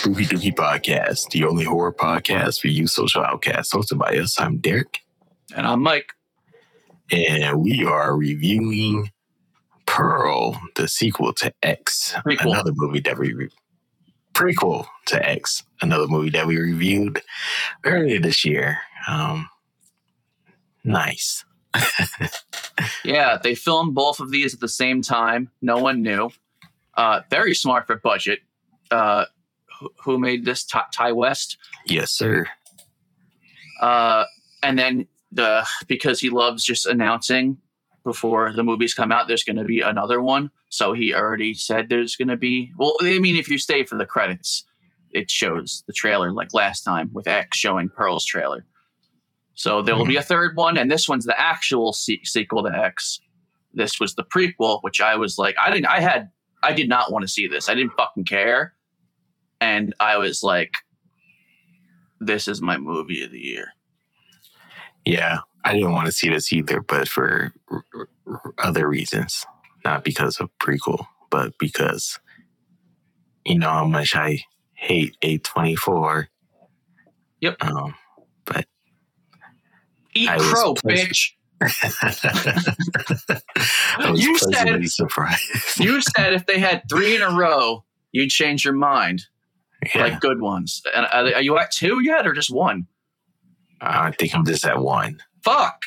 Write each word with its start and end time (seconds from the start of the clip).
Spooky 0.00 0.24
Dookie 0.24 0.54
Podcast, 0.54 1.28
the 1.30 1.44
only 1.44 1.64
horror 1.64 1.92
podcast 1.92 2.62
for 2.62 2.68
you 2.68 2.86
social 2.86 3.22
outcasts, 3.22 3.74
hosted 3.74 3.98
by 3.98 4.16
us. 4.16 4.40
I'm 4.40 4.56
Derek. 4.56 5.00
And 5.54 5.66
I'm 5.66 5.82
Mike. 5.82 6.14
And 7.12 7.60
we 7.60 7.84
are 7.84 8.16
reviewing 8.16 9.10
Pearl, 9.84 10.58
the 10.76 10.88
sequel 10.88 11.34
to 11.34 11.52
X, 11.62 12.14
Prequel. 12.26 12.46
another 12.46 12.72
movie 12.74 13.00
that 13.00 13.18
we 13.18 13.34
re- 13.34 13.50
prequel 14.32 14.86
to 15.08 15.28
X, 15.28 15.64
another 15.82 16.06
movie 16.06 16.30
that 16.30 16.46
we 16.46 16.56
reviewed 16.56 17.20
earlier 17.84 18.18
this 18.20 18.42
year. 18.42 18.78
Um, 19.06 19.50
nice. 20.82 21.44
Yeah, 23.04 23.36
they 23.36 23.54
filmed 23.54 23.94
both 23.94 24.20
of 24.20 24.30
these 24.30 24.54
at 24.54 24.60
the 24.60 24.68
same 24.68 25.02
time. 25.02 25.50
No 25.60 25.76
one 25.76 26.00
knew. 26.00 26.30
Uh, 26.96 27.20
very 27.28 27.54
smart 27.54 27.86
for 27.86 27.96
budget. 27.96 28.40
Uh, 28.90 29.26
who, 30.04 30.18
made 30.18 30.44
this? 30.44 30.64
Ty, 30.64 30.84
Ti 30.92 31.12
West. 31.12 31.56
Yes, 31.86 32.12
sir. 32.12 32.46
Uh, 33.80 34.24
and 34.62 34.78
then 34.78 35.06
the 35.32 35.66
because 35.86 36.20
he 36.20 36.30
loves 36.30 36.64
just 36.64 36.86
announcing 36.86 37.58
before 38.04 38.52
the 38.52 38.64
movies 38.64 38.94
come 38.94 39.12
out, 39.12 39.28
there's 39.28 39.44
going 39.44 39.56
to 39.56 39.64
be 39.64 39.80
another 39.80 40.20
one. 40.20 40.50
So 40.68 40.92
he 40.92 41.14
already 41.14 41.54
said 41.54 41.88
there's 41.88 42.16
going 42.16 42.28
to 42.28 42.36
be. 42.36 42.72
Well, 42.78 42.94
I 43.02 43.18
mean, 43.18 43.36
if 43.36 43.48
you 43.48 43.58
stay 43.58 43.84
for 43.84 43.96
the 43.96 44.06
credits, 44.06 44.64
it 45.12 45.30
shows 45.30 45.82
the 45.86 45.92
trailer 45.92 46.32
like 46.32 46.54
last 46.54 46.82
time 46.82 47.10
with 47.12 47.26
X 47.26 47.56
showing 47.56 47.88
Pearl's 47.88 48.24
trailer. 48.24 48.64
So 49.54 49.82
there 49.82 49.94
will 49.94 50.06
be 50.06 50.16
a 50.16 50.22
third 50.22 50.56
one, 50.56 50.78
and 50.78 50.90
this 50.90 51.06
one's 51.06 51.26
the 51.26 51.38
actual 51.38 51.92
se- 51.92 52.24
sequel 52.24 52.62
to 52.62 52.74
X. 52.74 53.20
This 53.74 54.00
was 54.00 54.14
the 54.14 54.24
prequel, 54.24 54.82
which 54.82 55.02
I 55.02 55.16
was 55.16 55.36
like, 55.36 55.54
I 55.60 55.70
didn't, 55.70 55.86
I 55.86 56.00
had, 56.00 56.30
I 56.62 56.72
did 56.72 56.88
not 56.88 57.12
want 57.12 57.24
to 57.24 57.28
see 57.28 57.46
this. 57.46 57.68
I 57.68 57.74
didn't 57.74 57.92
fucking 57.92 58.24
care, 58.24 58.72
and 59.60 59.94
I 60.00 60.18
was 60.18 60.42
like, 60.42 60.74
this 62.20 62.48
is 62.48 62.60
my 62.60 62.76
movie 62.78 63.22
of 63.22 63.30
the 63.32 63.38
year. 63.38 63.68
Yeah, 65.04 65.38
I 65.64 65.74
didn't 65.74 65.92
want 65.92 66.06
to 66.06 66.12
see 66.12 66.28
this 66.28 66.52
either, 66.52 66.80
but 66.82 67.08
for 67.08 67.52
r- 67.70 67.84
r- 68.26 68.54
other 68.58 68.88
reasons, 68.88 69.46
not 69.84 70.04
because 70.04 70.38
of 70.40 70.50
prequel, 70.58 71.06
but 71.30 71.56
because 71.58 72.18
you 73.44 73.58
know 73.58 73.70
how 73.70 73.84
much 73.86 74.14
I 74.14 74.44
hate 74.74 75.16
A24. 75.22 76.26
Yep. 77.40 77.56
Um, 77.62 77.94
but 78.44 78.66
Eat 80.14 80.28
I 80.28 80.38
crow, 80.38 80.74
bitch. 80.74 81.32
I 81.62 81.70
was 84.10 84.22
You 84.22 84.36
said- 84.38 84.88
surprised. 84.90 85.42
You 85.78 86.00
said 86.00 86.34
if 86.34 86.46
they 86.46 86.58
had 86.58 86.82
three 86.90 87.16
in 87.16 87.22
a 87.22 87.30
row, 87.34 87.84
you'd 88.12 88.30
change 88.30 88.64
your 88.64 88.74
mind, 88.74 89.22
yeah, 89.94 90.02
like 90.02 90.20
good 90.20 90.40
ones. 90.40 90.82
And 90.94 91.06
are, 91.06 91.34
are 91.34 91.42
you 91.42 91.58
at 91.58 91.70
two 91.70 92.00
yet, 92.02 92.26
or 92.26 92.32
just 92.32 92.50
one? 92.50 92.86
I 93.80 94.10
think 94.12 94.34
I'm 94.34 94.44
just 94.44 94.64
at 94.64 94.80
one. 94.80 95.22
Fuck. 95.42 95.84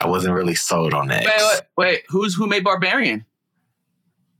I 0.00 0.06
wasn't 0.06 0.34
really 0.34 0.54
sold 0.54 0.94
on 0.94 1.08
that. 1.08 1.24
Wait, 1.24 1.34
wait, 1.38 1.62
wait. 1.76 2.02
Who's 2.08 2.34
who 2.34 2.46
made 2.46 2.62
Barbarian? 2.64 3.24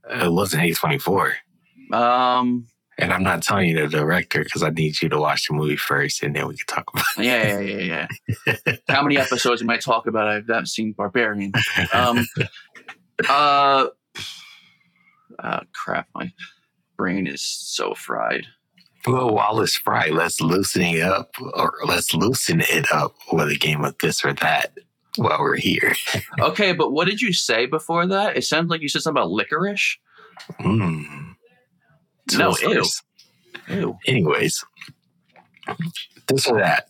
It 0.09 0.31
wasn't 0.31 0.63
A24. 0.63 1.33
Um. 1.91 2.67
And 2.97 3.13
I'm 3.13 3.23
not 3.23 3.41
telling 3.43 3.69
you 3.69 3.79
the 3.79 3.87
director 3.87 4.43
because 4.43 4.61
I 4.61 4.71
need 4.71 5.01
you 5.01 5.07
to 5.07 5.17
watch 5.17 5.47
the 5.47 5.53
movie 5.53 5.77
first 5.77 6.21
and 6.21 6.35
then 6.35 6.49
we 6.49 6.57
can 6.57 6.65
talk 6.67 6.91
about 6.93 7.05
It. 7.17 7.23
Yeah, 7.23 7.59
yeah, 7.59 8.07
yeah, 8.45 8.55
yeah. 8.65 8.75
How 8.89 9.01
many 9.01 9.17
episodes 9.17 9.61
am 9.61 9.69
I 9.69 9.77
talk 9.77 10.05
about? 10.05 10.27
I 10.27 10.33
haven't 10.35 10.67
seen 10.67 10.91
Barbarian. 10.93 11.53
Um. 11.93 12.25
uh. 13.29 13.87
Uh, 15.41 15.59
crap. 15.73 16.07
My 16.13 16.33
brain 16.97 17.25
is 17.27 17.41
so 17.41 17.93
fried. 17.93 18.45
Well, 19.07 19.33
Wallace 19.33 19.75
fried, 19.75 20.11
let's 20.11 20.41
loosen 20.41 20.81
it 20.81 21.01
up, 21.01 21.31
or 21.53 21.73
let's 21.85 22.13
loosen 22.13 22.61
it 22.61 22.91
up 22.91 23.15
with 23.31 23.49
a 23.49 23.55
game 23.55 23.83
of 23.83 23.97
this 23.99 24.25
or 24.25 24.33
that 24.33 24.73
while 25.15 25.39
we're 25.39 25.57
here. 25.57 25.93
Okay, 26.39 26.71
but 26.71 26.91
what 26.91 27.05
did 27.07 27.21
you 27.21 27.33
say 27.33 27.65
before 27.65 28.07
that? 28.07 28.37
It 28.37 28.43
sounds 28.43 28.69
like 28.69 28.81
you 28.81 28.87
said 28.87 29.01
something 29.01 29.21
about 29.21 29.31
licorice. 29.31 29.97
Mm. 30.61 31.35
No, 32.37 32.55
ew. 32.61 32.85
Ew. 33.67 33.97
Anyways, 34.07 34.63
this 36.27 36.47
or 36.47 36.59
that. 36.59 36.87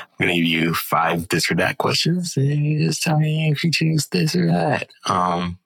I'm 0.00 0.26
gonna 0.26 0.34
give 0.34 0.44
you 0.44 0.74
five 0.74 1.28
this 1.28 1.50
or 1.50 1.54
that 1.56 1.78
questions, 1.78 2.36
and 2.36 2.64
you 2.64 2.86
just 2.86 3.02
tell 3.02 3.18
me 3.18 3.50
if 3.50 3.62
you 3.64 3.70
choose 3.70 4.06
this 4.08 4.34
or 4.34 4.46
that. 4.46 4.90
Um, 5.06 5.58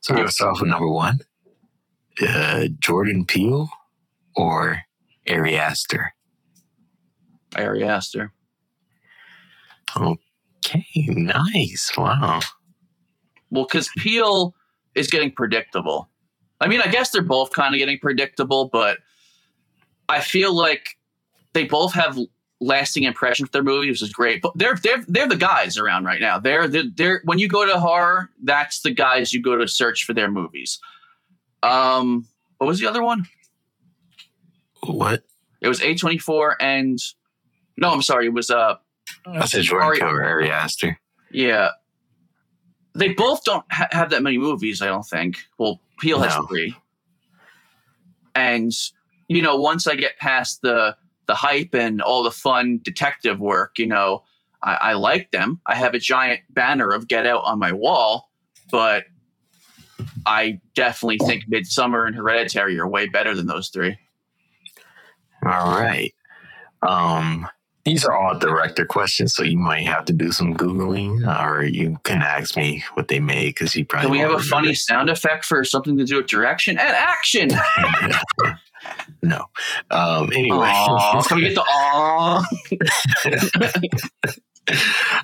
so 0.00 0.14
I'm 0.14 0.20
gonna 0.20 0.30
start 0.30 0.54
off 0.54 0.60
with 0.60 0.70
number 0.70 0.88
one: 0.88 1.20
uh, 2.26 2.68
Jordan 2.78 3.26
Peele 3.26 3.68
or 4.34 4.82
Ari 5.30 5.56
Aster. 5.56 6.12
Ari 7.56 7.84
Aster. 7.84 8.32
Okay, 9.96 10.86
nice. 11.08 11.92
Wow. 11.96 12.40
Well, 13.50 13.64
because 13.64 13.88
Peele 13.96 14.54
is 14.94 15.08
getting 15.08 15.32
predictable. 15.32 16.08
I 16.60 16.68
mean, 16.68 16.80
I 16.80 16.88
guess 16.88 17.10
they're 17.10 17.22
both 17.22 17.52
kind 17.52 17.74
of 17.74 17.78
getting 17.78 17.98
predictable, 17.98 18.68
but 18.68 18.98
I 20.08 20.20
feel 20.20 20.54
like 20.54 20.98
they 21.52 21.64
both 21.64 21.92
have 21.94 22.18
lasting 22.60 23.04
impressions 23.04 23.46
with 23.46 23.52
their 23.52 23.62
movies, 23.62 24.02
which 24.02 24.02
is 24.02 24.12
great. 24.12 24.42
But 24.42 24.52
they're 24.56 24.76
they're 24.76 25.04
they're 25.08 25.28
the 25.28 25.36
guys 25.36 25.78
around 25.78 26.04
right 26.04 26.20
now. 26.20 26.38
They're 26.38 26.68
they're, 26.68 26.84
they're 26.94 27.22
when 27.24 27.38
you 27.38 27.48
go 27.48 27.66
to 27.66 27.80
horror, 27.80 28.30
that's 28.42 28.82
the 28.82 28.90
guys 28.90 29.32
you 29.32 29.42
go 29.42 29.56
to 29.56 29.66
search 29.66 30.04
for 30.04 30.12
their 30.12 30.30
movies. 30.30 30.78
Um, 31.62 32.26
what 32.58 32.66
was 32.66 32.78
the 32.78 32.88
other 32.88 33.02
one? 33.02 33.24
What? 34.86 35.22
It 35.60 35.68
was 35.68 35.82
A 35.82 35.94
twenty 35.94 36.18
four 36.18 36.56
and 36.60 36.98
no, 37.76 37.90
I'm 37.90 38.02
sorry, 38.02 38.26
it 38.26 38.32
was 38.32 38.50
uh 38.50 38.76
I 39.26 39.44
said 39.46 39.62
Jordan 39.62 40.02
Ari- 40.02 40.24
Ari 40.24 40.50
Aster. 40.50 40.98
Yeah. 41.30 41.70
They 42.94 43.12
both 43.12 43.44
don't 43.44 43.64
ha- 43.70 43.88
have 43.92 44.10
that 44.10 44.22
many 44.22 44.38
movies, 44.38 44.82
I 44.82 44.86
don't 44.86 45.06
think. 45.06 45.38
Well, 45.58 45.80
Peele 46.00 46.20
has 46.20 46.34
three. 46.48 46.74
And, 48.34 48.72
you 49.28 49.42
know, 49.42 49.56
once 49.56 49.86
I 49.86 49.94
get 49.94 50.18
past 50.18 50.62
the 50.62 50.96
the 51.26 51.34
hype 51.34 51.74
and 51.74 52.02
all 52.02 52.22
the 52.24 52.30
fun 52.32 52.80
detective 52.82 53.38
work, 53.38 53.78
you 53.78 53.86
know, 53.86 54.24
I, 54.62 54.74
I 54.74 54.92
like 54.94 55.30
them. 55.30 55.60
I 55.66 55.76
have 55.76 55.94
a 55.94 55.98
giant 56.00 56.40
banner 56.50 56.90
of 56.90 57.06
Get 57.06 57.26
Out 57.26 57.44
on 57.44 57.58
my 57.60 57.70
wall, 57.72 58.30
but 58.70 59.04
I 60.26 60.60
definitely 60.74 61.18
think 61.18 61.44
Midsommar 61.48 62.06
and 62.06 62.16
Hereditary 62.16 62.78
are 62.80 62.88
way 62.88 63.06
better 63.06 63.34
than 63.34 63.46
those 63.46 63.68
three. 63.68 63.96
All 65.44 65.70
right. 65.80 66.14
Um, 66.82 67.46
these 67.84 68.04
are 68.04 68.14
all 68.14 68.38
director 68.38 68.84
questions, 68.84 69.34
so 69.34 69.42
you 69.42 69.56
might 69.56 69.86
have 69.86 70.04
to 70.06 70.12
do 70.12 70.32
some 70.32 70.54
googling, 70.54 71.26
or 71.42 71.64
you 71.64 71.98
can 72.04 72.20
ask 72.22 72.56
me 72.56 72.84
what 72.94 73.08
they 73.08 73.20
made 73.20 73.54
because 73.54 73.74
you 73.74 73.84
probably. 73.86 74.06
Can 74.08 74.12
we 74.12 74.18
have 74.18 74.32
a 74.32 74.38
funny 74.42 74.74
sound 74.74 75.08
effect 75.08 75.44
for 75.46 75.64
something 75.64 75.96
to 75.96 76.04
do 76.04 76.16
with 76.16 76.26
direction 76.26 76.78
and 76.78 76.88
action? 76.90 77.48
no. 79.22 79.46
Um. 79.90 80.30
Anyway. 80.32 80.58
Aw, 80.70 81.22
can 81.22 81.36
we 81.38 81.42
get 81.44 81.54
the 81.54 81.62
aw? 81.62 82.44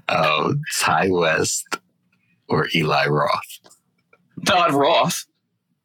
uh, 0.09 0.53
Ti 1.03 1.11
West 1.11 1.67
or 2.49 2.69
Eli 2.75 3.07
Roth. 3.07 3.59
Todd 4.45 4.73
Roth. 4.73 5.25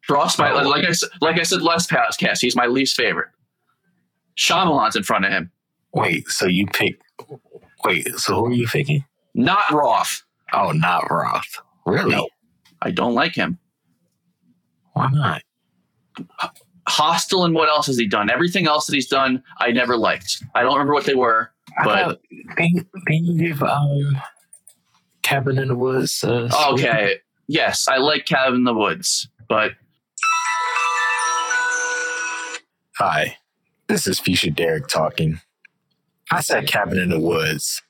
Roth, 0.09 0.37
my 0.39 0.51
Oh. 0.51 0.67
like 0.67 0.85
I 0.85 0.91
said, 0.91 1.09
like 1.21 1.39
I 1.39 1.43
said 1.43 1.61
last 1.61 1.89
podcast. 1.89 2.39
He's 2.41 2.55
my 2.55 2.65
least 2.65 2.95
favorite. 2.95 3.29
Shyamalan's 4.41 4.95
in 4.95 5.03
front 5.03 5.25
of 5.25 5.31
him, 5.31 5.51
Wait. 5.93 6.27
So 6.29 6.47
you 6.47 6.65
pick. 6.67 6.99
Wait. 7.83 8.07
So 8.17 8.35
who 8.35 8.45
are 8.47 8.51
you 8.53 8.67
picking? 8.67 9.03
not 9.35 9.71
Roth. 9.71 10.23
Oh, 10.53 10.71
not 10.71 11.09
Roth. 11.11 11.57
Really? 11.85 12.11
No. 12.11 12.27
I 12.81 12.91
don't 12.91 13.13
like 13.13 13.35
him. 13.35 13.59
Why 14.93 15.09
not? 15.11 15.41
Hostel 16.87 17.45
and 17.45 17.53
what 17.53 17.69
else 17.69 17.87
has 17.87 17.97
he 17.97 18.07
done? 18.07 18.29
Everything 18.29 18.67
else 18.67 18.87
that 18.87 18.93
he's 18.93 19.07
done, 19.07 19.43
I 19.59 19.71
never 19.71 19.95
liked. 19.95 20.43
I 20.55 20.61
don't 20.63 20.73
remember 20.73 20.93
what 20.93 21.05
they 21.05 21.15
were. 21.15 21.51
But- 21.83 22.19
can 22.57 22.85
you 23.07 23.37
give 23.37 23.61
um, 23.63 24.21
Cabin 25.21 25.57
in 25.57 25.67
the 25.69 25.75
Woods? 25.75 26.23
Uh, 26.23 26.49
Okay, 26.71 27.15
yes, 27.47 27.87
I 27.87 27.97
like 27.97 28.25
Cabin 28.25 28.55
in 28.55 28.63
the 28.65 28.73
Woods, 28.73 29.29
but 29.47 29.71
Hi, 32.97 33.37
this 33.91 34.07
is 34.07 34.19
Fuchsia 34.21 34.51
Derek 34.51 34.87
talking. 34.87 35.41
I 36.31 36.39
said 36.39 36.65
cabin 36.65 36.97
in 36.97 37.09
the 37.09 37.19
woods. 37.19 37.81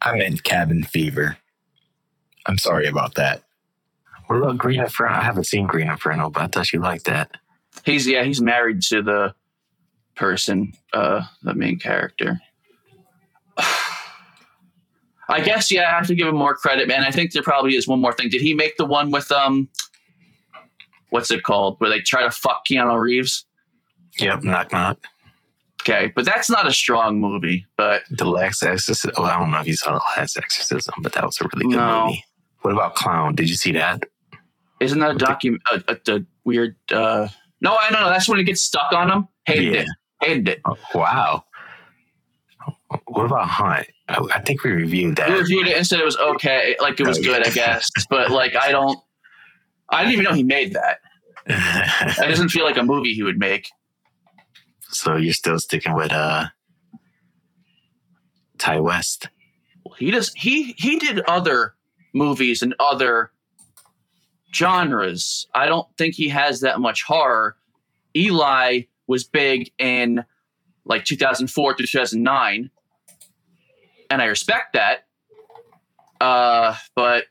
I 0.00 0.16
meant 0.16 0.42
cabin 0.42 0.84
fever. 0.84 1.36
I'm 2.46 2.56
sorry 2.56 2.86
about 2.86 3.14
that. 3.16 3.42
What 4.26 4.36
about 4.36 4.56
Green 4.56 4.80
Inferno? 4.80 5.12
I 5.12 5.22
haven't 5.22 5.44
seen 5.44 5.66
Green 5.66 5.90
Inferno, 5.90 6.30
but 6.30 6.42
I 6.42 6.46
thought 6.46 6.72
you 6.72 6.80
liked 6.80 7.04
that. 7.04 7.32
he's 7.84 8.06
yeah 8.06 8.24
he's 8.24 8.40
married 8.40 8.80
to 8.84 9.02
the 9.02 9.34
person, 10.14 10.72
uh, 10.94 11.22
the 11.42 11.54
main 11.54 11.78
character. 11.78 12.40
I 15.28 15.40
guess 15.42 15.70
yeah, 15.70 15.90
I 15.90 15.96
have 15.96 16.06
to 16.06 16.14
give 16.14 16.28
him 16.28 16.36
more 16.36 16.54
credit, 16.54 16.88
man. 16.88 17.04
I 17.04 17.10
think 17.10 17.32
there 17.32 17.42
probably 17.42 17.76
is 17.76 17.86
one 17.86 18.00
more 18.00 18.14
thing. 18.14 18.30
Did 18.30 18.40
he 18.40 18.54
make 18.54 18.78
the 18.78 18.86
one 18.86 19.10
with 19.10 19.30
um, 19.30 19.68
what's 21.10 21.30
it 21.30 21.42
called, 21.42 21.78
where 21.80 21.90
they 21.90 22.00
try 22.00 22.22
to 22.22 22.30
fuck 22.30 22.64
Keanu 22.66 22.98
Reeves? 22.98 23.44
Yep, 24.18 24.44
knock 24.44 24.72
knock. 24.72 25.06
Okay, 25.86 26.10
but 26.16 26.24
that's 26.24 26.48
not 26.48 26.66
a 26.66 26.72
strong 26.72 27.20
movie. 27.20 27.66
But 27.76 28.02
The 28.10 28.24
Last 28.24 28.62
Exorcism. 28.62 29.12
Well, 29.18 29.26
I 29.26 29.38
don't 29.38 29.50
know 29.50 29.60
if 29.60 29.66
you 29.66 29.76
saw 29.76 29.92
The 29.92 30.02
Last 30.16 30.36
Exorcism, 30.38 30.94
but 31.02 31.12
that 31.12 31.24
was 31.24 31.38
a 31.40 31.44
really 31.52 31.66
good 31.70 31.76
No. 31.78 32.06
movie. 32.06 32.24
What 32.62 32.72
about 32.72 32.94
Clown? 32.94 33.34
Did 33.34 33.50
you 33.50 33.56
see 33.56 33.72
that? 33.72 34.04
isn't 34.80 34.98
that 34.98 35.12
a 35.12 35.14
document? 35.14 35.62
A, 35.72 35.82
a, 35.88 36.16
a 36.16 36.20
weird. 36.44 36.76
uh 36.92 37.28
No, 37.60 37.74
I 37.74 37.90
don't 37.90 38.00
know. 38.00 38.08
That's 38.08 38.28
when 38.28 38.38
it 38.38 38.44
gets 38.44 38.62
stuck 38.62 38.92
on 38.92 39.10
him. 39.10 39.28
Hated 39.46 39.74
Yeah. 39.74 39.80
it. 39.82 39.88
Hated 40.22 40.48
it. 40.48 40.60
Oh, 40.64 40.76
wow. 40.94 41.44
What 43.06 43.26
about 43.26 43.46
Hunt? 43.48 43.86
I, 44.08 44.18
I 44.34 44.40
think 44.40 44.62
we 44.64 44.70
reviewed 44.72 45.16
that. 45.16 45.28
We 45.30 45.36
reviewed 45.40 45.68
it 45.68 45.76
and 45.76 45.86
said 45.86 46.00
it 46.00 46.04
was 46.04 46.16
okay. 46.16 46.76
Like 46.80 46.98
it 47.00 47.06
was 47.06 47.18
good, 47.18 47.46
I 47.46 47.50
guess. 47.50 47.88
But 48.10 48.30
like 48.30 48.54
I 48.56 48.70
don't. 48.72 48.98
I 49.90 50.00
didn't 50.02 50.12
even 50.14 50.24
know 50.24 50.32
he 50.32 50.42
made 50.42 50.72
that. 50.74 50.98
That 51.46 52.26
doesn't 52.28 52.48
feel 52.48 52.64
like 52.64 52.76
a 52.78 52.82
movie 52.82 53.12
he 53.14 53.22
would 53.22 53.38
make. 53.38 53.68
So 54.94 55.16
you're 55.16 55.32
still 55.32 55.58
sticking 55.58 55.94
with 55.94 56.12
uh 56.12 56.46
Ti 58.58 58.80
West. 58.80 59.28
He 59.98 60.10
does. 60.10 60.32
He 60.34 60.74
he 60.78 60.98
did 60.98 61.20
other 61.20 61.74
movies 62.12 62.62
and 62.62 62.74
other 62.78 63.32
genres. 64.54 65.46
I 65.54 65.66
don't 65.66 65.88
think 65.98 66.14
he 66.14 66.28
has 66.28 66.60
that 66.60 66.80
much 66.80 67.02
horror. 67.02 67.56
Eli 68.16 68.82
was 69.06 69.24
big 69.24 69.72
in 69.78 70.24
like 70.84 71.04
2004 71.04 71.74
to 71.74 71.82
2009, 71.82 72.70
and 74.10 74.22
I 74.22 74.24
respect 74.26 74.74
that. 74.74 75.06
Uh, 76.20 76.76
but 76.94 77.24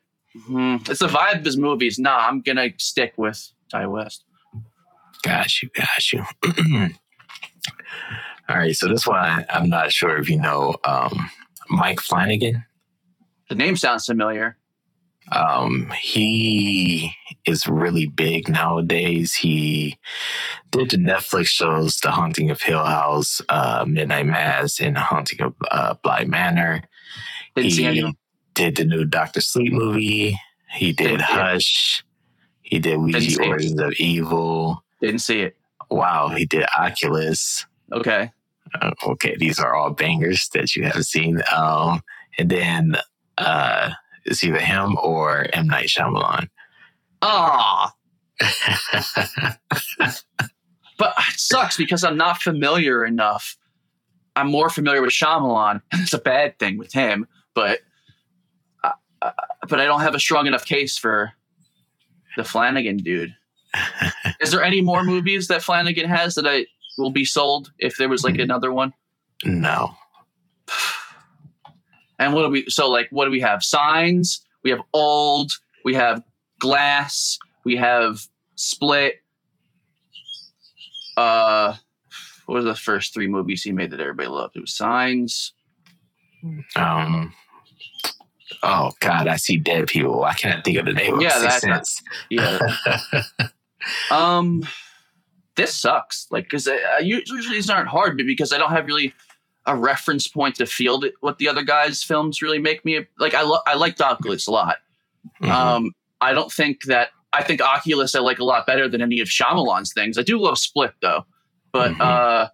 hmm, 0.46 0.78
it's 0.88 1.00
the 1.00 1.08
vibe 1.08 1.40
of 1.40 1.46
his 1.46 1.58
movies. 1.58 1.98
Nah, 1.98 2.28
I'm 2.28 2.42
gonna 2.42 2.70
stick 2.78 3.14
with 3.18 3.52
Ti 3.72 3.86
West. 3.86 4.26
Got 5.24 5.62
you, 5.62 5.70
got 5.70 6.12
you. 6.12 6.90
All 8.50 8.58
right, 8.58 8.76
so 8.76 8.88
this 8.88 9.08
one 9.08 9.18
I, 9.20 9.46
I'm 9.50 9.70
not 9.70 9.92
sure 9.92 10.18
if 10.18 10.30
you 10.30 10.40
know 10.40 10.76
um, 10.84 11.30
Mike 11.70 12.00
Flanagan. 12.02 12.66
The 13.50 13.56
name 13.56 13.76
sounds 13.78 14.06
familiar. 14.06 14.58
Um, 15.32 15.92
he 16.02 17.14
is 17.46 17.66
really 17.68 18.08
big 18.08 18.50
nowadays. 18.50 19.34
He 19.34 19.98
did 20.72 20.90
the 20.92 20.98
Netflix 20.98 21.48
shows 21.48 21.98
The 22.00 22.12
Haunting 22.12 22.52
of 22.52 22.62
Hill 22.62 22.84
House, 22.84 23.42
uh, 23.48 23.86
Midnight 23.88 24.26
Mass, 24.26 24.82
and 24.82 24.98
The 24.98 25.00
Haunting 25.02 25.42
of 25.42 25.54
uh, 25.72 25.94
Bly 26.04 26.26
Manor. 26.26 26.82
Didn't 27.56 27.72
see 27.72 27.82
he 27.84 27.88
anyone. 27.88 28.16
did 28.54 28.76
the 28.76 28.84
new 28.84 29.06
Doctor 29.06 29.40
Sleep 29.40 29.72
movie. 29.72 30.38
He 30.74 30.92
did 30.92 31.04
Didn't. 31.08 31.22
Hush. 31.22 32.04
He 32.62 32.80
did 32.80 32.98
Ouija 32.98 33.22
see 33.22 33.42
it. 33.42 33.48
Origins 33.48 33.80
of 33.80 33.94
Evil. 33.94 34.84
Didn't 35.02 35.20
see 35.20 35.42
it. 35.42 35.56
Wow, 35.90 36.30
he 36.30 36.46
did 36.46 36.66
Oculus. 36.78 37.66
Okay. 37.92 38.32
Uh, 38.82 38.92
okay, 39.06 39.36
these 39.38 39.60
are 39.60 39.76
all 39.76 39.92
bangers 39.92 40.50
that 40.54 40.76
you 40.76 40.84
haven't 40.84 41.04
seen. 41.04 41.42
Um, 41.56 42.02
and 42.38 42.50
then 42.50 42.98
uh, 43.38 43.92
it's 44.26 44.44
either 44.44 44.60
him 44.60 44.98
or 45.02 45.48
M 45.54 45.68
Night 45.68 45.88
Shyamalan. 45.88 46.48
Ah, 47.22 47.94
but 50.98 51.14
it 51.18 51.38
sucks 51.38 51.78
because 51.78 52.04
I'm 52.04 52.18
not 52.18 52.42
familiar 52.42 53.06
enough. 53.06 53.56
I'm 54.36 54.50
more 54.50 54.70
familiar 54.70 55.02
with 55.02 55.12
Shyamalan. 55.12 55.82
It's 55.94 56.14
a 56.14 56.20
bad 56.20 56.58
thing 56.60 56.78
with 56.78 56.92
him, 56.92 57.28
but 57.54 57.80
uh, 58.84 58.92
uh, 59.22 59.32
but 59.70 59.80
I 59.80 59.86
don't 59.86 60.02
have 60.02 60.16
a 60.16 60.20
strong 60.20 60.48
enough 60.48 60.66
case 60.66 60.98
for 60.98 61.32
the 62.36 62.44
Flanagan 62.44 62.98
dude. 62.98 63.34
Is 64.42 64.52
there 64.52 64.64
any 64.64 64.82
more 64.82 65.04
movies 65.04 65.48
that 65.48 65.64
Flanagan 65.64 66.10
has 66.10 66.36
that 66.36 66.48
I 66.48 66.66
will 66.98 67.12
be 67.12 67.26
sold 67.26 67.72
if 67.80 67.98
there 67.98 68.10
was 68.10 68.24
like 68.24 68.38
another 68.38 68.72
one? 68.72 68.94
no, 69.46 69.96
And 72.20 72.34
what 72.34 72.44
do 72.44 72.50
we? 72.50 72.66
So 72.70 72.90
like, 72.90 73.08
what 73.12 73.26
do 73.26 73.32
we 73.32 73.42
have? 73.42 73.64
Signs. 73.64 74.46
We 74.64 74.70
have 74.70 74.80
old. 74.94 75.52
We 75.84 75.96
have 75.96 76.24
glass. 76.60 77.38
We 77.66 77.76
have 77.76 78.22
split. 78.56 79.16
Uh, 81.18 81.76
what 82.46 82.56
were 82.56 82.62
the 82.62 82.76
first 82.76 83.14
three 83.14 83.28
movies 83.28 83.64
he 83.64 83.72
made 83.72 83.92
that 83.92 84.00
everybody 84.00 84.30
loved? 84.30 84.56
It 84.56 84.62
was 84.62 84.74
Signs. 84.76 85.54
um, 86.76 87.34
oh 88.62 88.92
God, 89.00 89.28
I 89.28 89.36
see 89.38 89.58
dead 89.58 89.88
people. 89.88 90.24
I 90.24 90.34
can't 90.34 90.64
think 90.64 90.78
of 90.78 90.86
the 90.86 90.94
name. 90.94 91.20
Yeah, 91.20 91.36
of 91.38 91.42
that- 91.44 91.62
Sense. 91.62 92.02
Yeah. 92.30 92.60
um, 94.12 94.64
this 95.56 95.76
sucks. 95.76 96.28
Like, 96.32 96.46
because 96.46 96.68
usually 97.02 97.42
these 97.56 97.70
aren't 97.70 97.88
hard, 97.90 98.18
but 98.18 98.26
because 98.26 98.52
I 98.54 98.58
don't 98.58 98.72
have 98.72 98.86
really 98.88 99.14
a 99.66 99.76
reference 99.76 100.28
point 100.28 100.56
to 100.56 100.66
feel 100.66 101.02
what 101.22 101.38
the 101.38 101.48
other 101.48 101.64
guys' 101.64 102.04
films 102.04 102.42
really 102.42 102.60
make 102.60 102.84
me 102.84 103.06
like. 103.20 103.34
I 103.34 103.42
lo- 103.44 103.62
I 103.66 103.76
like 103.76 104.00
Oculus 104.02 104.48
a 104.48 104.52
lot. 104.52 104.78
Mhm. 105.42 105.50
Um, 105.50 105.92
I 106.22 106.34
don't 106.34 106.52
think 106.52 106.84
that 106.86 107.10
I 107.32 107.44
think 107.44 107.62
Oculus 107.62 108.14
I 108.16 108.20
like 108.20 108.40
a 108.40 108.44
lot 108.44 108.66
better 108.68 108.90
than 108.90 109.02
any 109.02 109.20
of 109.22 109.28
Shyamalan's 109.30 109.94
things. 109.94 110.18
I 110.18 110.22
do 110.24 110.38
love 110.40 110.58
Split 110.58 110.94
though, 111.02 111.26
but 111.72 111.92
Mhm. 111.94 112.02
uh, 112.02 112.50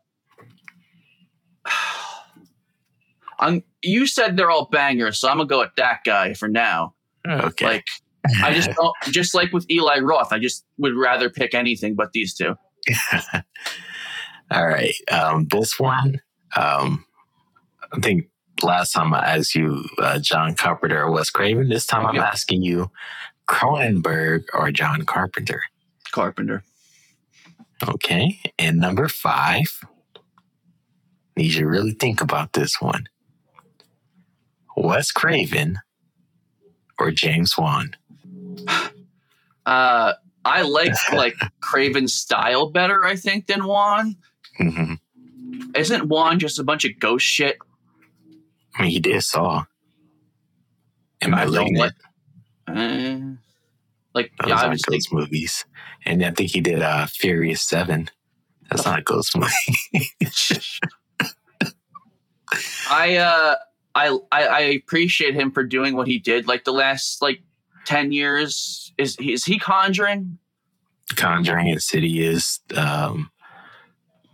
I'm, 3.39 3.63
you 3.81 4.05
said 4.05 4.35
they're 4.37 4.51
all 4.51 4.65
bangers, 4.65 5.19
so 5.19 5.29
I'm 5.29 5.37
gonna 5.37 5.47
go 5.47 5.59
with 5.59 5.73
that 5.77 5.99
guy 6.05 6.33
for 6.33 6.47
now. 6.47 6.93
okay. 7.27 7.65
Like 7.65 7.85
I 8.43 8.53
just 8.53 8.69
don't, 8.71 8.93
just 9.11 9.33
like 9.33 9.51
with 9.53 9.65
Eli 9.71 9.99
Roth, 9.99 10.33
I 10.33 10.39
just 10.39 10.65
would 10.77 10.93
rather 10.95 11.29
pick 11.29 11.53
anything 11.53 11.95
but 11.95 12.11
these 12.11 12.33
two. 12.33 12.55
All 14.51 14.67
right. 14.67 14.95
Um, 15.11 15.47
this 15.49 15.79
one, 15.79 16.21
um, 16.55 17.05
I 17.93 17.99
think 17.99 18.29
last 18.63 18.91
time 18.91 19.13
I 19.13 19.35
asked 19.37 19.55
you 19.55 19.85
uh, 19.99 20.19
John 20.19 20.55
Carpenter 20.55 21.03
or 21.03 21.11
Wes 21.11 21.29
Craven. 21.29 21.69
This 21.69 21.85
time 21.85 22.05
I'm 22.05 22.17
asking 22.17 22.63
you 22.63 22.91
Cronenberg 23.47 24.45
or 24.53 24.71
John 24.71 25.03
Carpenter. 25.03 25.61
Carpenter. 26.11 26.63
Okay. 27.87 28.39
And 28.57 28.77
number 28.77 29.07
five, 29.07 29.81
need 31.35 31.54
you 31.54 31.61
to 31.61 31.68
really 31.68 31.94
think 31.94 32.21
about 32.21 32.54
this 32.54 32.81
one. 32.81 33.07
Wes 34.75 35.11
Craven 35.11 35.80
or 36.99 37.11
James 37.11 37.57
Wan? 37.57 37.95
Uh, 39.65 40.13
I 40.45 40.61
like 40.63 40.93
like 41.13 41.35
Craven's 41.61 42.13
style 42.13 42.69
better, 42.69 43.05
I 43.05 43.15
think, 43.15 43.47
than 43.47 43.65
Wan. 43.65 44.15
hmm 44.57 44.93
Isn't 45.75 46.07
Wan 46.09 46.39
just 46.39 46.59
a 46.59 46.63
bunch 46.63 46.85
of 46.85 46.91
ghost 46.99 47.25
shit? 47.25 47.57
I 48.77 48.83
mean, 48.83 48.91
he 48.91 48.99
did 48.99 49.21
Saw. 49.23 49.65
Am 51.21 51.33
I 51.33 51.45
don't 51.45 51.73
like- 51.75 51.91
Uh, 52.67 53.19
like, 54.13 54.31
those 54.39 54.49
yeah, 54.49 54.61
obviously, 54.63 54.97
ghost 54.97 55.13
movies? 55.13 55.65
And 56.05 56.23
I 56.23 56.31
think 56.31 56.51
he 56.51 56.61
did 56.61 56.81
uh, 56.81 57.05
Furious 57.07 57.61
Seven. 57.61 58.09
That's 58.69 58.85
not 58.85 58.99
a 58.99 59.01
ghost 59.01 59.35
movie. 59.35 60.07
I 62.89 63.17
uh 63.17 63.55
I, 63.95 64.17
I 64.31 64.43
I 64.47 64.59
appreciate 64.61 65.35
him 65.35 65.51
for 65.51 65.63
doing 65.63 65.95
what 65.95 66.07
he 66.07 66.19
did 66.19 66.47
like 66.47 66.63
the 66.63 66.71
last 66.73 67.21
like 67.21 67.41
10 67.86 68.12
years 68.12 68.94
is 68.98 69.16
is 69.19 69.45
he 69.45 69.59
conjuring 69.59 70.38
Conjuring 71.16 71.69
Insidious, 71.69 72.59
um, 72.76 73.31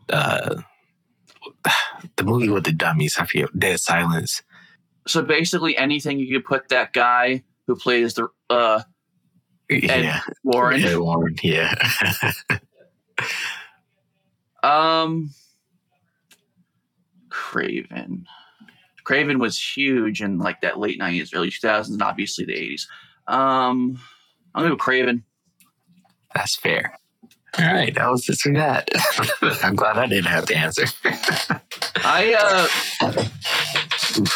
uh, 0.10 0.56
the 2.18 2.24
movie 2.24 2.50
with 2.50 2.66
the 2.66 2.74
dummies. 2.74 3.16
I 3.18 3.26
feel 3.26 3.48
Dead 3.58 3.80
Silence. 3.80 4.44
so 5.08 5.22
basically 5.22 5.78
anything 5.78 6.20
you 6.20 6.34
could 6.34 6.46
put 6.46 6.70
that 6.70 6.94
guy 6.94 7.44
who 7.68 7.76
plays 7.76 8.16
the 8.16 8.28
uh 8.50 8.82
Yeah, 9.70 10.22
Warren 10.44 10.84
Ed 10.84 10.98
Warren. 10.98 11.36
Yeah. 11.42 11.74
um 14.64 15.30
Craven 17.30 18.26
Craven 19.04 19.40
was 19.40 19.60
huge 19.60 20.22
in 20.22 20.40
like 20.40 20.62
that 20.62 20.80
late 20.80 21.00
90s 21.00 21.32
early 21.34 21.50
2000s 21.50 21.90
and 21.90 22.02
obviously 22.02 22.46
the 22.46 22.54
80s 22.54 22.88
um 23.28 24.00
I'm 24.54 24.64
gonna 24.64 24.76
go 24.76 24.78
Craven 24.78 25.24
That's 26.34 26.56
fair. 26.56 26.98
All 27.58 27.66
right, 27.66 27.94
that 27.96 28.10
was 28.12 28.24
just 28.26 28.42
for 28.42 28.52
that. 28.54 28.90
I'm 29.64 29.76
glad 29.76 29.98
I 29.98 30.08
didn't 30.08 30.26
have 30.26 30.46
to 30.48 30.56
answer. 30.56 30.86
I 32.04 32.68
uh 33.02 33.24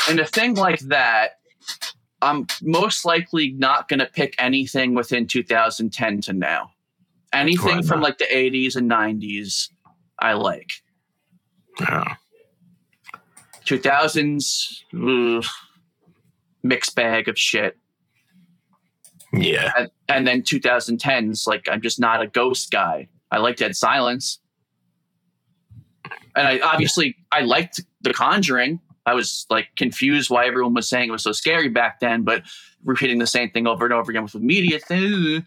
in 0.10 0.20
a 0.20 0.26
thing 0.26 0.56
like 0.56 0.80
that, 0.82 1.40
I'm 2.22 2.48
most 2.62 3.06
likely 3.06 3.52
not 3.52 3.88
gonna 3.90 4.06
pick 4.12 4.36
anything 4.40 4.94
within 4.94 5.28
2010 5.28 6.22
to 6.22 6.34
now. 6.34 6.72
Anything 7.34 7.84
from 7.84 8.02
like 8.02 8.18
the 8.18 8.26
80s 8.26 8.76
and 8.76 8.90
90s, 8.90 9.70
I 10.18 10.34
like. 10.34 10.72
Yeah. 11.80 12.16
2000s, 13.66 14.84
ugh, 14.96 15.46
mixed 16.64 16.96
bag 16.96 17.28
of 17.28 17.38
shit. 17.38 17.78
Yeah. 19.34 19.72
And, 19.78 19.90
and 20.08 20.28
then 20.28 20.42
2010s, 20.42 21.48
like 21.48 21.68
I'm 21.70 21.82
just 21.82 22.00
not 22.00 22.22
a 22.22 22.28
ghost 22.28 22.72
guy. 22.72 23.10
I 23.32 23.38
like 23.38 23.58
Dead 23.58 23.76
Silence. 23.76 24.40
and 26.36 26.48
I 26.48 26.60
obviously 26.60 27.16
I 27.32 27.42
liked 27.42 27.82
The 28.02 28.14
Conjuring. 28.14 28.80
I 29.06 29.14
was 29.14 29.46
like 29.50 29.68
confused 29.76 30.30
why 30.30 30.46
everyone 30.46 30.74
was 30.74 30.90
saying 30.90 31.10
it 31.10 31.12
was 31.12 31.24
so 31.24 31.32
scary 31.32 31.70
back 31.70 32.00
then, 32.00 32.24
but 32.24 32.44
repeating 32.84 33.20
the 33.20 33.28
same 33.28 33.50
thing 33.50 33.68
over 33.68 33.86
and 33.86 33.94
over 33.94 34.12
again 34.12 34.24
with 34.24 34.34
the 34.34 34.40
media 34.40 34.80
thing. 34.80 35.46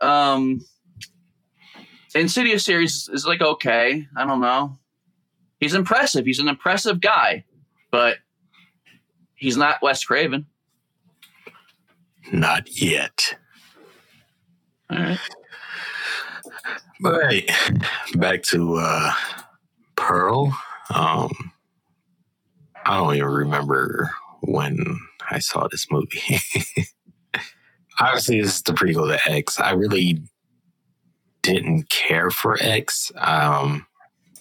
Um, 0.00 0.60
Insidious 2.14 2.64
series 2.64 3.08
is 3.12 3.26
like 3.26 3.40
okay. 3.40 4.06
I 4.16 4.26
don't 4.26 4.40
know. 4.40 4.78
He's 5.60 5.74
impressive. 5.74 6.26
He's 6.26 6.40
an 6.40 6.48
impressive 6.48 7.00
guy, 7.00 7.44
but 7.90 8.18
he's 9.34 9.56
not 9.56 9.80
Wes 9.80 10.04
Craven. 10.04 10.46
Not 12.30 12.80
yet. 12.80 13.34
All 14.90 14.98
right. 14.98 15.18
All 17.04 17.12
right. 17.12 17.50
Back 18.14 18.42
to 18.44 18.74
uh 18.76 19.12
Pearl. 19.96 20.56
Um 20.94 21.30
I 22.84 22.96
don't 22.96 23.16
even 23.16 23.28
remember 23.28 24.10
when 24.42 24.98
I 25.30 25.38
saw 25.38 25.68
this 25.68 25.86
movie. 25.90 26.20
Obviously, 28.00 28.40
this 28.40 28.56
is 28.56 28.62
the 28.62 28.72
prequel 28.72 29.08
to 29.08 29.30
X. 29.30 29.60
I 29.60 29.72
really 29.72 30.22
didn't 31.42 31.88
care 31.90 32.30
for 32.30 32.56
X. 32.60 33.10
Um 33.16 33.86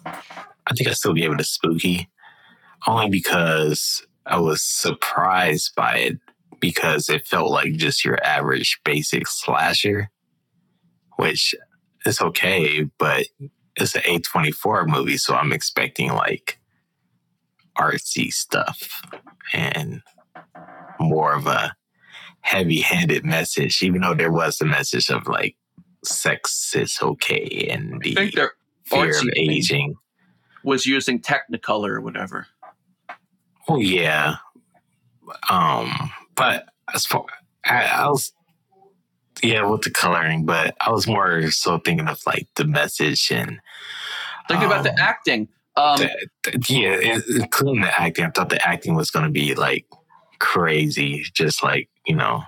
I 0.06 0.74
think 0.76 0.90
I 0.90 0.94
still 0.94 1.14
gave 1.14 1.32
it 1.32 1.42
a 1.42 1.46
spooky. 1.46 2.10
Only 2.88 3.10
because 3.10 4.06
I 4.26 4.40
was 4.40 4.64
surprised 4.64 5.74
by 5.76 5.98
it 5.98 6.18
because 6.62 7.10
it 7.10 7.27
felt 7.27 7.51
like 7.51 7.74
just 7.74 8.06
your 8.06 8.24
average 8.24 8.80
basic 8.86 9.27
slasher, 9.27 10.10
which 11.18 11.53
is 12.06 12.22
okay, 12.22 12.84
but 12.98 13.25
it's 13.75 13.96
an 13.96 14.03
A24 14.03 14.88
movie, 14.88 15.18
so 15.18 15.36
I'm 15.36 15.51
expecting 15.51 16.13
like 16.13 16.60
artsy 17.77 18.32
stuff 18.32 19.01
and 19.53 20.01
more 21.00 21.34
of 21.34 21.48
a 21.48 21.75
heavy 22.41 22.82
handed 22.82 23.25
message, 23.25 23.82
even 23.84 24.01
though 24.01 24.13
there 24.13 24.32
was 24.32 24.62
a 24.62 24.65
message 24.65 25.10
of 25.10 25.27
like 25.27 25.56
sex 26.03 26.75
is 26.75 26.98
okay 27.01 27.68
and 27.70 28.01
the 28.01 28.15
fear 28.86 29.20
of 29.20 29.30
aging. 29.36 29.96
was 30.63 30.86
using 30.86 31.20
Technicolor 31.20 31.89
or 31.89 32.01
whatever. 32.01 32.48
Oh 33.68 33.80
yeah. 33.80 34.36
Um, 35.50 36.12
but 36.36 36.66
as 36.94 37.06
far 37.06 37.26
I, 37.66 37.84
I 37.86 38.10
was 38.10 38.34
yeah, 39.44 39.66
with 39.66 39.82
the 39.82 39.90
coloring, 39.90 40.46
but 40.46 40.76
I 40.82 40.92
was 40.92 41.08
more 41.08 41.50
so 41.52 41.80
thinking 41.80 42.08
of 42.08 42.20
like 42.26 42.48
the 42.56 42.66
message 42.66 43.32
and 43.32 43.60
Think 44.48 44.64
about 44.64 44.84
the 44.84 44.92
um, 44.92 45.00
acting. 45.00 45.48
Um, 45.78 45.98
the- 46.00 46.28
the- 46.44 46.66
yeah, 46.68 47.20
including 47.42 47.82
the 47.82 48.02
acting. 48.02 48.26
I 48.26 48.30
thought 48.32 48.50
the 48.50 48.66
acting 48.68 48.96
was 48.96 49.10
gonna 49.10 49.30
be 49.30 49.56
like 49.56 49.86
crazy, 50.40 51.24
just 51.34 51.64
like, 51.64 51.90
you 52.06 52.16
know, 52.16 52.44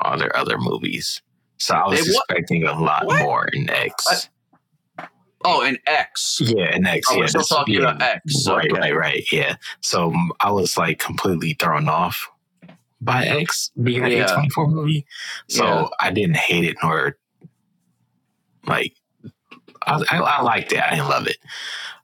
all 0.00 0.16
their 0.16 0.34
other 0.36 0.58
movies. 0.58 1.20
So 1.58 1.74
I 1.74 1.88
was 1.88 2.08
expecting 2.08 2.64
a 2.64 2.80
lot 2.80 3.06
What? 3.06 3.22
more 3.22 3.46
in 3.52 3.68
X. 3.70 4.28
oh, 5.44 5.62
and 5.62 5.78
X. 5.86 6.40
yeah, 6.42 6.74
in 6.74 6.86
X. 6.86 7.06
Oh, 7.10 7.14
yeah, 7.14 7.20
we're 7.20 7.28
still 7.28 7.42
talking 7.42 7.74
yeah, 7.74 7.80
about 7.90 8.02
X. 8.02 8.48
Right, 8.48 8.70
okay. 8.70 8.80
right, 8.80 8.96
right. 8.96 9.24
Yeah. 9.30 9.56
So 9.80 10.12
I 10.40 10.50
was 10.50 10.76
like 10.76 10.98
completely 10.98 11.54
thrown 11.54 11.88
off 11.88 12.28
by 13.02 13.26
X 13.26 13.70
being 13.82 14.04
Yeah. 14.06 14.26
A24 14.28 14.70
movie. 14.70 15.04
So 15.48 15.64
Yeah. 15.64 15.86
I 16.00 16.10
didn't 16.10 16.36
hate 16.36 16.64
it 16.64 16.76
nor 16.82 17.16
like 18.66 18.94
I, 19.84 20.02
I, 20.10 20.18
I 20.18 20.42
liked 20.42 20.72
it. 20.72 20.80
I 20.80 20.90
didn't 20.90 21.08
love 21.08 21.26
it. 21.26 21.36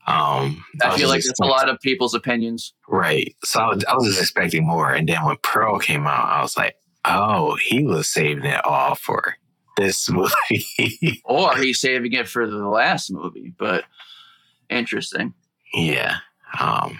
Um, 0.09 0.65
I 0.83 0.89
was 0.89 0.97
feel 0.99 1.09
like 1.09 1.19
it's 1.19 1.39
a 1.41 1.45
lot 1.47 1.69
of 1.69 1.79
people's 1.81 2.15
opinions. 2.15 2.73
Right. 2.89 3.37
So 3.45 3.61
I 3.61 3.69
was, 3.69 3.85
I 3.85 3.95
was 3.95 4.07
just 4.07 4.21
expecting 4.21 4.67
more. 4.67 4.91
And 4.93 5.09
then 5.09 5.25
when 5.25 5.37
Pearl 5.43 5.79
came 5.79 6.07
out, 6.07 6.27
I 6.29 6.41
was 6.43 6.57
like, 6.57 6.77
oh, 7.05 7.57
he 7.69 7.85
was 7.85 8.09
saving 8.09 8.45
it 8.47 8.65
all 8.65 8.95
for 8.97 9.37
this 9.77 10.09
movie. 10.11 11.23
Or 11.25 11.57
he's 11.57 11.81
saving 11.81 12.15
it 12.15 12.27
for 12.27 12.47
the 12.49 12.67
last 12.67 13.13
movie, 13.13 13.53
but 13.59 13.85
interesting. 14.71 15.35
yeah. 15.75 16.17
Um, 16.59 16.99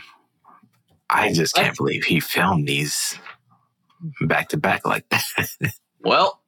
I 1.11 1.33
just 1.33 1.55
can't 1.55 1.77
believe 1.77 2.05
he 2.05 2.21
filmed 2.21 2.69
these 2.69 3.19
back 4.23 4.49
to 4.51 4.57
back 4.57 4.87
like 4.87 5.09
that. 5.11 5.25
Well, 6.01 6.41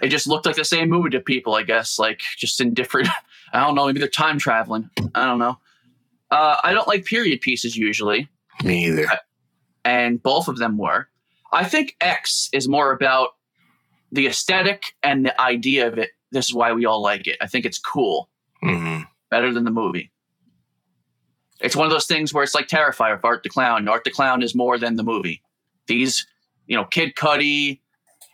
it 0.00 0.08
just 0.08 0.26
looked 0.26 0.46
like 0.46 0.56
the 0.56 0.64
same 0.64 0.88
movie 0.88 1.10
to 1.10 1.20
people, 1.20 1.54
I 1.54 1.62
guess, 1.62 1.98
like 1.98 2.22
just 2.38 2.58
in 2.60 2.72
different, 2.72 3.08
I 3.52 3.60
don't 3.60 3.74
know, 3.74 3.84
maybe 3.86 4.00
they're 4.00 4.08
time 4.08 4.38
traveling. 4.38 4.88
I 5.14 5.26
don't 5.26 5.38
know. 5.38 5.58
Uh, 6.30 6.56
I 6.64 6.72
don't 6.72 6.88
like 6.88 7.04
period 7.04 7.42
pieces 7.42 7.76
usually, 7.76 8.28
Me 8.64 8.86
either. 8.86 9.06
and 9.84 10.22
both 10.22 10.48
of 10.48 10.56
them 10.56 10.78
were. 10.78 11.08
I 11.52 11.64
think 11.64 11.96
X 12.00 12.48
is 12.54 12.66
more 12.66 12.92
about 12.92 13.30
the 14.10 14.26
aesthetic 14.26 14.94
and 15.02 15.26
the 15.26 15.38
idea 15.40 15.86
of 15.86 15.98
it. 15.98 16.10
This 16.32 16.46
is 16.48 16.54
why 16.54 16.72
we 16.72 16.86
all 16.86 17.02
like 17.02 17.26
it. 17.26 17.36
I 17.42 17.46
think 17.46 17.66
it's 17.66 17.78
cool, 17.78 18.30
hmm 18.62 19.02
better 19.30 19.52
than 19.52 19.64
the 19.64 19.70
movie. 19.70 20.10
It's 21.60 21.76
one 21.76 21.86
of 21.86 21.92
those 21.92 22.06
things 22.06 22.32
where 22.32 22.42
it's 22.42 22.54
like 22.54 22.68
Terrifier 22.68 23.14
of 23.14 23.24
Art 23.24 23.42
the 23.42 23.48
Clown. 23.50 23.86
Art 23.88 24.04
the 24.04 24.10
Clown 24.10 24.42
is 24.42 24.54
more 24.54 24.78
than 24.78 24.96
the 24.96 25.02
movie. 25.04 25.42
These, 25.86 26.26
you 26.66 26.76
know, 26.76 26.84
Kid 26.84 27.14
Cudi 27.14 27.80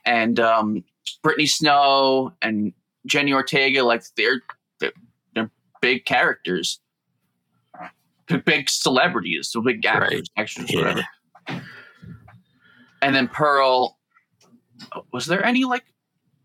and 0.04 0.38
um, 0.40 0.84
Brittany 1.22 1.46
Snow 1.46 2.32
and 2.42 2.72
Jenny 3.06 3.32
Ortega, 3.32 3.82
like 3.82 4.02
they're 4.16 4.40
they're, 4.78 4.92
they're 5.34 5.50
big 5.80 6.04
characters, 6.04 6.80
big 8.44 8.68
celebrities, 8.68 9.48
so 9.48 9.60
big 9.60 9.84
actors, 9.84 10.28
actors, 10.36 10.70
whatever. 10.72 11.02
And 13.02 13.14
then 13.14 13.28
Pearl, 13.28 13.98
was 15.12 15.26
there 15.26 15.44
any 15.44 15.64
like 15.64 15.84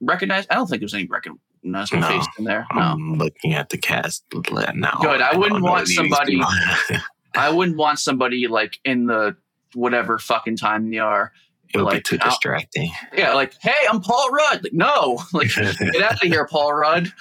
recognized? 0.01 0.49
I 0.49 0.55
don't 0.55 0.67
think 0.67 0.79
there 0.79 0.85
was 0.85 0.93
any 0.93 1.05
recognizable 1.07 2.01
No. 2.01 2.07
face 2.07 2.27
in 2.37 2.45
there. 2.45 2.65
No. 2.73 2.81
I'm 2.81 3.15
looking 3.17 3.53
at 3.53 3.69
the 3.69 3.77
cast 3.77 4.23
now. 4.31 4.97
Good. 5.01 5.21
I 5.21 5.35
wouldn't 5.35 5.61
want 5.63 5.87
somebody- 5.87 6.41
I 7.37 7.49
wouldn't 7.49 7.77
want 7.77 7.99
somebody 7.99 8.47
like 8.47 8.79
in 8.85 9.07
the 9.07 9.35
whatever 9.73 10.17
fucking 10.17 10.55
time 10.55 10.89
they 10.89 10.99
are. 10.99 11.33
It 11.73 11.77
would 11.77 11.85
like, 11.85 11.95
be 11.97 12.01
too 12.01 12.17
out- 12.21 12.29
distracting. 12.29 12.91
Yeah, 13.13 13.33
like, 13.33 13.53
hey, 13.61 13.85
I'm 13.89 14.01
Paul 14.01 14.29
Rudd. 14.31 14.63
Like, 14.63 14.73
no, 14.73 15.21
like, 15.33 15.53
get 15.55 16.01
out 16.01 16.13
of 16.13 16.19
here, 16.21 16.47
Paul 16.49 16.73
Rudd. 16.73 17.11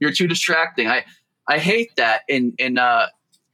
You're 0.00 0.12
too 0.12 0.26
distracting. 0.26 0.88
I 0.88 1.04
I 1.48 1.58
hate 1.58 1.96
that 1.96 2.22
in 2.28 2.54
in 2.58 2.78
uh 2.78 3.06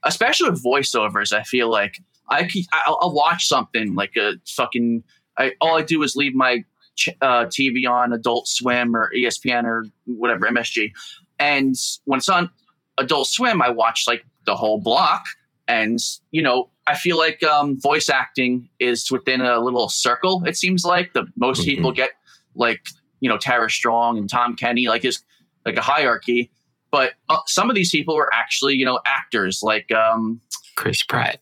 especially 0.03 0.49
with 0.49 0.63
voiceovers. 0.63 1.33
I 1.33 1.43
feel 1.43 1.69
like 1.69 2.01
I 2.29 2.45
keep, 2.47 2.65
I'll, 2.71 2.97
I'll 3.01 3.13
watch 3.13 3.47
something 3.47 3.95
like 3.95 4.15
a 4.15 4.33
fucking. 4.47 5.03
I 5.37 5.53
all 5.61 5.77
I 5.77 5.81
do 5.81 6.01
is 6.03 6.15
leave 6.15 6.33
my 6.33 6.63
ch- 6.95 7.09
uh, 7.21 7.45
TV 7.45 7.87
on 7.89 8.13
Adult 8.13 8.47
Swim 8.47 8.95
or 8.95 9.11
ESPN 9.15 9.65
or 9.65 9.85
whatever 10.05 10.47
MSG, 10.47 10.91
and 11.39 11.75
when 12.05 12.17
it's 12.19 12.29
on 12.29 12.49
Adult 12.97 13.27
Swim, 13.27 13.61
I 13.61 13.69
watch 13.69 14.05
like 14.07 14.25
the 14.45 14.55
whole 14.55 14.79
block. 14.79 15.25
And 15.67 15.99
you 16.31 16.41
know, 16.41 16.69
I 16.87 16.95
feel 16.95 17.17
like 17.17 17.41
um, 17.43 17.79
voice 17.79 18.09
acting 18.09 18.69
is 18.79 19.11
within 19.11 19.41
a 19.41 19.59
little 19.59 19.87
circle. 19.89 20.43
It 20.45 20.57
seems 20.57 20.83
like 20.83 21.13
the 21.13 21.25
most 21.35 21.61
Mhm. 21.61 21.65
people 21.65 21.91
get 21.91 22.11
like 22.55 22.81
you 23.19 23.29
know 23.29 23.37
Tara 23.37 23.69
Strong 23.69 24.17
and 24.17 24.29
Tom 24.29 24.55
Kenny, 24.55 24.87
like 24.87 25.05
is 25.05 25.23
like 25.65 25.77
a 25.77 25.81
hierarchy. 25.81 26.51
But 26.91 27.13
uh, 27.29 27.37
some 27.45 27.69
of 27.69 27.75
these 27.75 27.91
people 27.91 28.15
were 28.15 28.29
actually 28.33 28.75
you 28.75 28.85
know 28.85 28.99
actors. 29.05 29.61
Like 29.63 29.91
um, 29.91 30.41
Chris 30.75 31.03
Pratt. 31.03 31.39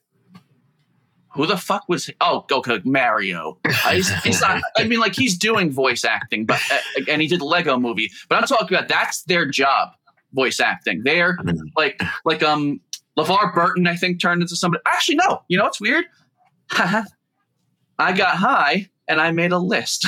who 1.35 1.45
the 1.45 1.57
fuck 1.57 1.87
was? 1.87 2.05
He? 2.07 2.13
Oh, 2.21 2.45
okay, 2.51 2.81
Mario. 2.83 3.57
Uh, 3.65 3.91
he's, 3.91 4.11
he's 4.23 4.41
not. 4.41 4.61
I 4.77 4.83
mean, 4.83 4.99
like 4.99 5.15
he's 5.15 5.37
doing 5.37 5.71
voice 5.71 6.03
acting, 6.03 6.45
but 6.45 6.59
uh, 6.71 7.01
and 7.09 7.21
he 7.21 7.27
did 7.27 7.41
Lego 7.41 7.77
Movie. 7.77 8.11
But 8.27 8.35
I'm 8.39 8.43
talking 8.45 8.75
about 8.77 8.89
that's 8.89 9.23
their 9.23 9.45
job, 9.47 9.89
voice 10.33 10.59
acting. 10.59 11.01
They're 11.03 11.37
like 11.77 11.99
like 12.25 12.43
um 12.43 12.81
LeVar 13.23 13.53
Burton, 13.53 13.87
I 13.87 13.95
think, 13.95 14.21
turned 14.21 14.41
into 14.41 14.55
somebody. 14.55 14.81
Actually, 14.85 15.15
no. 15.15 15.41
You 15.47 15.57
know 15.57 15.63
what's 15.63 15.81
weird? 15.81 16.05
I 16.71 18.13
got 18.13 18.35
high 18.35 18.89
and 19.07 19.19
I 19.19 19.31
made 19.31 19.51
a 19.51 19.57
list. 19.57 20.05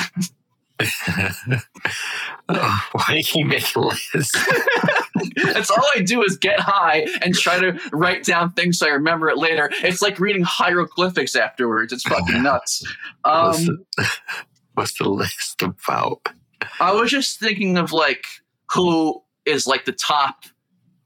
Oh, 2.48 2.80
why 2.92 3.22
do 3.22 3.38
you 3.38 3.44
make 3.46 3.74
a 3.76 3.80
list? 3.80 4.36
That's 5.44 5.70
all 5.70 5.84
I 5.94 6.00
do 6.00 6.22
is 6.22 6.36
get 6.36 6.58
high 6.60 7.06
and 7.22 7.34
try 7.34 7.58
to 7.58 7.78
write 7.92 8.24
down 8.24 8.52
things 8.52 8.78
so 8.78 8.86
I 8.86 8.90
remember 8.90 9.28
it 9.28 9.38
later. 9.38 9.70
It's 9.82 10.02
like 10.02 10.18
reading 10.18 10.42
hieroglyphics 10.42 11.36
afterwards. 11.36 11.92
It's 11.92 12.02
fucking 12.04 12.42
nuts. 12.42 12.82
what's, 13.22 13.68
Um, 13.68 13.84
the, 13.96 14.08
what's 14.74 14.98
the 14.98 15.08
list 15.08 15.62
about? 15.62 16.26
I 16.80 16.92
was 16.92 17.10
just 17.10 17.38
thinking 17.38 17.76
of 17.76 17.92
like 17.92 18.24
who 18.72 19.22
is 19.44 19.66
like 19.66 19.84
the 19.84 19.92
top 19.92 20.44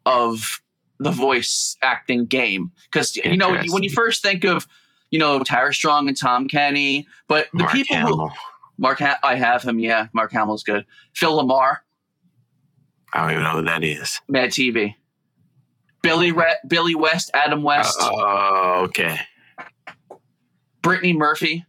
of 0.05 0.61
the 0.99 1.11
voice 1.11 1.77
acting 1.83 2.27
game 2.27 2.73
because 2.91 3.17
you 3.17 3.37
know 3.37 3.57
when 3.69 3.83
you 3.83 3.91
first 3.91 4.23
think 4.23 4.45
of 4.45 4.67
you 5.11 5.19
know 5.19 5.39
Tara 5.43 5.73
Strong 5.75 6.09
and 6.09 6.17
Tom 6.19 6.49
Kenny, 6.49 7.07
but 7.29 7.49
the 7.53 7.61
Mark 7.65 7.73
people 7.73 7.97
who 7.97 8.03
Hamill. 8.05 8.33
Mark 8.79 8.99
ha- 8.99 9.19
I 9.23 9.37
have 9.37 9.63
him, 9.63 9.79
yeah, 9.79 10.09
Mark 10.13 10.33
Hamill's 10.33 10.63
good. 10.63 10.85
Phil 11.15 11.39
LaMarr, 11.43 11.79
I 13.15 13.23
don't 13.23 13.31
even 13.33 13.43
know 13.43 13.53
who 13.53 13.63
that 13.63 13.83
is. 13.85 14.21
Mad 14.29 14.51
TV, 14.51 14.95
Billy 16.03 16.33
Re- 16.33 16.57
Billy 16.69 16.95
West, 16.95 17.31
Adam 17.35 17.63
West, 17.63 17.97
Oh, 18.01 18.83
okay. 18.85 19.19
Brittany 20.83 21.13
Murphy, 21.15 21.65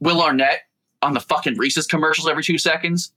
Will 0.00 0.20
Arnett 0.22 0.62
on 1.02 1.12
the 1.14 1.20
fucking 1.20 1.56
Reese's 1.56 1.86
commercials 1.86 2.28
every 2.28 2.42
two 2.42 2.58
seconds. 2.58 3.12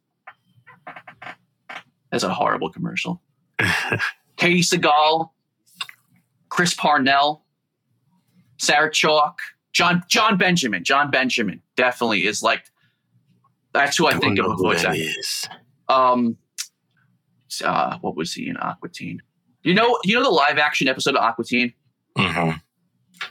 That's 2.11 2.23
a 2.23 2.33
horrible 2.33 2.69
commercial. 2.71 3.21
Katey 4.37 4.61
Sagal, 4.63 5.29
Chris 6.59 6.73
Parnell, 6.73 7.45
Sarah 8.57 8.91
Chalke, 8.91 9.37
John 9.71 10.03
Jon 10.09 10.37
Benjamin. 10.37 10.83
Jon 10.83 11.09
Benjamin 11.09 11.61
definitely 11.77 12.25
is 12.25 12.43
like 12.43 12.65
that's 13.71 13.95
who 13.95 14.07
I 14.07 14.11
Don't 14.11 14.19
think 14.19 14.39
of 14.39 14.45
who 14.45 14.57
voice 14.57 14.83
is. 14.83 15.47
Um, 15.87 16.35
uh, 17.63 17.97
what 17.99 18.17
was 18.17 18.33
he 18.33 18.49
in 18.49 18.57
Aqua 18.57 18.89
Teen? 18.89 19.21
You 19.63 19.73
know, 19.73 19.97
you 20.03 20.15
know 20.15 20.21
the 20.21 20.29
live 20.29 20.57
action 20.57 20.89
episode 20.89 21.15
of 21.15 21.23
Aqua 21.23 21.45
Teen. 21.45 21.73
hmm 22.17 22.51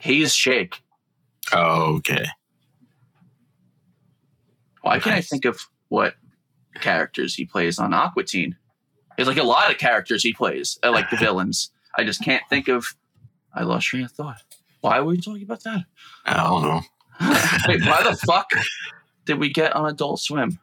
He's 0.01 0.35
Shake. 0.35 0.81
Oh, 1.53 1.97
okay. 1.97 2.29
Why 4.81 5.01
can't 5.01 5.17
I 5.17 5.21
think 5.21 5.45
of 5.45 5.61
what 5.89 6.15
characters 6.81 7.35
he 7.35 7.45
plays 7.45 7.79
on 7.79 7.93
Aqua 7.93 8.25
Teen? 8.25 8.57
There's 9.19 9.29
like 9.29 9.37
a 9.37 9.43
lot 9.43 9.71
of 9.71 9.77
characters 9.77 10.23
he 10.23 10.33
plays, 10.33 10.79
uh, 10.83 10.91
like 10.91 11.11
the 11.11 11.17
villains. 11.19 11.71
I 11.95 12.05
just 12.05 12.25
can't 12.25 12.43
think 12.49 12.69
of. 12.69 12.95
I 13.55 13.63
lost 13.63 13.87
train 13.87 14.05
of 14.05 14.13
thought. 14.13 14.43
Why 14.81 15.01
were 15.01 15.07
we 15.07 15.21
talking 15.21 15.43
about 15.43 15.63
that? 15.65 15.85
I 16.25 16.35
don't 16.35 16.63
know. 16.63 16.81
Wait, 17.69 17.85
why 17.85 18.03
the 18.05 18.17
fuck 18.27 18.51
did 19.25 19.39
we 19.39 19.51
get 19.51 19.75
on 19.75 19.89
Adult 19.89 20.21
Swim? 20.21 20.59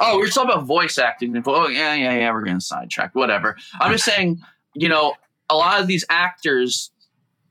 Oh, 0.00 0.16
we 0.16 0.22
were 0.22 0.28
talking 0.28 0.50
about 0.50 0.64
voice 0.64 0.98
acting. 0.98 1.42
Oh, 1.46 1.68
yeah, 1.68 1.94
yeah, 1.94 2.18
yeah. 2.18 2.32
We're 2.32 2.42
going 2.42 2.58
to 2.58 2.64
sidetrack. 2.64 3.14
Whatever. 3.14 3.56
I'm 3.80 3.92
just 3.92 4.04
saying, 4.04 4.42
you 4.74 4.88
know, 4.88 5.14
a 5.48 5.56
lot 5.56 5.80
of 5.80 5.86
these 5.86 6.04
actors, 6.10 6.90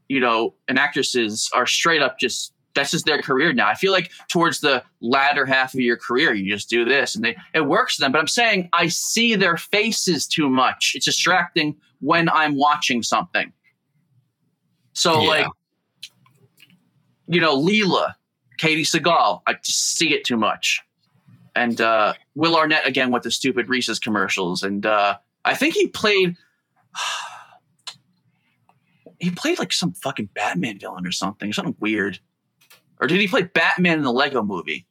you 0.09 0.19
know, 0.19 0.53
and 0.67 0.77
actresses 0.77 1.49
are 1.53 1.65
straight 1.65 2.01
up 2.01 2.19
just 2.19 2.53
that's 2.75 2.91
just 2.91 3.05
their 3.05 3.21
career 3.21 3.53
now. 3.53 3.69
I 3.69 3.73
feel 3.73 3.93
like 3.93 4.11
towards 4.27 4.59
the 4.59 4.83
latter 5.01 5.45
half 5.45 5.73
of 5.73 5.79
your 5.79 5.97
career, 5.97 6.33
you 6.33 6.51
just 6.51 6.69
do 6.69 6.85
this 6.85 7.15
and 7.15 7.23
they 7.23 7.35
it 7.53 7.61
works 7.61 7.95
for 7.95 8.01
them. 8.01 8.11
But 8.11 8.19
I'm 8.19 8.27
saying 8.27 8.69
I 8.73 8.89
see 8.89 9.35
their 9.35 9.57
faces 9.57 10.27
too 10.27 10.49
much. 10.49 10.91
It's 10.93 11.05
distracting 11.05 11.77
when 12.01 12.29
I'm 12.29 12.55
watching 12.55 13.01
something. 13.01 13.51
So 14.95 15.21
Yeah. 15.21 15.27
like, 15.29 15.47
you 17.27 17.39
know, 17.39 17.55
Leela, 17.61 18.15
Katey 18.59 18.81
Sagal, 18.81 19.41
I 19.45 19.53
just 19.53 19.95
see 19.97 20.13
it 20.13 20.23
too 20.23 20.37
much. 20.37 20.81
And 21.55 21.79
uh, 21.79 22.13
Will 22.33 22.57
Arnett 22.57 22.87
again 22.87 23.11
with 23.11 23.23
the 23.23 23.31
stupid 23.31 23.69
Reese's 23.69 23.99
commercials. 23.99 24.63
And 24.63 24.85
uh, 24.85 25.17
I 25.45 25.53
think 25.53 25.75
he 25.75 25.87
played 25.87 26.35
he 29.19 29.31
played 29.31 29.59
like 29.59 29.73
some 29.73 29.93
fucking 29.93 30.29
Batman 30.33 30.79
villain 30.79 31.05
or 31.05 31.11
something, 31.11 31.49
or 31.49 31.53
something 31.53 31.75
weird. 31.79 32.19
Or 32.99 33.07
did 33.07 33.19
he 33.19 33.27
play 33.27 33.43
Batman 33.43 33.99
in 33.99 34.03
the 34.03 34.11
Lego 34.11 34.43
movie? 34.43 34.85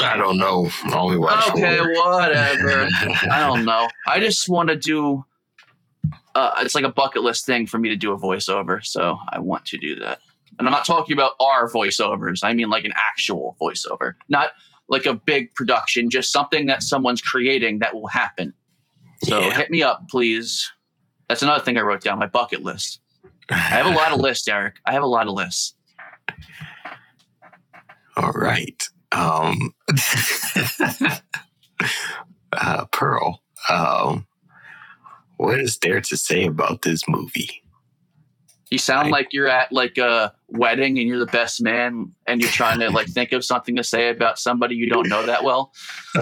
I 0.00 0.16
don't 0.16 0.38
know. 0.38 0.70
Only 0.94 1.18
watch 1.18 1.50
Okay, 1.50 1.80
whatever. 1.80 2.88
I 3.30 3.40
don't 3.46 3.64
know. 3.64 3.88
I 4.06 4.20
just 4.20 4.48
want 4.48 4.68
to 4.68 4.76
do. 4.76 5.24
Uh, 6.38 6.54
it's 6.60 6.74
like 6.76 6.84
a 6.84 6.88
bucket 6.92 7.22
list 7.22 7.44
thing 7.46 7.66
for 7.66 7.78
me 7.78 7.88
to 7.88 7.96
do 7.96 8.12
a 8.12 8.16
voiceover, 8.18 8.84
so 8.84 9.18
I 9.32 9.40
want 9.40 9.64
to 9.66 9.76
do 9.78 9.96
that. 9.96 10.20
And 10.58 10.68
I'm 10.68 10.72
not 10.72 10.84
talking 10.84 11.12
about 11.14 11.32
our 11.40 11.68
voiceovers. 11.68 12.40
I 12.44 12.52
mean 12.52 12.70
like 12.70 12.84
an 12.84 12.92
actual 12.94 13.56
voiceover, 13.60 14.14
not 14.28 14.50
like 14.88 15.04
a 15.04 15.14
big 15.14 15.52
production. 15.54 16.10
Just 16.10 16.30
something 16.30 16.66
that 16.66 16.84
someone's 16.84 17.20
creating 17.20 17.80
that 17.80 17.92
will 17.94 18.06
happen. 18.06 18.54
So 19.24 19.40
Yeah. 19.40 19.50
hit 19.56 19.68
me 19.70 19.82
up, 19.82 20.08
please. 20.08 20.70
That's 21.28 21.42
another 21.42 21.62
thing 21.64 21.76
I 21.76 21.80
wrote 21.80 22.02
down. 22.02 22.20
My 22.20 22.26
bucket 22.28 22.62
list. 22.62 23.00
I 23.50 23.54
have 23.56 23.86
a 23.86 23.90
lot 23.90 24.12
of 24.12 24.20
lists, 24.26 24.46
Eric. 24.46 24.76
I 24.86 24.92
have 24.92 25.02
a 25.02 25.06
lot 25.08 25.26
of 25.26 25.34
lists. 25.34 25.74
All 28.16 28.30
right. 28.32 28.80
Um, 29.10 29.74
uh, 32.52 32.84
Pearl, 32.92 33.42
um, 33.68 34.26
what 35.38 35.58
is 35.58 35.78
there 35.78 36.00
to 36.02 36.16
say 36.16 36.44
about 36.44 36.82
this 36.82 37.08
movie? 37.08 37.62
You 38.70 38.76
sound 38.78 39.06
Right. 39.06 39.12
like 39.12 39.32
you're 39.32 39.48
at 39.48 39.72
like 39.72 39.96
a 39.96 40.34
wedding 40.48 40.98
and 40.98 41.08
you're 41.08 41.18
the 41.18 41.24
best 41.32 41.62
man 41.62 42.12
and 42.26 42.40
you're 42.42 42.50
trying 42.50 42.80
to 42.80 42.90
like 42.98 43.06
think 43.08 43.32
of 43.32 43.42
something 43.44 43.76
to 43.76 43.82
say 43.82 44.10
about 44.10 44.38
somebody 44.38 44.74
you 44.76 44.88
don't 44.90 45.08
know 45.08 45.24
that 45.24 45.42
well. 45.42 45.72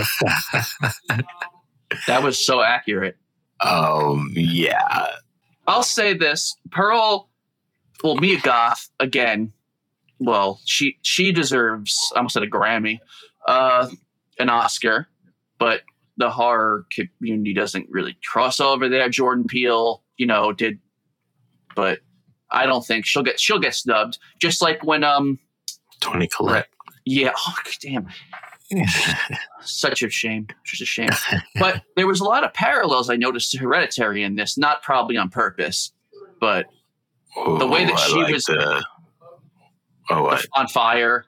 That 2.09 2.23
was 2.23 2.45
so 2.45 2.63
accurate. 2.63 3.17
um, 3.61 4.31
yeah. 4.35 5.07
I'll 5.69 5.83
say 5.85 6.15
this: 6.15 6.57
Pearl, 6.71 7.29
well, 8.03 8.17
Mia 8.17 8.41
Goth 8.41 8.89
again. 9.01 9.53
Well, 10.19 10.61
she 10.65 10.99
she 11.03 11.33
deserves. 11.33 11.97
I 12.15 12.19
almost 12.19 12.35
said 12.35 12.43
a 12.43 12.49
Grammy, 12.51 12.99
uh, 13.47 13.89
an 14.39 14.49
Oscar, 14.51 15.07
but 15.59 15.83
the 16.17 16.31
horror 16.31 16.87
community 16.91 17.53
doesn't 17.55 17.89
really 17.91 18.17
cross 18.25 18.59
over 18.61 18.89
there. 18.89 19.09
Jordan 19.09 19.45
Peele, 19.45 20.03
you 20.17 20.27
know, 20.27 20.53
did, 20.53 20.79
but 21.75 22.01
I 22.51 22.65
don't 22.67 22.85
think 22.87 23.05
she'll 23.07 23.23
get 23.23 23.39
she'll 23.41 23.59
get 23.59 23.75
snubbed. 23.75 24.19
Just 24.41 24.63
like 24.63 24.83
when 24.85 25.05
um 25.05 25.39
Toni 26.01 26.29
Collette. 26.29 26.69
yeah 27.05 27.33
oh 27.37 27.55
damn 27.83 28.07
such 29.61 30.03
a 30.03 30.11
shame 30.11 30.47
just 30.65 30.83
a 30.83 30.85
shame 30.85 31.09
but 31.61 31.83
there 31.97 32.07
was 32.07 32.21
a 32.21 32.25
lot 32.25 32.43
of 32.45 32.53
parallels 32.53 33.09
i 33.09 33.15
noticed 33.17 33.53
to 33.53 33.59
hereditary 33.59 34.23
in 34.25 34.35
this 34.35 34.59
not 34.59 34.83
probably 34.83 35.17
on 35.17 35.29
purpose 35.31 35.93
but 36.41 36.67
The 37.59 37.67
way 37.67 37.85
that 37.85 37.93
Oh, 37.93 37.97
I 37.97 38.07
she 38.09 38.15
like 38.23 38.33
was- 38.35 38.45
the- 38.45 38.85
oh, 40.11 40.39
on 40.57 40.67
fire 40.69 41.25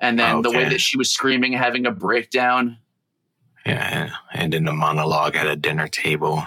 and 0.00 0.18
then 0.18 0.40
the 0.42 0.50
way 0.50 0.68
that 0.68 0.80
she 0.80 0.96
was 0.96 1.10
screaming 1.10 1.52
having 1.52 1.84
a 1.86 1.90
breakdown 1.92 2.78
Yeah, 3.74 4.10
and 4.32 4.54
in 4.54 4.64
the 4.64 4.72
monologue 4.72 5.36
at 5.36 5.46
a 5.46 5.56
dinner 5.56 5.88
table. 5.88 6.46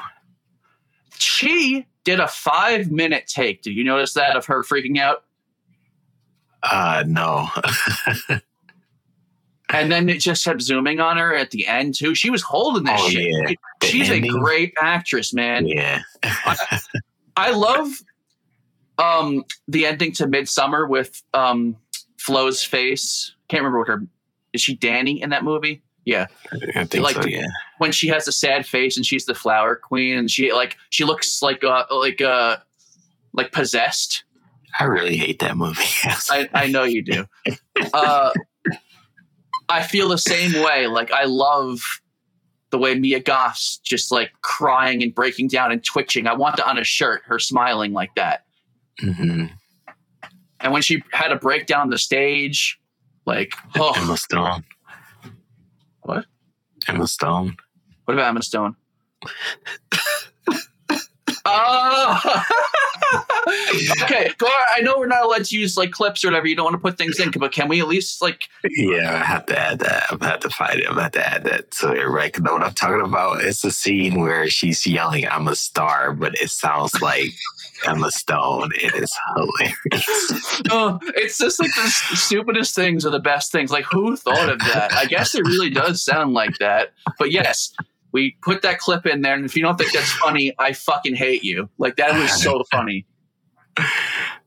she 1.18 1.86
did 2.04 2.20
a 2.20 2.28
five 2.28 2.92
minute 2.92 3.28
take 3.28 3.62
did 3.62 3.72
you 3.72 3.84
notice 3.84 4.14
that 4.14 4.36
of 4.36 4.46
her 4.48 4.62
freaking 4.64 5.00
out 5.00 5.24
Uh, 6.64 7.04
no. 7.08 7.48
and 9.70 9.92
then 9.92 10.10
it 10.10 10.20
just 10.20 10.44
kept 10.44 10.62
zooming 10.62 11.00
on 11.00 11.18
her 11.18 11.34
at 11.34 11.52
the 11.52 11.66
end 11.68 11.96
too 11.96 12.14
she 12.14 12.30
was 12.30 12.42
holding 12.42 12.84
this 12.84 13.00
Oh, 13.02 13.10
shit 13.10 13.26
yeah. 13.26 13.54
She's 13.84 14.10
a 14.10 14.20
great 14.20 14.74
actress 14.82 15.34
man 15.34 15.66
Yeah. 15.68 16.02
I 17.38 17.52
love 17.52 17.88
um 18.98 19.44
the 19.68 19.86
ending 19.86 20.12
to 20.14 20.26
Midsommar 20.28 20.88
with 20.90 21.22
um 21.34 21.78
Flo's 22.18 22.64
face. 22.64 23.34
Can't 23.50 23.62
remember 23.62 23.80
what 23.80 23.88
her 23.88 24.04
is 24.54 24.62
she 24.62 24.76
Danny 24.76 25.22
in 25.22 25.30
that 25.32 25.44
movie? 25.44 25.82
Yeah. 26.06 26.28
I 26.76 26.86
think 26.86 27.04
Like 27.04 27.16
so, 27.16 27.26
yeah. 27.26 27.46
When 27.78 27.92
she 27.92 28.08
has 28.10 28.28
a 28.28 28.32
sad 28.32 28.66
face 28.66 28.98
and 28.98 29.06
she's 29.06 29.26
the 29.26 29.36
flower 29.36 29.76
queen 29.76 30.18
and 30.18 30.30
she 30.30 30.52
like 30.52 30.78
she 30.90 31.06
looks 31.06 31.42
like 31.42 31.64
uh 31.64 31.86
like 31.92 32.22
uh 32.22 32.58
like 33.34 33.52
possessed. 33.52 34.24
I 34.80 34.86
really 34.86 35.16
hate 35.16 35.40
that 35.40 35.56
movie. 35.56 35.84
I, 36.04 36.50
I 36.54 36.68
know 36.68 36.84
you 36.84 37.02
do. 37.04 37.26
Uh 37.94 38.32
I 39.70 39.84
feel 39.84 40.10
the 40.10 40.18
same 40.18 40.62
way. 40.62 40.88
Like 40.88 41.12
I 41.12 41.24
love 41.26 41.82
the 42.72 42.78
way 42.78 42.96
Mia 42.96 43.20
Goth's 43.20 43.78
just 43.78 44.12
like 44.12 44.32
crying 44.42 45.04
and 45.04 45.14
breaking 45.14 45.48
down 45.48 45.72
and 45.72 45.84
twitching. 45.84 46.28
I 46.28 46.34
want 46.34 46.58
that 46.58 46.68
on 46.68 46.78
a 46.78 46.84
shirt, 46.84 47.22
her 47.26 47.40
smiling 47.40 47.94
like 47.94 48.14
that. 48.16 48.46
hmm 49.00 49.46
And 50.60 50.74
when 50.74 50.82
she 50.82 51.04
had 51.12 51.32
a 51.32 51.36
breakdown 51.38 51.82
on 51.82 51.90
the 51.92 51.98
stage, 51.98 52.80
like, 53.26 53.54
oh, 53.78 53.94
Emma 53.96 54.18
Stone. 54.18 54.64
What? 56.04 56.26
Emma 56.88 57.08
Stone. 57.08 57.58
what 58.06 58.14
about 58.16 58.28
Emma 58.30 58.42
Stone? 58.42 58.76
oh, 61.46 62.44
okay. 64.04 64.32
Go. 64.38 64.48
I 64.76 64.82
know 64.82 64.98
we're 64.98 65.08
not 65.08 65.24
allowed 65.24 65.46
to 65.46 65.58
use 65.58 65.78
like 65.78 65.92
clips 65.92 66.24
or 66.24 66.28
whatever. 66.28 66.48
You 66.48 66.56
don't 66.56 66.66
want 66.66 66.76
to 66.76 66.80
put 66.80 66.98
things 66.98 67.20
in, 67.20 67.32
but 67.32 67.52
can 67.52 67.68
we 67.68 67.80
at 67.80 67.88
least 67.88 68.22
like? 68.22 68.50
Yeah, 68.70 69.22
I 69.22 69.26
have 69.26 69.46
to 69.48 69.58
add 69.58 69.80
that. 69.80 70.08
I'm 70.10 70.18
gonna 70.18 70.32
have 70.32 70.42
to 70.42 70.50
find 70.50 70.80
it. 70.80 70.88
I'm 70.88 70.96
gonna 70.96 71.04
have 71.04 71.12
to 71.14 71.28
add 71.28 71.44
that 71.46 71.74
so 71.74 71.92
everybody 71.92 72.32
can 72.32 72.44
know 72.44 72.54
what 72.54 72.64
I'm 72.64 72.74
talking 72.74 73.06
about. 73.06 73.42
It's 73.42 73.64
a 73.64 73.72
scene 73.72 74.20
where 74.20 74.50
she's 74.50 74.86
yelling, 74.86 75.28
I'm 75.28 75.48
a 75.48 75.56
star, 75.56 76.14
but 76.14 76.36
it 76.36 76.50
sounds 76.50 77.02
like 77.02 77.32
Emma 77.86 78.12
Stone. 78.12 78.72
It 78.76 78.94
is 78.96 79.14
hilarious. 79.36 80.62
Oh, 80.72 81.00
it's 81.16 81.38
just 81.38 81.60
like 81.60 81.72
the 81.76 81.90
stupidest 82.16 82.76
things 82.76 83.06
are 83.06 83.10
the 83.12 83.20
best 83.20 83.52
things. 83.52 83.72
Like, 83.72 83.86
who 83.86 84.16
thought 84.16 84.50
of 84.50 84.60
that? 84.60 84.94
I 84.94 85.06
guess 85.06 85.36
it 85.36 85.44
really 85.46 85.70
does 85.70 86.04
sound 86.04 86.34
like 86.34 86.58
that. 86.60 86.94
But 87.20 87.32
yes, 87.32 87.74
we 88.12 88.38
put 88.42 88.62
that 88.62 88.80
clip 88.80 89.06
in 89.06 89.22
there, 89.22 89.36
and 89.36 89.46
if 89.46 89.56
you 89.56 89.64
don't 89.64 89.78
think 89.78 89.92
that's 89.92 90.12
funny, 90.14 90.54
I 90.60 90.74
fucking 90.74 91.16
hate 91.16 91.44
you. 91.44 91.70
Like 91.78 91.96
that 91.98 92.18
was 92.20 92.32
so 92.42 92.64
funny. 92.72 93.06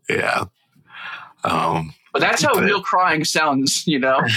Yeah. 0.08 0.44
Um 1.44 1.92
But 2.12 2.20
that's 2.20 2.42
how 2.42 2.54
But- 2.54 2.64
real 2.64 2.82
crying 2.82 3.24
sounds, 3.24 3.86
you 3.86 3.98
know. 3.98 4.20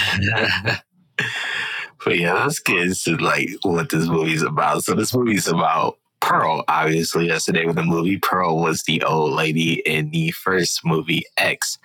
but 2.05 2.17
yeah, 2.17 2.33
let's 2.33 2.59
get 2.59 2.77
into 2.77 3.17
like 3.17 3.49
what 3.63 3.89
this 3.89 4.07
movie's 4.07 4.41
about. 4.41 4.83
So 4.83 4.95
this 4.95 5.13
movie's 5.13 5.47
about 5.47 5.97
Pearl, 6.21 6.63
obviously, 6.67 7.27
name 7.27 7.69
of 7.69 7.75
the 7.75 7.84
movie. 7.84 8.17
Pearl 8.17 8.58
was 8.60 8.84
the 8.84 9.01
old 9.03 9.34
lady 9.34 9.82
in 9.86 10.10
the 10.12 10.32
first 10.32 10.86
movie, 10.86 11.23
X. 11.38 11.77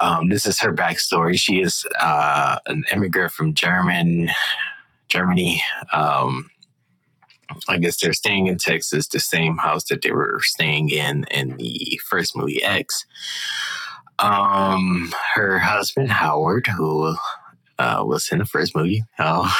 Um, 0.00 0.28
this 0.28 0.46
is 0.46 0.60
her 0.60 0.72
backstory. 0.72 1.38
She 1.38 1.60
is 1.60 1.86
uh, 2.00 2.58
an 2.66 2.84
immigrant 2.92 3.32
from 3.32 3.54
German, 3.54 4.30
Germany. 5.08 5.62
Um, 5.92 6.50
I 7.68 7.78
guess 7.78 8.00
they're 8.00 8.12
staying 8.12 8.46
in 8.46 8.58
Texas, 8.58 9.08
the 9.08 9.20
same 9.20 9.56
house 9.56 9.84
that 9.84 10.02
they 10.02 10.12
were 10.12 10.40
staying 10.42 10.90
in 10.90 11.24
in 11.30 11.56
the 11.56 12.00
first 12.08 12.36
movie 12.36 12.62
X. 12.62 13.06
Um, 14.18 15.12
her 15.34 15.58
husband 15.58 16.10
Howard, 16.10 16.66
who 16.66 17.14
uh, 17.78 18.02
was 18.04 18.28
in 18.30 18.38
the 18.38 18.44
first 18.44 18.74
movie, 18.74 19.04
uh, 19.18 19.50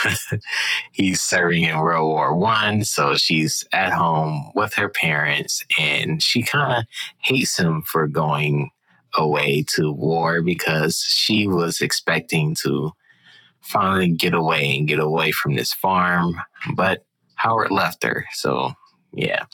he's 0.93 1.21
serving 1.21 1.65
in 1.65 1.79
World 1.79 2.09
War 2.09 2.37
One, 2.37 2.85
so 2.85 3.15
she's 3.15 3.65
at 3.73 3.93
home 3.93 4.51
with 4.55 4.75
her 4.75 4.89
parents, 4.89 5.65
and 5.79 6.23
she 6.23 6.43
kind 6.43 6.79
of 6.79 6.85
hates 7.19 7.59
him 7.59 7.83
for 7.83 8.07
going 8.07 8.71
away 9.15 9.65
to 9.75 9.93
war 9.93 10.43
because 10.43 10.99
she 10.99 11.47
was 11.47 11.81
expecting 11.81 12.55
to 12.63 12.93
finally 13.61 14.11
get 14.11 14.35
away 14.35 14.77
and 14.77 14.89
get 14.89 14.99
away 14.99 15.31
from 15.31 15.55
this 15.55 15.73
farm, 15.73 16.41
but 16.75 17.05
Howard 17.37 17.71
left 17.71 18.03
her. 18.03 18.27
So, 18.33 18.73
yeah. 19.13 19.45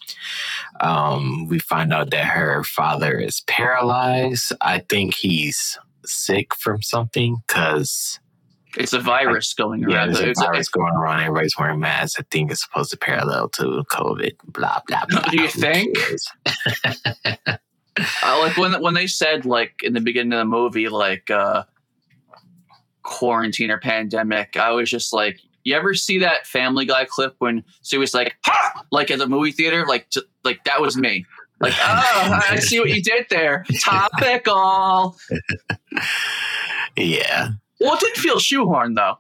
Um, 0.81 1.47
we 1.49 1.59
find 1.59 1.93
out 1.93 2.11
that 2.11 2.27
her 2.27 2.65
father 2.65 3.19
is 3.19 3.43
paralyzed. 3.47 4.53
I 4.61 4.81
think 4.89 5.15
he's 5.15 5.79
sick 6.05 6.55
from 6.55 6.83
something 6.83 7.39
because 7.47 8.19
it's 8.77 8.93
a 8.93 9.01
virus 9.01 9.55
going 9.55 9.83
yeah, 9.89 9.97
around. 9.97 10.15
there's 10.15 10.21
a 10.21 10.31
It's 10.31 10.41
a- 10.41 10.45
virus 10.45 10.69
going 10.69 10.95
around. 10.95 11.21
Everybody's 11.21 11.57
wearing 11.59 11.81
masks. 11.81 12.19
I 12.19 12.25
think 12.31 12.51
it's 12.51 12.63
supposed 12.63 12.91
to 12.91 12.97
parallel 12.97 13.49
to 13.51 13.85
COVID. 13.91 14.33
Blah 14.47 14.81
blah 14.87 15.05
blah. 15.09 15.21
Do 15.23 15.41
you 15.43 15.49
think? 15.49 15.97
uh, 17.47 18.39
like 18.41 18.57
when 18.57 18.81
when 18.83 18.95
they 18.95 19.07
said 19.07 19.45
like 19.45 19.75
in 19.83 19.93
the 19.95 20.01
beginning 20.01 20.33
of 20.33 20.39
the 20.41 20.45
movie 20.45 20.89
like 20.89 21.31
uh 21.31 21.63
quarantine 23.03 23.71
or 23.71 23.79
pandemic 23.79 24.57
i 24.57 24.71
was 24.71 24.91
just 24.91 25.13
like 25.13 25.39
you 25.63 25.75
ever 25.77 25.95
see 25.95 26.19
that 26.19 26.47
family 26.47 26.87
guy 26.87 27.05
clip 27.05 27.35
when 27.39 27.63
she 27.83 27.97
was 27.99 28.13
like 28.15 28.35
ha! 28.45 28.85
like 28.91 29.11
at 29.11 29.19
the 29.19 29.29
movie 29.29 29.53
theater 29.53 29.85
like 29.87 30.09
ju- 30.11 30.23
like 30.43 30.65
that 30.65 30.81
was 30.81 30.97
me 30.97 31.25
like 31.61 31.75
oh 31.79 32.41
i 32.51 32.59
see 32.59 32.81
what 32.81 32.89
you 32.91 33.03
did 33.03 33.27
there 33.31 33.65
topical 33.85 35.15
Yeah. 36.97 37.49
Well 37.81 37.95
it 37.95 38.01
didn't 38.01 38.17
feel 38.19 38.37
shoehorned 38.39 38.97
though 38.97 39.19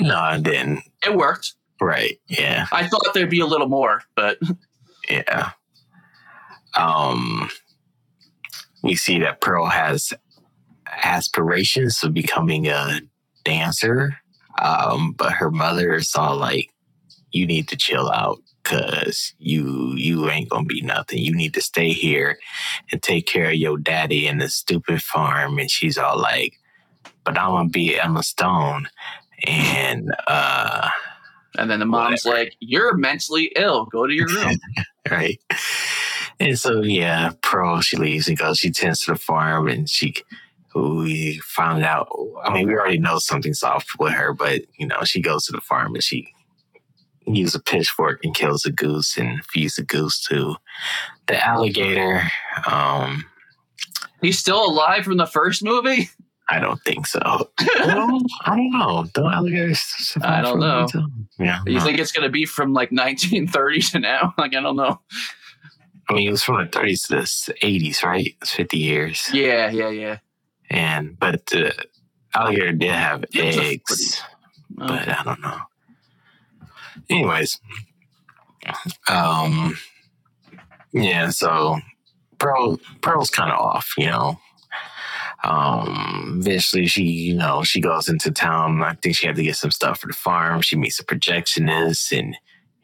No, 0.00 0.30
it 0.30 0.42
didn't. 0.42 0.80
it 1.06 1.14
worked 1.16 1.54
Right. 1.80 2.18
Yeah. 2.28 2.66
i 2.72 2.86
thought 2.88 3.14
there'd 3.14 3.30
be 3.30 3.40
a 3.40 3.46
little 3.46 3.68
more 3.68 4.02
but 4.16 4.38
Yeah. 5.10 5.52
Um, 6.76 7.48
we 8.82 8.94
see 8.94 9.18
that 9.20 9.40
Pearl 9.40 9.66
has 9.66 10.12
aspirations 11.02 12.02
of 12.02 12.12
becoming 12.14 12.68
a 12.68 13.00
dancer, 13.44 14.18
um, 14.60 15.12
but 15.12 15.32
her 15.32 15.50
mother 15.50 15.94
is 15.94 16.14
all 16.14 16.36
like, 16.36 16.68
"You 17.32 17.46
need 17.46 17.68
to 17.68 17.76
chill 17.76 18.10
out." 18.10 18.38
Cause 18.64 19.32
you 19.38 19.94
you 19.96 20.28
ain't 20.28 20.50
gonna 20.50 20.66
be 20.66 20.82
nothing. 20.82 21.20
You 21.20 21.34
need 21.34 21.54
to 21.54 21.62
stay 21.62 21.88
here 21.94 22.38
and 22.92 23.02
take 23.02 23.26
care 23.26 23.48
of 23.48 23.54
your 23.54 23.78
daddy 23.78 24.26
and 24.26 24.42
the 24.42 24.50
stupid 24.50 25.02
farm. 25.02 25.58
And 25.58 25.70
she's 25.70 25.96
all 25.96 26.18
like, 26.20 26.52
"But 27.32 27.38
I'm 27.38 27.50
gonna 27.50 27.68
be 27.68 27.98
Emma 27.98 28.22
Stone," 28.22 28.88
and 29.46 30.14
uh, 30.26 30.88
and 31.58 31.70
then 31.70 31.80
the 31.80 31.86
mom's 31.86 32.24
like 32.24 32.56
you're 32.60 32.96
mentally 32.96 33.52
ill 33.56 33.86
go 33.86 34.06
to 34.06 34.12
your 34.12 34.28
room 34.28 34.58
right? 35.10 35.40
And 36.40 36.58
so, 36.58 36.82
yeah, 36.82 37.32
Pearl, 37.42 37.80
she 37.80 37.96
leaves 37.96 38.28
and 38.28 38.38
goes, 38.38 38.58
she 38.58 38.70
tends 38.70 39.00
to 39.00 39.12
the 39.12 39.18
farm 39.18 39.68
and 39.68 39.88
she, 39.88 40.14
we 40.74 41.38
found 41.38 41.84
out, 41.84 42.08
I 42.44 42.52
mean, 42.52 42.68
we 42.68 42.74
already 42.74 42.98
know 42.98 43.18
something's 43.18 43.62
off 43.62 43.86
with 43.98 44.12
her, 44.12 44.32
but, 44.32 44.62
you 44.78 44.86
know, 44.86 45.02
she 45.04 45.20
goes 45.20 45.46
to 45.46 45.52
the 45.52 45.60
farm 45.60 45.94
and 45.94 46.04
she 46.04 46.32
uses 47.26 47.56
a 47.56 47.60
pitchfork 47.60 48.24
and 48.24 48.34
kills 48.34 48.64
a 48.64 48.72
goose 48.72 49.16
and 49.18 49.44
feeds 49.46 49.76
the 49.76 49.82
goose 49.82 50.24
to 50.26 50.56
the 51.26 51.44
alligator. 51.44 52.22
Um, 52.66 53.24
he's 54.22 54.38
still 54.38 54.64
alive 54.64 55.04
from 55.04 55.16
the 55.16 55.26
first 55.26 55.64
movie 55.64 56.10
I 56.50 56.60
don't 56.60 56.80
think 56.82 57.06
so. 57.06 57.20
well, 57.78 58.20
I 58.44 58.56
don't 58.56 58.70
know. 58.70 59.06
Don't 59.12 59.32
alligators 59.32 60.16
I 60.22 60.40
don't 60.40 60.52
for 60.52 60.58
a 60.58 60.60
long 60.60 60.88
know. 60.94 61.08
Yeah. 61.38 61.60
You 61.66 61.74
no. 61.74 61.80
think 61.80 61.98
it's 61.98 62.12
gonna 62.12 62.30
be 62.30 62.46
from 62.46 62.72
like 62.72 62.90
1930 62.90 63.80
to 63.92 63.98
now? 63.98 64.34
Like 64.38 64.54
I 64.54 64.60
don't 64.60 64.76
know. 64.76 65.00
I 66.08 66.14
mean, 66.14 66.28
it 66.28 66.30
was 66.30 66.42
from 66.42 66.56
the 66.56 66.70
30s 66.70 67.06
to 67.08 67.16
the 67.16 67.58
80s, 67.66 68.02
right? 68.02 68.34
It's 68.40 68.52
50 68.52 68.78
years. 68.78 69.28
Yeah, 69.32 69.70
yeah, 69.70 69.90
yeah. 69.90 70.18
And 70.70 71.18
but 71.18 71.44
the 71.46 71.74
alligator 72.34 72.72
did 72.72 72.92
have 72.92 73.20
That's 73.32 73.58
eggs, 73.58 74.22
but 74.70 75.08
I 75.08 75.22
don't 75.22 75.40
know. 75.40 75.58
Anyways, 77.10 77.60
um, 79.08 79.76
yeah. 80.92 81.30
So 81.30 81.78
Pearl, 82.38 82.78
Pearl's 83.02 83.30
kind 83.30 83.52
of 83.52 83.58
off, 83.58 83.92
you 83.98 84.06
know. 84.06 84.38
Um, 85.44 86.38
eventually 86.40 86.86
she, 86.86 87.04
you 87.04 87.34
know, 87.34 87.62
she 87.62 87.80
goes 87.80 88.08
into 88.08 88.30
town. 88.30 88.82
I 88.82 88.94
think 88.94 89.16
she 89.16 89.26
had 89.26 89.36
to 89.36 89.42
get 89.42 89.56
some 89.56 89.70
stuff 89.70 90.00
for 90.00 90.08
the 90.08 90.12
farm. 90.12 90.62
She 90.62 90.76
meets 90.76 90.98
a 90.98 91.04
projectionist, 91.04 92.16
and 92.16 92.36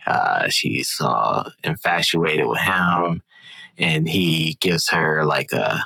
uh, 0.06 0.48
she's 0.48 0.96
uh, 1.00 1.50
infatuated 1.64 2.46
with 2.46 2.60
him. 2.60 3.22
And 3.76 4.08
he 4.08 4.56
gives 4.60 4.88
her 4.90 5.24
like 5.24 5.52
a 5.52 5.84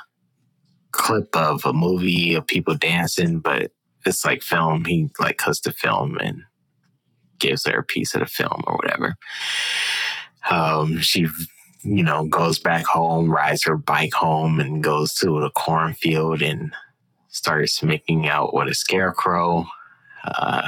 clip 0.91 1.35
of 1.35 1.65
a 1.65 1.73
movie 1.73 2.35
of 2.35 2.45
people 2.45 2.75
dancing, 2.75 3.39
but 3.39 3.71
it's 4.05 4.23
like 4.23 4.43
film. 4.43 4.85
He 4.85 5.09
like 5.19 5.37
cuts 5.37 5.61
the 5.61 5.71
film 5.71 6.17
and 6.17 6.43
gives 7.39 7.65
her 7.65 7.79
a 7.79 7.83
piece 7.83 8.13
of 8.13 8.19
the 8.19 8.25
film 8.27 8.63
or 8.67 8.75
whatever. 8.75 9.15
Um, 10.49 10.99
she, 10.99 11.27
you 11.83 12.03
know, 12.03 12.25
goes 12.25 12.59
back 12.59 12.85
home, 12.85 13.31
rides 13.31 13.63
her 13.65 13.77
bike 13.77 14.13
home, 14.13 14.59
and 14.59 14.83
goes 14.83 15.13
to 15.15 15.39
the 15.39 15.49
cornfield 15.51 16.41
and 16.41 16.73
starts 17.29 17.81
making 17.81 18.27
out 18.27 18.53
with 18.53 18.67
a 18.67 18.75
scarecrow. 18.75 19.65
Uh, 20.25 20.67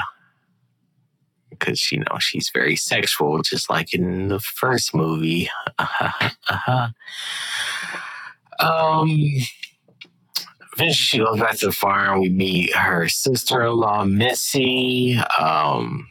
because 1.50 1.91
you 1.91 2.00
know 2.00 2.17
she's 2.19 2.50
very 2.54 2.76
sexual, 2.76 3.41
just 3.41 3.69
like 3.69 3.93
in 3.93 4.30
the 4.30 4.39
first 4.39 4.93
movie. 4.95 5.50
Um, 8.62 9.10
eventually 10.74 10.93
she 10.93 11.17
goes 11.17 11.39
back 11.39 11.58
to 11.58 11.67
the 11.67 11.71
farm. 11.71 12.21
We 12.21 12.30
meet 12.30 12.76
her 12.76 13.10
sister-in-law, 13.10 14.06
Missy. 14.06 15.17
Um, 15.39 16.08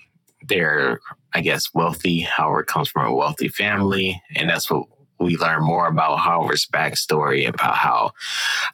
they're, 0.48 1.00
I 1.34 1.40
guess, 1.40 1.72
wealthy. 1.74 2.20
Howard 2.20 2.66
comes 2.66 2.88
from 2.88 3.06
a 3.06 3.14
wealthy 3.14 3.48
family, 3.48 4.20
and 4.36 4.48
that's 4.50 4.70
what 4.70 4.86
we 5.20 5.36
learn 5.36 5.62
more 5.62 5.86
about 5.86 6.18
Howard's 6.18 6.66
backstory, 6.66 7.46
about 7.46 7.76
how 7.76 8.12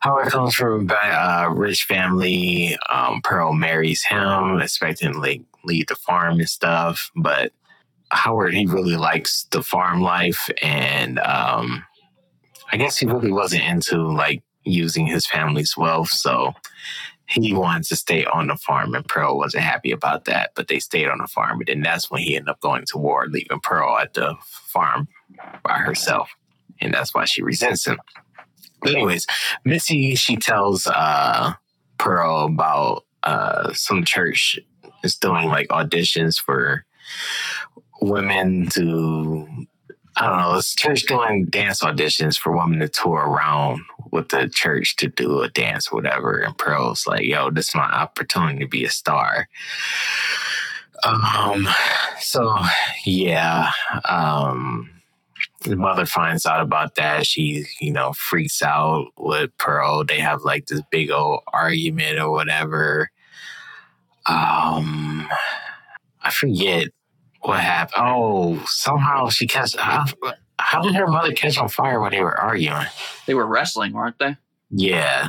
Howard 0.00 0.28
comes 0.28 0.54
from 0.54 0.88
a 0.88 0.94
uh, 0.94 1.48
rich 1.52 1.84
family. 1.84 2.76
Um, 2.88 3.20
Pearl 3.22 3.52
marries 3.52 4.04
him, 4.04 4.60
expecting 4.60 5.12
to 5.12 5.18
like 5.18 5.42
lead 5.64 5.88
the 5.88 5.96
farm 5.96 6.38
and 6.38 6.48
stuff, 6.48 7.10
but 7.16 7.52
Howard 8.10 8.54
he 8.54 8.66
really 8.66 8.96
likes 8.96 9.44
the 9.50 9.62
farm 9.62 10.00
life, 10.00 10.48
and 10.62 11.18
um, 11.18 11.84
I 12.72 12.76
guess 12.76 12.96
he 12.96 13.06
really 13.06 13.32
wasn't 13.32 13.64
into 13.64 14.00
like 14.00 14.42
using 14.64 15.06
his 15.06 15.26
family's 15.26 15.76
wealth, 15.76 16.10
so 16.10 16.52
he 17.28 17.52
wanted 17.52 17.84
to 17.84 17.96
stay 17.96 18.24
on 18.24 18.48
the 18.48 18.56
farm, 18.56 18.94
and 18.94 19.06
Pearl 19.06 19.36
wasn't 19.36 19.64
happy 19.64 19.90
about 19.90 20.24
that. 20.26 20.50
But 20.54 20.68
they 20.68 20.78
stayed 20.78 21.08
on 21.08 21.18
the 21.18 21.26
farm, 21.26 21.58
and 21.60 21.66
then 21.66 21.82
that's 21.82 22.10
when 22.10 22.22
he 22.22 22.36
ended 22.36 22.50
up 22.50 22.60
going 22.60 22.84
to 22.86 22.98
war, 22.98 23.26
leaving 23.28 23.60
Pearl 23.60 23.98
at 23.98 24.14
the 24.14 24.36
farm 24.42 25.08
by 25.62 25.78
herself, 25.78 26.30
and 26.80 26.94
that's 26.94 27.14
why 27.14 27.24
she 27.24 27.42
resents 27.42 27.86
him. 27.86 27.98
But 28.82 28.92
anyways, 28.92 29.26
Missy 29.64 30.14
she 30.14 30.36
tells 30.36 30.86
uh, 30.86 31.54
Pearl 31.98 32.46
about 32.46 33.04
uh, 33.22 33.72
some 33.72 34.04
church 34.04 34.58
is 35.02 35.16
doing 35.16 35.48
like 35.48 35.68
auditions 35.68 36.40
for 36.40 36.84
women 38.00 38.68
to 38.70 39.66
I 40.16 40.26
don't 40.26 40.38
know, 40.38 40.54
it's 40.56 40.74
church 40.74 41.02
doing 41.04 41.44
dance 41.46 41.82
auditions 41.82 42.38
for 42.38 42.56
women 42.56 42.78
to 42.80 42.88
tour 42.88 43.18
around 43.18 43.82
with 44.12 44.30
the 44.30 44.48
church 44.48 44.96
to 44.96 45.08
do 45.08 45.40
a 45.42 45.48
dance 45.50 45.92
whatever. 45.92 46.38
And 46.38 46.56
Pearl's 46.56 47.06
like, 47.06 47.24
yo, 47.24 47.50
this 47.50 47.68
is 47.68 47.74
my 47.74 47.82
opportunity 47.84 48.60
to 48.60 48.68
be 48.68 48.84
a 48.84 48.90
star. 48.90 49.48
Um 51.04 51.68
so 52.18 52.56
yeah. 53.04 53.72
Um 54.08 54.90
the 55.62 55.76
mother 55.76 56.06
finds 56.06 56.46
out 56.46 56.62
about 56.62 56.94
that. 56.94 57.26
She, 57.26 57.66
you 57.80 57.92
know, 57.92 58.12
freaks 58.14 58.62
out 58.62 59.08
with 59.18 59.50
Pearl. 59.58 60.04
They 60.04 60.20
have 60.20 60.42
like 60.42 60.66
this 60.66 60.80
big 60.90 61.10
old 61.10 61.42
argument 61.52 62.18
or 62.18 62.30
whatever. 62.30 63.10
Um 64.24 65.28
I 66.22 66.30
forget 66.30 66.88
what 67.42 67.60
happened? 67.60 68.04
Oh, 68.06 68.64
somehow 68.66 69.28
she 69.28 69.46
catch. 69.46 69.76
How, 69.76 70.04
how 70.58 70.82
did 70.82 70.94
her 70.94 71.06
mother 71.06 71.32
catch 71.32 71.58
on 71.58 71.68
fire 71.68 72.00
when 72.00 72.12
they 72.12 72.20
were 72.20 72.38
arguing? 72.38 72.86
They 73.26 73.34
were 73.34 73.46
wrestling, 73.46 73.92
weren't 73.92 74.18
they? 74.18 74.36
Yeah, 74.70 75.28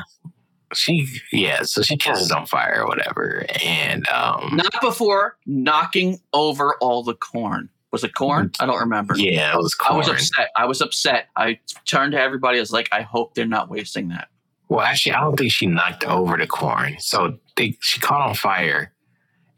she 0.74 1.08
yeah. 1.32 1.63
So 1.63 1.82
she 1.82 1.98
catches 1.98 2.32
on 2.32 2.46
fire 2.46 2.82
or 2.84 2.88
whatever, 2.88 3.46
and 3.63 4.08
um, 4.10 4.50
Not 4.54 4.82
before 4.82 5.38
knocking 5.46 6.20
over 6.34 6.76
all 6.82 7.04
the 7.04 7.13
corn. 7.15 7.70
Was 7.91 8.04
it 8.04 8.15
corn? 8.15 8.52
I 8.60 8.65
don't 8.65 8.80
remember. 8.80 9.15
yeah, 9.17 9.54
it 9.54 9.58
was 9.58 9.74
corn. 9.74 9.96
I 9.96 9.98
was 9.98 10.10
upset. 10.10 10.50
I 10.58 10.65
was 10.65 10.82
upset. 10.82 11.28
I 11.38 11.60
turned 11.86 12.12
to 12.12 12.20
everybody. 12.20 12.58
I 12.58 12.62
was 12.62 12.72
like, 12.72 12.89
I 12.91 13.02
hope 13.02 13.34
they're 13.34 13.46
not 13.46 13.70
wasting 13.70 14.10
that. 14.10 14.28
Well, 14.70 14.82
actually, 14.82 15.13
I 15.13 15.22
don't 15.22 15.38
think 15.38 15.52
she 15.54 15.67
knocked 15.67 16.04
over 16.04 16.36
the 16.38 16.48
corn. 16.48 16.98
So 17.00 17.38
they, 17.56 17.78
she 17.80 18.02
caught 18.02 18.28
on 18.28 18.36
fire, 18.36 18.93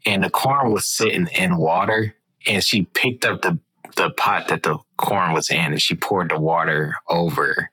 and 0.06 0.22
the 0.22 0.30
corn 0.30 0.70
was 0.72 0.86
sitting 0.86 1.26
in 1.36 1.56
water, 1.56 2.14
and 2.46 2.62
she 2.62 2.82
picked 2.82 3.24
up 3.24 3.42
the 3.42 3.58
the 3.96 4.10
pot 4.10 4.48
that 4.48 4.62
the 4.62 4.78
corn 4.96 5.32
was 5.32 5.50
in, 5.50 5.58
and 5.58 5.82
she 5.82 5.94
poured 5.94 6.30
the 6.30 6.38
water 6.38 6.94
over 7.08 7.70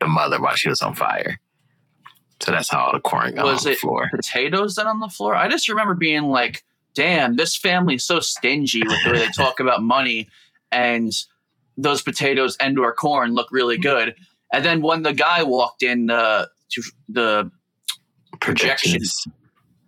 the 0.00 0.06
mother 0.06 0.40
while 0.40 0.54
she 0.54 0.68
was 0.68 0.80
on 0.80 0.94
fire. 0.94 1.38
So 2.40 2.52
that's 2.52 2.70
how 2.70 2.86
all 2.86 2.92
the 2.92 3.00
corn 3.00 3.34
got 3.34 3.44
Was 3.44 3.66
on 3.66 3.70
the 3.70 3.72
it 3.72 3.78
floor. 3.78 4.08
Potatoes 4.10 4.76
then 4.76 4.86
on 4.86 5.00
the 5.00 5.08
floor. 5.08 5.34
I 5.34 5.48
just 5.48 5.68
remember 5.68 5.94
being 5.94 6.24
like, 6.24 6.64
damn, 6.94 7.36
this 7.36 7.54
family 7.54 7.96
is 7.96 8.04
so 8.04 8.20
stingy 8.20 8.82
with 8.82 9.04
the 9.04 9.10
way 9.10 9.18
they 9.18 9.28
talk 9.32 9.60
about 9.60 9.82
money, 9.82 10.28
and 10.72 11.12
those 11.76 12.00
potatoes 12.02 12.56
and 12.60 12.78
or 12.78 12.94
corn 12.94 13.34
look 13.34 13.48
really 13.52 13.78
good. 13.78 14.14
And 14.52 14.64
then 14.64 14.82
when 14.82 15.02
the 15.02 15.12
guy 15.12 15.42
walked 15.42 15.82
in 15.82 16.10
uh, 16.10 16.46
to 16.70 16.82
the 17.08 17.50
Projections. 18.40 19.26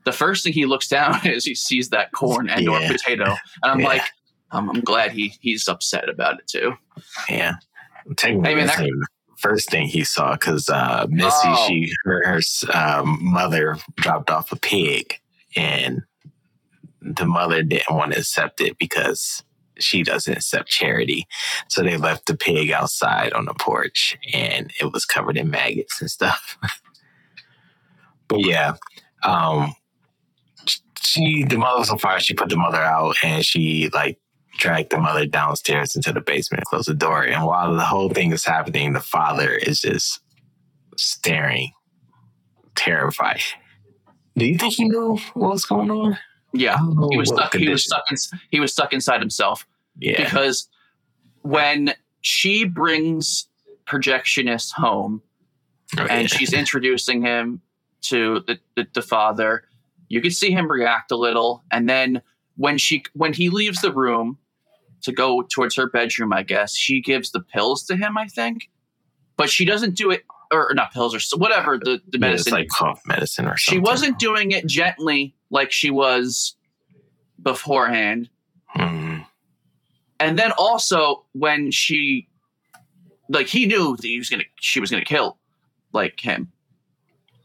The 0.05 0.13
first 0.13 0.45
thing 0.45 0.53
he 0.53 0.67
looks 0.67 0.89
down 0.89 1.21
is 1.27 1.45
he 1.45 1.55
sees 1.55 1.91
that 1.91 2.13
corn 2.13 2.49
and 2.49 2.69
or 2.69 2.81
potato, 2.81 3.25
and 3.63 3.73
I'm 3.73 3.81
Yeah. 3.81 3.87
like, 3.87 4.03
I'm, 4.51 4.69
I'm 4.71 4.81
glad 4.81 5.13
he 5.13 5.35
he's 5.41 5.69
upset 5.69 6.09
about 6.09 6.39
it 6.41 6.47
too. 6.47 6.75
Yeah. 7.29 7.55
Technically, 8.17 8.55
man, 8.57 8.67
that's 8.67 8.79
that- 8.79 8.85
the 8.87 9.07
first 9.39 9.71
thing 9.71 9.87
he 9.87 10.05
saw 10.05 10.33
because 10.33 10.69
uh, 10.69 11.07
Missy, 11.09 11.31
Oh. 11.49 11.67
she 11.69 11.93
her, 12.05 12.23
her 12.27 12.41
um, 12.75 13.19
mother 13.23 13.79
dropped 13.97 14.31
off 14.31 14.53
a 14.53 14.57
pig, 14.57 15.15
and 15.57 16.03
the 17.01 17.27
mother 17.27 17.63
didn't 17.63 17.91
want 17.95 18.13
to 18.13 18.19
accept 18.21 18.61
it 18.61 18.77
because 18.79 19.43
she 19.79 20.03
doesn't 20.03 20.35
accept 20.35 20.69
charity. 20.69 21.27
So 21.69 21.83
they 21.83 21.97
left 21.97 22.27
the 22.27 22.37
pig 22.37 22.71
outside 22.71 23.33
on 23.33 23.47
the 23.47 23.55
porch, 23.55 24.17
and 24.33 24.71
it 24.81 24.93
was 24.93 25.05
covered 25.05 25.37
in 25.37 25.51
maggots 25.51 26.01
and 26.01 26.11
stuff. 26.11 26.57
but 28.29 28.41
yeah, 28.47 28.75
um, 29.25 29.75
she 31.03 31.45
the 31.45 31.59
mother 31.59 31.79
was 31.81 31.91
on 31.91 31.99
fire. 31.99 32.21
She 32.21 32.35
put 32.35 32.49
the 32.49 32.57
mother 32.57 32.79
out, 32.81 33.17
and 33.23 33.45
she 33.45 33.91
like 33.93 34.19
dragged 34.59 34.91
the 34.91 34.99
mother 34.99 35.27
downstairs 35.27 35.97
into 35.97 36.13
the 36.13 36.21
basement, 36.21 36.65
closed 36.67 36.89
the 36.89 36.95
door. 36.95 37.23
And 37.25 37.45
while 37.47 37.75
the 37.75 37.85
whole 37.85 38.11
thing 38.11 38.33
is 38.33 38.45
happening, 38.45 38.93
the 38.93 39.01
father 39.01 39.51
is 39.51 39.81
just 39.81 40.21
staring, 40.97 41.73
terrified. 42.75 43.41
Do 44.37 44.47
you 44.47 44.57
think 44.59 44.75
he 44.75 44.85
knew 44.89 45.19
what 45.35 45.53
was 45.53 45.65
going 45.65 45.91
on? 45.91 46.19
Yeah, 46.55 46.75
I 46.75 46.79
don't 46.79 46.97
know 46.97 47.09
he 47.11 47.17
was 47.19 47.29
stuck. 47.29 47.55
He 47.55 47.69
was 47.69 47.85
stuck. 47.85 48.05
In, 48.11 48.17
he 48.51 48.61
was 48.61 48.73
stuck 48.73 48.93
inside 48.93 49.21
himself 49.21 49.67
Yeah. 49.99 50.23
because 50.23 50.69
when 51.43 51.95
she 52.21 52.65
brings 52.65 53.49
projectionist 53.87 54.73
home 54.73 55.23
Oh, 55.99 56.05
and 56.05 56.23
yeah. 56.31 56.37
she's 56.39 56.55
introducing 56.55 57.21
him 57.21 57.61
to 58.03 58.41
the, 58.47 58.59
the, 58.77 58.87
the 58.95 59.03
father, 59.03 59.65
you 60.13 60.21
can 60.21 60.31
see 60.31 60.51
him 60.51 60.71
react 60.71 61.11
a 61.11 61.17
little, 61.17 61.65
and 61.71 61.89
then 61.89 62.21
when 62.57 62.77
she 62.77 63.03
when 63.15 63.33
he 63.33 63.49
leaves 63.49 63.81
the 63.81 63.91
room 63.91 64.37
to 65.01 65.11
go 65.11 65.41
towards 65.43 65.75
her 65.77 65.89
bedroom, 65.89 66.35
I 66.35 66.43
guess 66.43 66.77
she 66.77 67.01
gives 67.01 67.31
the 67.31 67.41
pills 67.41 67.85
to 67.85 67.97
him. 67.97 68.19
I 68.19 68.27
think, 68.29 68.69
but 69.39 69.49
she 69.49 69.65
doesn't 69.65 69.95
do 69.97 70.11
it 70.11 70.25
or 70.53 70.71
not 70.75 70.93
pills 70.93 71.15
or 71.15 71.39
whatever 71.39 71.79
the 71.79 71.99
the 72.09 72.19
Yeah, 72.19 72.29
it's 72.29 72.45
medicine. 72.47 72.53
like 72.53 72.69
cough 72.69 73.01
medicine 73.07 73.47
or 73.47 73.57
something. 73.57 73.81
she 73.81 73.91
wasn't 73.91 74.19
doing 74.19 74.51
it 74.51 74.67
gently 74.67 75.35
like 75.49 75.73
she 75.73 75.91
was 75.91 76.57
beforehand. 77.43 78.29
Mm, 78.77 79.25
and 80.21 80.39
then 80.39 80.53
also 80.59 81.25
when 81.33 81.71
she 81.71 82.29
like 83.31 83.47
he 83.47 83.65
knew 83.65 83.97
that 83.97 84.07
he 84.07 84.19
was 84.19 84.29
gonna 84.29 84.45
she 84.61 84.79
was 84.79 84.91
gonna 84.91 85.07
kill 85.07 85.39
like 85.95 86.21
him 86.21 86.53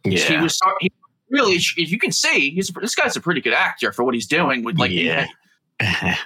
yeah. 0.04 0.20
he 0.20 0.38
was 0.38 0.60
he 0.82 0.92
really 1.30 1.60
you 1.76 2.00
can 2.00 2.12
see 2.12 2.52
he's 2.52 2.72
this 2.82 2.96
guy's 2.96 3.16
a 3.16 3.22
pretty 3.22 3.42
good 3.42 3.54
actor 3.54 3.92
for 3.92 4.04
what 4.04 4.14
he's 4.14 4.28
doing 4.28 4.64
with 4.64 4.78
like 4.78 4.92
yeah. 4.92 5.28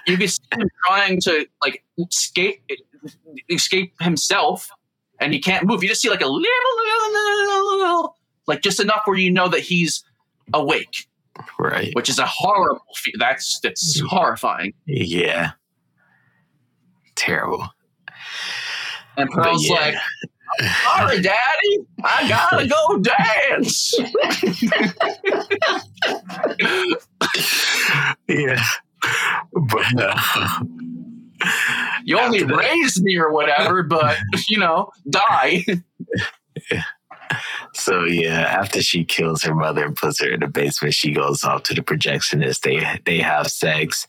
you 0.06 0.16
can 0.16 0.28
see 0.28 0.42
him 0.54 0.68
trying 0.86 1.20
to 1.20 1.46
like 1.62 1.84
escape 1.98 2.62
escape 3.50 3.92
himself 4.00 4.70
and 5.20 5.32
he 5.32 5.40
can't 5.40 5.66
move 5.66 5.82
you 5.82 5.88
just 5.88 6.00
see 6.00 6.08
like 6.08 6.20
a 6.20 6.26
little, 6.26 6.40
little, 6.40 7.12
little, 7.12 7.78
little 7.78 8.16
like 8.46 8.62
just 8.62 8.80
enough 8.80 9.02
where 9.04 9.18
you 9.18 9.30
know 9.30 9.48
that 9.48 9.60
he's 9.60 10.04
awake 10.54 11.08
right. 11.58 11.94
which 11.94 12.08
is 12.08 12.18
a 12.18 12.26
horrible 12.26 12.82
fe- 12.94 13.12
that's 13.18 13.60
that's 13.60 14.00
mm. 14.00 14.06
horrifying 14.06 14.72
Yeah. 14.86 15.52
Terrible. 17.14 17.68
and 19.16 19.30
Pearl's 19.30 19.66
yeah. 19.66 19.74
like 19.74 19.94
sorry 20.60 21.20
daddy 21.20 21.78
i 22.04 22.28
gotta 22.28 22.66
go 22.66 22.98
dance 22.98 23.94
yeah. 28.28 28.62
But 29.52 30.00
uh, 30.00 30.60
you 32.04 32.18
only 32.18 32.42
that- 32.42 32.54
raised 32.56 33.02
me 33.02 33.16
or 33.16 33.32
whatever, 33.32 33.82
but 33.82 34.16
you 34.48 34.58
know, 34.58 34.90
die. 35.10 35.64
so 37.74 38.04
yeah, 38.04 38.40
after 38.40 38.82
she 38.82 39.04
kills 39.04 39.42
her 39.42 39.54
mother 39.54 39.84
and 39.84 39.96
puts 39.96 40.20
her 40.20 40.30
in 40.30 40.40
the 40.40 40.46
basement, 40.48 40.94
she 40.94 41.12
goes 41.12 41.42
off 41.44 41.64
to 41.64 41.74
the 41.74 41.82
projectionist. 41.82 42.60
They 42.60 42.84
they 43.04 43.18
have 43.18 43.48
sex, 43.48 44.06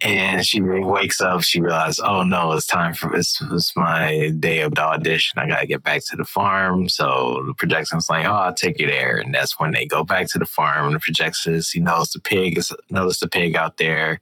and 0.00 0.46
she 0.46 0.60
wakes 0.60 1.20
up. 1.20 1.42
She 1.42 1.60
realizes, 1.60 2.00
oh 2.00 2.22
no, 2.22 2.52
it's 2.52 2.66
time 2.66 2.94
for 2.94 3.10
this. 3.10 3.40
It's 3.52 3.74
my 3.76 4.32
day 4.38 4.60
of 4.60 4.74
the 4.74 4.82
audition. 4.82 5.38
I 5.38 5.48
gotta 5.48 5.66
get 5.66 5.82
back 5.82 6.04
to 6.06 6.16
the 6.16 6.24
farm. 6.24 6.88
So 6.88 7.42
the 7.46 7.54
projectionist 7.54 8.08
like, 8.08 8.26
oh, 8.26 8.32
I'll 8.32 8.54
take 8.54 8.78
you 8.78 8.86
there, 8.86 9.16
and 9.16 9.34
that's 9.34 9.58
when 9.58 9.72
they 9.72 9.86
go 9.86 10.04
back 10.04 10.28
to 10.28 10.38
the 10.38 10.46
farm. 10.46 10.86
And 10.86 10.94
the 10.94 11.00
projectionist, 11.00 11.72
he 11.72 11.80
knows 11.80 12.10
the 12.10 12.20
pig 12.20 12.58
is 12.58 12.72
notice 12.90 13.20
the 13.20 13.28
pig 13.28 13.56
out 13.56 13.78
there. 13.78 14.20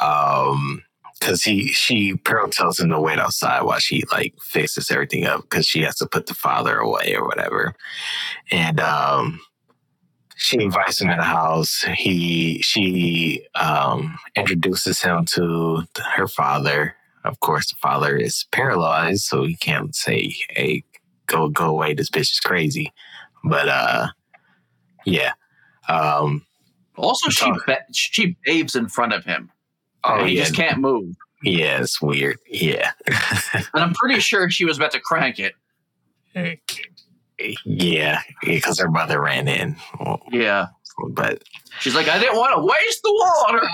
Um, 0.00 0.82
because 1.20 1.42
he 1.42 1.68
she 1.68 2.16
Pearl 2.16 2.48
tells 2.48 2.78
him 2.80 2.90
to 2.90 3.00
wait 3.00 3.18
outside 3.18 3.62
while 3.62 3.78
she 3.78 4.02
like 4.12 4.34
fixes 4.40 4.90
everything 4.90 5.24
up 5.24 5.42
because 5.42 5.66
she 5.66 5.80
has 5.82 5.96
to 5.96 6.06
put 6.06 6.26
the 6.26 6.34
father 6.34 6.76
away 6.76 7.14
or 7.14 7.24
whatever. 7.24 7.74
And 8.50 8.78
um 8.80 9.40
she 10.36 10.60
invites 10.60 11.00
him 11.00 11.10
in 11.10 11.18
the 11.18 11.24
house. 11.24 11.82
He 11.96 12.60
she 12.62 13.46
um 13.54 14.18
introduces 14.36 15.00
him 15.02 15.24
to 15.26 15.82
her 16.16 16.28
father. 16.28 16.96
Of 17.24 17.40
course, 17.40 17.70
the 17.70 17.76
father 17.76 18.16
is 18.16 18.44
paralyzed, 18.52 19.22
so 19.24 19.44
he 19.44 19.56
can't 19.56 19.94
say, 19.94 20.34
"Hey, 20.50 20.84
go 21.26 21.48
go 21.48 21.66
away. 21.66 21.94
This 21.94 22.10
bitch 22.10 22.32
is 22.32 22.40
crazy." 22.40 22.92
But 23.44 23.68
uh, 23.68 24.08
yeah. 25.06 25.32
Um, 25.88 26.44
Also, 26.96 27.30
she 27.30 27.44
Talk. 27.44 27.66
ba- 27.66 27.84
she 27.92 28.36
babes 28.44 28.74
in 28.74 28.88
front 28.88 29.12
of 29.12 29.24
him. 29.24 29.50
oh 30.04 30.24
he 30.24 30.34
yeah, 30.36 30.42
just 30.44 30.54
can't 30.54 30.78
move. 30.80 31.14
yeah, 31.42 31.80
it's 31.80 32.00
weird. 32.00 32.38
Yeah. 32.48 32.92
And 33.54 33.82
I'm 33.82 33.94
pretty 33.94 34.20
sure 34.20 34.48
she 34.50 34.64
was 34.64 34.76
about 34.78 34.92
to 34.92 35.00
crank 35.00 35.38
it. 35.38 35.54
Yeah, 37.64 38.20
because 38.42 38.78
her 38.78 38.90
mother 38.90 39.20
ran 39.20 39.48
in. 39.48 39.76
Yeah. 40.30 40.68
But 41.10 41.42
She's 41.80 41.94
like, 41.94 42.08
I 42.08 42.18
didn't 42.18 42.36
want 42.36 42.54
to 42.54 42.62
waste 42.62 43.02
the 43.02 43.12
water. 43.12 43.68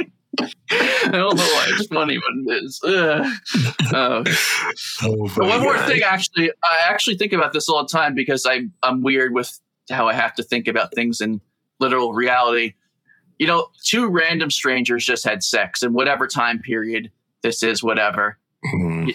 I 0.70 1.08
don't 1.12 1.36
know 1.36 1.44
why 1.44 1.66
it's 1.68 1.86
funny, 1.86 2.18
but 2.18 2.54
it 2.54 2.64
is. 2.64 2.80
Ugh. 2.84 3.26
Uh, 3.92 4.24
oh 5.02 5.30
But 5.36 5.44
my 5.44 5.48
one 5.48 5.60
more 5.62 5.78
thing, 5.86 6.02
actually, 6.02 6.50
I 6.50 6.88
actually 6.88 7.16
think 7.16 7.32
about 7.32 7.52
this 7.52 7.68
all 7.68 7.82
the 7.82 7.88
time 7.88 8.14
because 8.14 8.46
I 8.46 8.62
I'm 8.82 9.02
weird 9.02 9.34
with 9.34 9.60
how 9.90 10.08
I 10.08 10.14
have 10.14 10.34
to 10.36 10.42
think 10.42 10.66
about 10.66 10.94
things 10.94 11.20
in 11.20 11.40
literal 11.80 12.12
reality. 12.14 12.74
You 13.38 13.46
know, 13.46 13.68
two 13.84 14.08
random 14.08 14.50
strangers 14.50 15.04
just 15.04 15.24
had 15.24 15.42
sex 15.42 15.82
in 15.82 15.92
whatever 15.92 16.26
time 16.26 16.60
period 16.60 17.10
this 17.42 17.62
is, 17.62 17.82
whatever. 17.82 18.38
Hmm, 18.70 19.08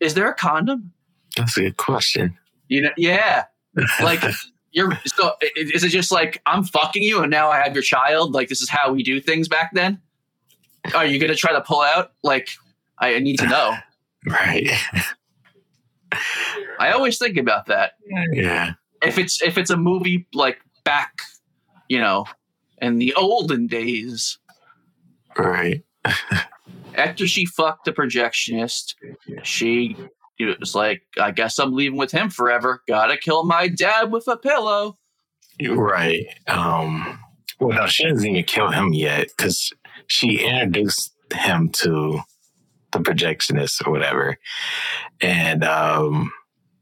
Is 0.00 0.14
there 0.14 0.28
a 0.30 0.34
condom? 0.34 0.92
that's 1.36 1.56
a 1.56 1.60
good 1.62 1.76
question. 1.76 2.36
You 2.68 2.82
know, 2.82 2.90
yeah. 2.96 3.44
Like 4.02 4.22
you're 4.72 4.98
so 5.06 5.32
is 5.56 5.84
it 5.84 5.88
just 5.90 6.10
like 6.12 6.40
I'm 6.46 6.64
fucking 6.64 7.02
you 7.02 7.20
and 7.22 7.30
now 7.30 7.50
I 7.50 7.58
have 7.60 7.74
your 7.74 7.82
child? 7.82 8.32
Like 8.34 8.48
this 8.48 8.60
is 8.62 8.68
how 8.68 8.92
we 8.92 9.02
do 9.02 9.20
things 9.20 9.48
back 9.48 9.70
then? 9.74 10.00
Are 10.94 11.04
you 11.06 11.18
gonna 11.20 11.34
try 11.36 11.52
to 11.52 11.60
pull 11.60 11.80
out? 11.82 12.12
Like 12.22 12.48
I 12.98 13.18
need 13.18 13.38
to 13.38 13.46
know. 13.46 13.74
Right. 14.26 14.68
I 16.78 16.90
always 16.92 17.18
think 17.18 17.36
about 17.38 17.66
that. 17.66 17.92
Yeah. 18.32 18.72
if 19.02 19.16
it's 19.18 19.40
if 19.40 19.56
it's 19.56 19.70
a 19.70 19.76
movie 19.78 20.26
like 20.34 20.58
back, 20.84 21.20
you 21.88 21.98
know, 22.00 22.26
in 22.82 22.98
the 22.98 23.14
olden 23.14 23.66
days. 23.66 24.38
Right. 25.38 25.82
After 26.94 27.26
she 27.26 27.46
fucked 27.46 27.84
the 27.84 27.92
projectionist, 27.92 28.94
she 29.42 29.96
it 30.38 30.58
was 30.58 30.74
like, 30.74 31.02
I 31.20 31.32
guess 31.32 31.58
I'm 31.58 31.74
leaving 31.74 31.98
with 31.98 32.12
him 32.12 32.30
forever. 32.30 32.82
Gotta 32.88 33.16
kill 33.16 33.44
my 33.44 33.68
dad 33.68 34.10
with 34.10 34.26
a 34.26 34.36
pillow. 34.36 34.98
Right. 35.62 36.26
Um, 36.46 37.20
well, 37.58 37.76
no, 37.76 37.86
she 37.86 38.08
doesn't 38.08 38.26
even 38.26 38.44
kill 38.44 38.70
him 38.70 38.94
yet 38.94 39.28
because 39.36 39.70
she 40.06 40.38
introduced 40.38 41.12
him 41.32 41.68
to 41.68 42.20
the 42.92 42.98
projectionist 42.98 43.86
or 43.86 43.92
whatever. 43.92 44.38
And 45.20 45.62
um, 45.64 46.32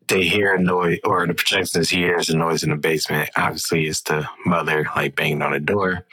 they 0.06 0.24
hear 0.24 0.54
a 0.54 0.62
noise, 0.62 0.98
or 1.04 1.26
the 1.26 1.34
projectionist 1.34 1.90
hears 1.90 2.30
a 2.30 2.36
noise 2.36 2.62
in 2.62 2.70
the 2.70 2.76
basement. 2.76 3.30
Obviously, 3.36 3.86
it's 3.86 4.02
the 4.02 4.26
mother 4.46 4.86
like 4.94 5.16
banging 5.16 5.42
on 5.42 5.52
the 5.52 5.60
door. 5.60 6.06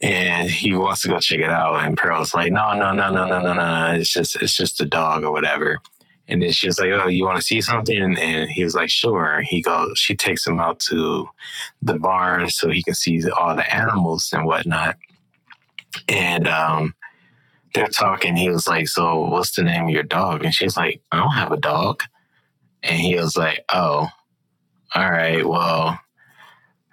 And 0.00 0.48
he 0.48 0.74
wants 0.74 1.02
to 1.02 1.08
go 1.08 1.18
check 1.18 1.40
it 1.40 1.50
out. 1.50 1.84
And 1.84 1.96
Pearl's 1.96 2.34
like, 2.34 2.52
no, 2.52 2.72
no, 2.74 2.92
no, 2.92 3.10
no, 3.10 3.26
no, 3.26 3.40
no, 3.40 3.52
no. 3.52 3.94
It's 3.94 4.12
just, 4.12 4.40
it's 4.40 4.56
just 4.56 4.80
a 4.80 4.86
dog 4.86 5.24
or 5.24 5.32
whatever. 5.32 5.80
And 6.28 6.42
then 6.42 6.52
she 6.52 6.66
was 6.66 6.78
like, 6.78 6.90
"Oh, 6.90 7.08
you 7.08 7.24
want 7.24 7.38
to 7.38 7.42
see 7.42 7.60
something?" 7.60 8.16
And 8.18 8.50
he 8.50 8.62
was 8.62 8.74
like, 8.74 8.90
"Sure." 8.90 9.40
He 9.40 9.62
goes. 9.62 9.98
She 9.98 10.14
takes 10.14 10.46
him 10.46 10.60
out 10.60 10.78
to 10.80 11.28
the 11.80 11.98
barn 11.98 12.50
so 12.50 12.68
he 12.68 12.82
can 12.82 12.94
see 12.94 13.22
all 13.30 13.56
the 13.56 13.74
animals 13.74 14.30
and 14.32 14.44
whatnot. 14.44 14.96
And 16.06 16.46
um, 16.46 16.94
they're 17.74 17.88
talking. 17.88 18.36
He 18.36 18.50
was 18.50 18.68
like, 18.68 18.88
"So, 18.88 19.22
what's 19.28 19.56
the 19.56 19.62
name 19.62 19.84
of 19.84 19.90
your 19.90 20.02
dog?" 20.02 20.44
And 20.44 20.54
she's 20.54 20.76
like, 20.76 21.00
"I 21.10 21.16
don't 21.16 21.32
have 21.32 21.50
a 21.52 21.56
dog." 21.56 22.02
And 22.82 23.00
he 23.00 23.16
was 23.16 23.34
like, 23.36 23.64
"Oh, 23.72 24.08
all 24.94 25.10
right. 25.10 25.46
Well, 25.46 25.98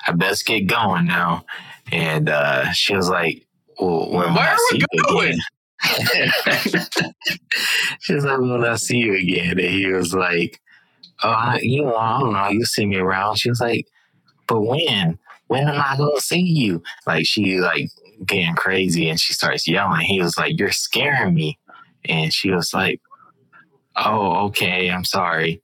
I 0.07 0.11
best 0.13 0.45
get 0.45 0.67
going 0.67 1.07
now." 1.07 1.43
And 1.91 2.29
uh, 2.29 2.71
she 2.71 2.95
was 2.95 3.09
like, 3.09 3.45
"Well, 3.79 4.09
when 4.11 4.33
Where 4.33 4.49
are 4.49 4.57
we 4.71 4.83
going?" 5.07 5.37
Again? 5.99 6.31
she 7.99 8.13
was 8.13 8.25
like, 8.25 8.39
"When 8.39 8.65
I 8.65 8.75
see 8.75 8.97
you 8.97 9.15
again," 9.15 9.51
and 9.51 9.59
he 9.59 9.87
was 9.87 10.13
like, 10.13 10.59
"Oh, 11.23 11.55
you 11.61 11.83
know, 11.83 11.95
I 11.95 12.19
don't 12.19 12.33
know. 12.33 12.49
You 12.49 12.65
see 12.65 12.85
me 12.85 12.97
around." 12.97 13.37
She 13.37 13.49
was 13.49 13.61
like, 13.61 13.87
"But 14.47 14.61
when? 14.61 15.19
When 15.47 15.67
am 15.67 15.79
I 15.79 15.95
gonna 15.97 16.19
see 16.19 16.41
you?" 16.41 16.81
Like 17.05 17.25
she 17.25 17.59
like 17.59 17.89
getting 18.25 18.55
crazy, 18.55 19.09
and 19.09 19.19
she 19.19 19.33
starts 19.33 19.67
yelling. 19.67 20.01
He 20.01 20.21
was 20.21 20.37
like, 20.37 20.57
"You're 20.57 20.71
scaring 20.71 21.35
me," 21.35 21.59
and 22.05 22.33
she 22.33 22.49
was 22.49 22.73
like, 22.73 22.99
"Oh, 23.95 24.45
okay. 24.47 24.89
I'm 24.89 25.05
sorry." 25.05 25.61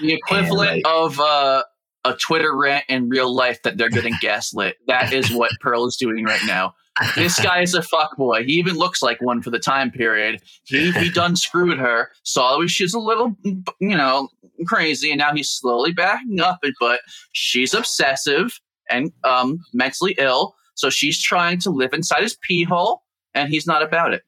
The 0.00 0.14
equivalent 0.14 0.84
like, 0.84 0.86
of 0.86 1.18
uh, 1.18 1.62
a 2.04 2.14
Twitter 2.14 2.56
rant 2.56 2.84
in 2.88 3.08
real 3.08 3.34
life 3.34 3.62
that 3.62 3.78
they're 3.78 3.90
getting 3.90 4.14
gaslit. 4.20 4.76
That 4.86 5.12
is 5.12 5.32
what 5.32 5.50
Pearl 5.60 5.86
is 5.86 5.96
doing 5.96 6.24
right 6.24 6.42
now 6.46 6.74
this 7.16 7.40
guy 7.40 7.62
is 7.62 7.74
a 7.74 7.80
fuckboy. 7.80 8.44
He 8.44 8.52
even 8.52 8.76
looks 8.76 9.02
like 9.02 9.20
one 9.20 9.42
for 9.42 9.50
the 9.50 9.58
time 9.58 9.90
period. 9.90 10.42
He 10.64 10.92
he 10.92 11.10
done 11.10 11.36
screwed 11.36 11.78
her. 11.78 12.10
Saw 12.22 12.64
she's 12.66 12.94
a 12.94 12.98
little, 12.98 13.36
you 13.44 13.96
know, 13.96 14.28
crazy, 14.66 15.10
and 15.10 15.18
now 15.18 15.34
he's 15.34 15.50
slowly 15.50 15.92
backing 15.92 16.40
up. 16.40 16.60
But 16.80 17.00
she's 17.32 17.74
obsessive 17.74 18.60
and 18.90 19.12
um 19.24 19.60
mentally 19.72 20.14
ill, 20.18 20.54
so 20.74 20.90
she's 20.90 21.20
trying 21.20 21.58
to 21.60 21.70
live 21.70 21.92
inside 21.92 22.22
his 22.22 22.36
pee 22.42 22.64
hole, 22.64 23.02
and 23.34 23.48
he's 23.48 23.66
not 23.66 23.82
about 23.82 24.14
it. 24.14 24.22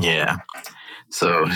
Yeah. 0.00 0.38
So 1.10 1.46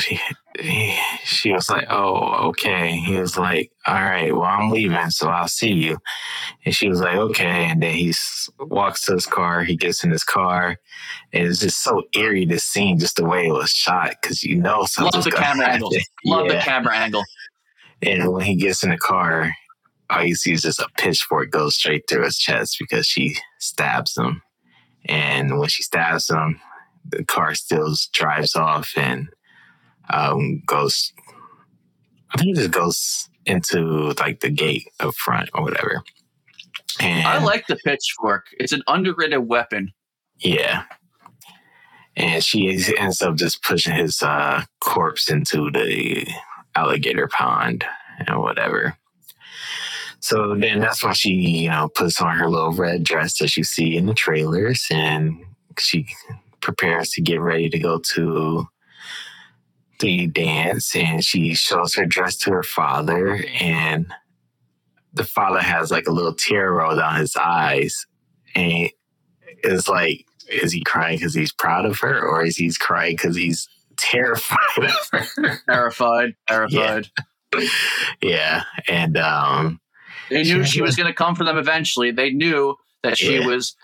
she, 0.56 0.62
he, 0.68 0.98
she 1.24 1.52
was 1.52 1.70
like, 1.70 1.86
"Oh, 1.90 2.48
okay." 2.48 2.96
He 2.96 3.18
was 3.18 3.36
like, 3.36 3.70
"All 3.86 3.94
right, 3.94 4.34
well, 4.34 4.44
I'm 4.44 4.70
leaving, 4.70 5.10
so 5.10 5.28
I'll 5.28 5.48
see 5.48 5.72
you." 5.72 5.98
And 6.64 6.74
she 6.74 6.88
was 6.88 7.00
like, 7.00 7.16
"Okay." 7.16 7.66
And 7.66 7.82
then 7.82 7.94
he 7.94 8.12
walks 8.58 9.06
to 9.06 9.14
his 9.14 9.26
car. 9.26 9.64
He 9.64 9.76
gets 9.76 10.04
in 10.04 10.10
his 10.10 10.24
car, 10.24 10.78
and 11.32 11.46
it's 11.46 11.60
just 11.60 11.82
so 11.82 12.02
eerie 12.14 12.46
to 12.46 12.58
scene, 12.58 12.98
just 12.98 13.16
the 13.16 13.24
way 13.24 13.46
it 13.46 13.52
was 13.52 13.70
shot, 13.70 14.16
because 14.20 14.42
you 14.42 14.56
know 14.56 14.84
something. 14.86 15.12
Love 15.14 15.24
the 15.24 15.30
camera 15.30 15.66
happen. 15.66 15.84
angle. 15.84 15.92
Love 16.24 16.46
yeah. 16.46 16.52
the 16.54 16.60
camera 16.60 16.96
angle. 16.96 17.24
And 18.02 18.32
when 18.32 18.44
he 18.44 18.54
gets 18.54 18.82
in 18.84 18.90
the 18.90 18.98
car, 18.98 19.50
all 20.10 20.24
you 20.24 20.34
see 20.34 20.52
is 20.52 20.62
just 20.62 20.80
a 20.80 20.88
pitchfork 20.98 21.50
go 21.50 21.70
straight 21.70 22.04
through 22.08 22.24
his 22.24 22.36
chest 22.36 22.76
because 22.78 23.06
she 23.06 23.36
stabs 23.58 24.16
him. 24.16 24.42
And 25.06 25.58
when 25.58 25.68
she 25.68 25.82
stabs 25.82 26.30
him, 26.30 26.60
the 27.06 27.24
car 27.24 27.54
still 27.54 27.94
drives 28.12 28.56
off 28.56 28.92
and 28.96 29.28
um, 30.10 30.62
goes. 30.66 31.12
I 32.32 32.38
think 32.38 32.56
it 32.56 32.60
just 32.60 32.70
goes 32.70 33.28
into 33.46 34.14
like 34.18 34.40
the 34.40 34.50
gate 34.50 34.88
up 35.00 35.14
front 35.14 35.50
or 35.54 35.62
whatever. 35.62 36.02
And 37.00 37.26
I 37.26 37.42
like 37.42 37.66
the 37.66 37.76
pitchfork. 37.76 38.46
It's 38.58 38.72
an 38.72 38.82
underrated 38.86 39.48
weapon. 39.48 39.92
Yeah. 40.38 40.84
And 42.16 42.42
she 42.42 42.68
ends 42.96 43.22
up 43.22 43.36
just 43.36 43.62
pushing 43.62 43.94
his 43.94 44.22
uh, 44.22 44.62
corpse 44.80 45.28
into 45.30 45.70
the 45.70 46.26
alligator 46.76 47.28
pond 47.28 47.84
and 48.18 48.38
whatever. 48.40 48.96
So 50.20 50.54
then 50.54 50.80
that's 50.80 51.02
why 51.04 51.12
she, 51.12 51.30
you 51.30 51.70
know, 51.70 51.88
puts 51.94 52.20
on 52.20 52.36
her 52.36 52.48
little 52.48 52.72
red 52.72 53.04
dress 53.04 53.38
that 53.38 53.56
you 53.56 53.64
see 53.64 53.96
in 53.96 54.06
the 54.06 54.14
trailers 54.14 54.86
and 54.90 55.38
she 55.78 56.06
prepares 56.60 57.10
to 57.10 57.20
get 57.20 57.40
ready 57.40 57.68
to 57.68 57.78
go 57.78 57.98
to 58.14 58.66
the 60.04 60.26
dance 60.26 60.94
and 60.94 61.24
she 61.24 61.54
shows 61.54 61.94
her 61.94 62.04
dress 62.04 62.36
to 62.36 62.50
her 62.50 62.62
father 62.62 63.42
and 63.58 64.12
the 65.14 65.24
father 65.24 65.60
has 65.60 65.90
like 65.90 66.06
a 66.06 66.12
little 66.12 66.34
tear 66.34 66.72
roll 66.74 66.94
down 66.94 67.16
his 67.16 67.34
eyes 67.36 68.04
and 68.54 68.90
it's 69.62 69.88
like 69.88 70.26
is 70.50 70.72
he 70.72 70.82
crying 70.84 71.16
because 71.16 71.32
he's 71.32 71.52
proud 71.52 71.86
of 71.86 71.98
her 72.00 72.20
or 72.20 72.44
is 72.44 72.58
he 72.58 72.70
crying 72.78 73.16
because 73.16 73.34
he's 73.34 73.66
terrified 73.96 74.58
of 74.76 75.08
her? 75.12 75.60
Terrified 75.70 76.34
terrified. 76.46 77.08
Yeah, 77.54 77.60
yeah. 78.20 78.62
and 78.86 79.16
um 79.16 79.80
they 80.28 80.42
knew 80.42 80.64
she, 80.64 80.72
she 80.72 80.82
was 80.82 80.96
going 80.98 81.06
to 81.06 81.14
come 81.14 81.34
for 81.34 81.44
them 81.44 81.56
eventually. 81.56 82.10
They 82.10 82.30
knew 82.30 82.76
that 83.02 83.16
she 83.16 83.38
yeah. 83.38 83.46
was 83.46 83.74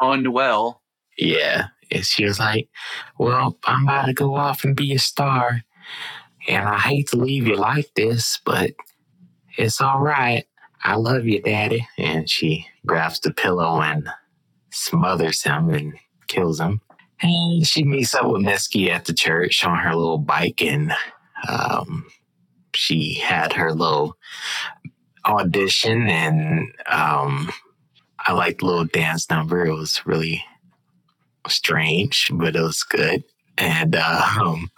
unwell. 0.00 0.80
Yeah 1.18 1.66
and 1.90 2.04
she 2.04 2.24
was 2.24 2.38
like, 2.38 2.68
Well, 3.18 3.58
I'm 3.64 3.84
about 3.84 4.06
to 4.06 4.12
go 4.12 4.34
off 4.34 4.64
and 4.64 4.76
be 4.76 4.92
a 4.94 4.98
star. 4.98 5.62
And 6.48 6.68
I 6.68 6.78
hate 6.78 7.08
to 7.08 7.16
leave 7.16 7.46
you 7.46 7.56
like 7.56 7.90
this, 7.94 8.40
but 8.44 8.70
it's 9.56 9.80
all 9.80 10.00
right. 10.00 10.44
I 10.82 10.94
love 10.94 11.26
you, 11.26 11.42
Daddy. 11.42 11.86
And 11.98 12.30
she 12.30 12.66
grabs 12.86 13.20
the 13.20 13.32
pillow 13.32 13.80
and 13.80 14.08
smothers 14.70 15.42
him 15.42 15.70
and 15.70 15.94
kills 16.28 16.60
him. 16.60 16.80
And 17.20 17.66
she 17.66 17.82
meets 17.82 18.14
up 18.14 18.30
with 18.30 18.42
Missy 18.42 18.90
at 18.90 19.04
the 19.04 19.12
church 19.12 19.64
on 19.64 19.76
her 19.76 19.94
little 19.94 20.18
bike, 20.18 20.62
and 20.62 20.92
um, 21.48 22.06
she 22.74 23.14
had 23.14 23.52
her 23.54 23.72
little 23.72 24.16
audition. 25.26 26.06
And 26.06 26.68
um, 26.86 27.50
I 28.24 28.32
liked 28.32 28.60
the 28.60 28.66
little 28.66 28.84
dance 28.84 29.28
number. 29.30 29.66
It 29.66 29.74
was 29.74 30.00
really 30.06 30.44
strange, 31.48 32.30
but 32.34 32.56
it 32.56 32.60
was 32.60 32.82
good. 32.82 33.24
And 33.56 33.96
um, 33.96 34.70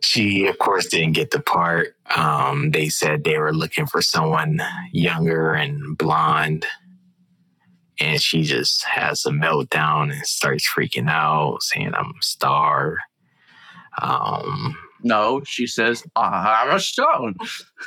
she, 0.00 0.46
of 0.46 0.58
course, 0.58 0.86
didn't 0.86 1.12
get 1.12 1.30
the 1.30 1.40
part. 1.40 1.94
Um, 2.14 2.70
they 2.70 2.88
said 2.88 3.24
they 3.24 3.38
were 3.38 3.52
looking 3.52 3.86
for 3.86 4.02
someone 4.02 4.60
younger 4.92 5.52
and 5.52 5.98
blonde. 5.98 6.66
And 7.98 8.20
she 8.20 8.42
just 8.42 8.84
has 8.84 9.24
a 9.24 9.30
meltdown 9.30 10.12
and 10.12 10.26
starts 10.26 10.68
freaking 10.68 11.08
out, 11.08 11.62
saying, 11.62 11.94
I'm 11.94 12.12
a 12.18 12.22
star. 12.22 12.98
Um, 14.00 14.76
no, 15.02 15.42
she 15.44 15.66
says, 15.66 16.04
I'm 16.14 16.74
a 16.74 16.80
stone. 16.80 17.36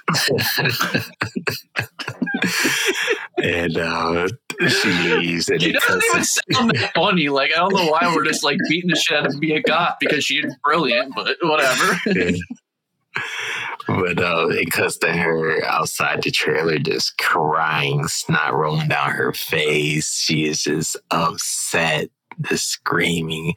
and 3.43 3.77
uh, 3.77 4.27
she 4.67 4.89
leaves. 4.89 5.49
And 5.49 5.61
she 5.61 5.71
doesn't 5.71 6.03
even 6.09 6.23
sound 6.23 6.71
that 6.71 6.91
funny. 6.95 7.29
Like, 7.29 7.51
I 7.55 7.59
don't 7.59 7.73
know 7.73 7.87
why 7.87 8.11
we're 8.13 8.25
just 8.25 8.43
like 8.43 8.57
beating 8.67 8.89
the 8.89 8.95
shit 8.95 9.17
out 9.17 9.27
of 9.27 9.39
Mia 9.39 9.61
Goth 9.61 9.97
because 9.99 10.23
she's 10.23 10.45
brilliant, 10.63 11.13
but 11.15 11.37
whatever. 11.41 11.99
Yeah. 12.07 12.31
But 13.87 14.19
uh, 14.19 14.49
it 14.49 14.71
cuts 14.71 14.97
to 14.99 15.11
her 15.11 15.63
outside 15.65 16.21
the 16.21 16.29
trailer, 16.29 16.77
just 16.77 17.17
crying, 17.17 18.07
snot 18.07 18.53
rolling 18.53 18.87
down 18.87 19.09
her 19.09 19.33
face. 19.33 20.15
She 20.15 20.45
is 20.45 20.61
just 20.63 20.95
upset, 21.09 22.09
just 22.43 22.69
screaming, 22.69 23.55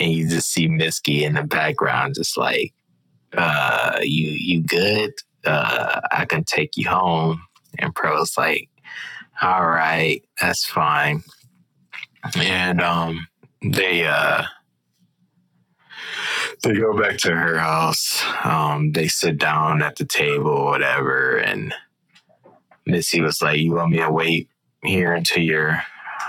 and 0.00 0.12
you 0.12 0.28
just 0.28 0.50
see 0.50 0.66
Missy 0.66 1.24
in 1.24 1.34
the 1.34 1.42
background, 1.42 2.14
just 2.14 2.38
like 2.38 2.72
uh, 3.36 3.98
you 4.02 4.30
you 4.30 4.62
good? 4.62 5.12
Uh, 5.44 6.00
I 6.10 6.24
can 6.24 6.44
take 6.44 6.76
you 6.76 6.88
home. 6.88 7.42
And 7.78 7.94
Pearl's 7.94 8.38
like, 8.38 8.70
all 9.42 9.66
right, 9.66 10.22
that's 10.40 10.64
fine. 10.64 11.22
And 12.36 12.80
um, 12.80 13.26
they 13.62 14.06
uh, 14.06 14.44
they 16.62 16.74
go 16.74 16.98
back 16.98 17.18
to 17.18 17.34
her 17.34 17.58
house. 17.58 18.22
Um, 18.44 18.92
they 18.92 19.08
sit 19.08 19.38
down 19.38 19.82
at 19.82 19.96
the 19.96 20.04
table, 20.04 20.64
whatever, 20.64 21.36
and 21.36 21.74
Missy 22.86 23.20
was 23.20 23.42
like, 23.42 23.60
"You 23.60 23.74
want 23.74 23.92
me 23.92 23.98
to 23.98 24.10
wait 24.10 24.48
here 24.82 25.12
until 25.12 25.42
you're 25.42 25.82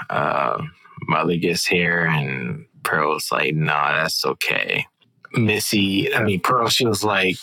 uh, 0.09 0.61
mother 1.07 1.37
gets 1.37 1.65
here, 1.65 2.05
and 2.05 2.65
Pearl's 2.83 3.31
like, 3.31 3.55
"Nah, 3.55 3.93
that's 3.93 4.25
okay." 4.25 4.85
Missy, 5.33 6.13
I 6.13 6.23
mean 6.23 6.39
Pearl, 6.39 6.69
she 6.69 6.85
was 6.85 7.03
like, 7.03 7.37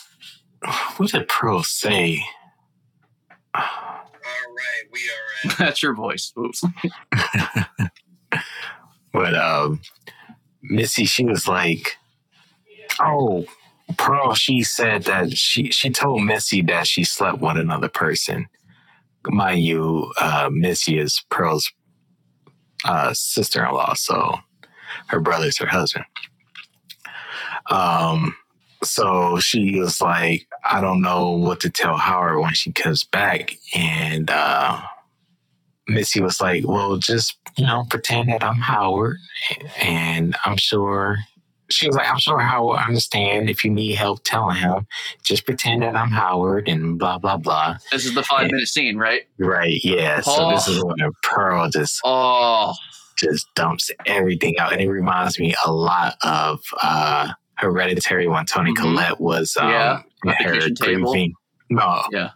"What 0.97 1.11
did 1.11 1.27
Pearl 1.27 1.63
say?" 1.63 2.23
All 3.53 3.61
right, 3.63 4.85
we 4.91 4.99
are. 4.99 5.24
That's 5.59 5.81
your 5.83 5.93
voice. 5.93 6.33
Oops. 6.37 6.63
But 9.15 9.33
um, 9.33 9.79
Missy, 10.61 11.05
she 11.05 11.23
was 11.23 11.47
like, 11.47 11.95
"Oh, 12.99 13.45
Pearl." 13.97 14.33
She 14.35 14.61
said 14.61 15.03
that 15.03 15.37
she 15.37 15.71
she 15.71 15.89
told 15.89 16.23
Missy 16.23 16.61
that 16.63 16.85
she 16.85 17.05
slept 17.05 17.39
with 17.39 17.55
another 17.55 17.87
person. 17.87 18.47
Mind 19.25 19.63
you, 19.63 20.11
uh, 20.19 20.49
Missy 20.51 20.99
is 20.99 21.23
Pearl's 21.29 21.71
uh, 22.83 23.13
sister-in-law, 23.13 23.93
so 23.93 24.35
her 25.07 25.21
brother's 25.21 25.59
her 25.59 25.65
husband. 25.65 26.05
Um, 27.71 28.35
so 28.83 29.39
she 29.39 29.79
was 29.79 30.01
like, 30.01 30.45
"I 30.69 30.81
don't 30.81 31.01
know 31.01 31.31
what 31.31 31.61
to 31.61 31.69
tell 31.69 31.95
Howard 31.95 32.41
when 32.41 32.53
she 32.53 32.73
comes 32.73 33.05
back," 33.05 33.55
and 33.73 34.29
uh, 34.29 34.81
Missy 35.87 36.21
was 36.21 36.41
like, 36.41 36.63
"Well, 36.67 36.97
just 36.97 37.37
you 37.57 37.65
know, 37.65 37.85
pretend 37.89 38.29
that 38.29 38.43
I'm 38.43 38.55
Howard, 38.57 39.17
and 39.81 40.35
I'm 40.45 40.57
sure." 40.57 41.17
She 41.69 41.87
was 41.87 41.95
like, 41.95 42.07
"I'm 42.07 42.19
sure 42.19 42.39
Howard 42.39 42.65
will 42.77 42.77
understand 42.85 43.49
if 43.49 43.63
you 43.63 43.71
need 43.71 43.95
help 43.95 44.23
telling 44.23 44.57
him. 44.57 44.85
Just 45.23 45.45
pretend 45.47 45.81
that 45.81 45.95
I'm 45.95 46.09
Howard 46.11 46.67
and 46.67 46.97
blah 46.99 47.17
blah 47.17 47.37
blah." 47.37 47.77
This 47.91 48.05
is 48.05 48.13
the 48.13 48.23
five 48.23 48.51
minute 48.51 48.67
scene, 48.67 48.97
right? 48.97 49.23
Right? 49.39 49.79
Yeah. 49.83 50.21
So 50.21 50.49
this 50.49 50.67
is 50.67 50.83
when 50.83 50.97
Pearl 51.23 51.69
just 51.69 51.99
Oh, 52.05 52.73
just 53.17 53.47
dumps 53.55 53.89
everything 54.05 54.57
out, 54.59 54.73
and 54.73 54.81
it 54.81 54.89
reminds 54.89 55.39
me 55.39 55.55
a 55.65 55.71
lot 55.71 56.15
of 56.23 56.61
uh 56.81 57.31
Hereditary 57.57 58.27
when 58.27 58.45
Toni 58.45 58.71
Mhm. 58.73 58.75
Collette 58.75 59.19
was 59.21 59.55
um, 59.59 59.69
Yeah, 59.69 60.01
at 60.27 60.29
at 60.29 60.37
the 60.37 60.43
her 60.43 60.69
grieving. 60.95 61.33
No, 61.69 62.03
Yeah. 62.11 62.29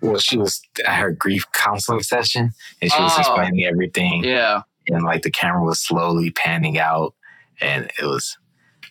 Well, 0.00 0.18
she 0.18 0.38
was 0.38 0.60
at 0.86 0.94
her 0.96 1.12
grief 1.12 1.44
counseling 1.52 2.02
session, 2.02 2.52
and 2.80 2.90
she 2.92 3.00
was 3.02 3.12
Oh. 3.16 3.20
explaining 3.20 3.64
everything, 3.64 4.24
yeah. 4.24 4.62
and 4.88 5.04
like 5.04 5.22
the 5.22 5.30
camera 5.30 5.62
was 5.64 5.78
slowly 5.80 6.30
panning 6.30 6.78
out, 6.78 7.14
and 7.60 7.90
it 8.00 8.04
was. 8.04 8.38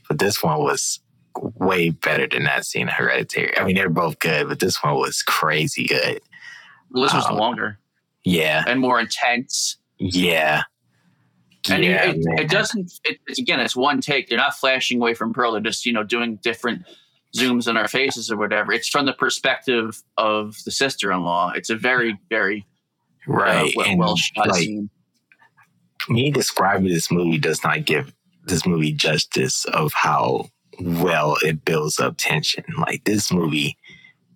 But 0.07 0.19
this 0.19 0.43
one 0.43 0.59
was 0.59 0.99
way 1.33 1.89
better 1.89 2.27
than 2.27 2.43
that 2.43 2.65
scene 2.65 2.83
in 2.83 2.87
Hereditary. 2.89 3.57
I 3.57 3.63
mean, 3.65 3.75
they're 3.75 3.89
both 3.89 4.19
good, 4.19 4.47
but 4.47 4.59
this 4.59 4.83
one 4.83 4.93
was 4.95 5.23
crazy 5.23 5.85
good. 5.85 6.21
Well, 6.91 7.03
this 7.03 7.13
was 7.13 7.25
Um, 7.25 7.37
longer 7.37 7.79
Yeah, 8.23 8.63
and 8.67 8.79
more 8.79 8.99
intense. 8.99 9.77
yeah, 9.97 10.63
And 11.69 11.83
yeah. 11.83 12.11
it, 12.11 12.17
it 12.41 12.49
doesn't, 12.49 12.91
it, 13.03 13.17
it's 13.27 13.39
again, 13.39 13.59
it's 13.59 13.75
one 13.75 13.99
take. 13.99 14.29
They're 14.29 14.37
not 14.37 14.55
flashing 14.55 14.99
away 15.01 15.15
from 15.15 15.33
Pearl. 15.33 15.53
They're 15.53 15.61
just, 15.61 15.85
you 15.87 15.91
know, 15.93 16.03
doing 16.03 16.35
different 16.43 16.85
zooms 17.35 17.67
in 17.67 17.77
our 17.77 17.87
faces 17.87 18.31
or 18.31 18.37
whatever. 18.37 18.71
It's 18.71 18.87
from 18.89 19.05
the 19.05 19.13
perspective 19.13 20.01
of 20.17 20.55
the 20.65 20.71
sister 20.71 21.11
in 21.11 21.23
law. 21.23 21.51
It's 21.55 21.69
a 21.69 21.75
very, 21.75 22.17
very 22.29 22.65
uh, 23.27 23.33
right. 23.33 23.73
well, 23.75 23.97
well 23.97 24.15
shot 24.15 24.47
like, 24.49 24.61
scene. 24.63 24.89
me 26.09 26.31
describing 26.31 26.87
this 26.87 27.11
movie 27.11 27.37
does 27.37 27.63
not 27.63 27.85
give 27.85 28.13
this 28.45 28.65
movie 28.65 28.91
justice 28.93 29.65
of 29.65 29.91
how 29.93 30.49
well 30.79 31.35
it 31.43 31.65
builds 31.65 31.99
up 31.99 32.15
tension. 32.17 32.63
Like 32.77 33.03
this 33.05 33.31
movie, 33.31 33.77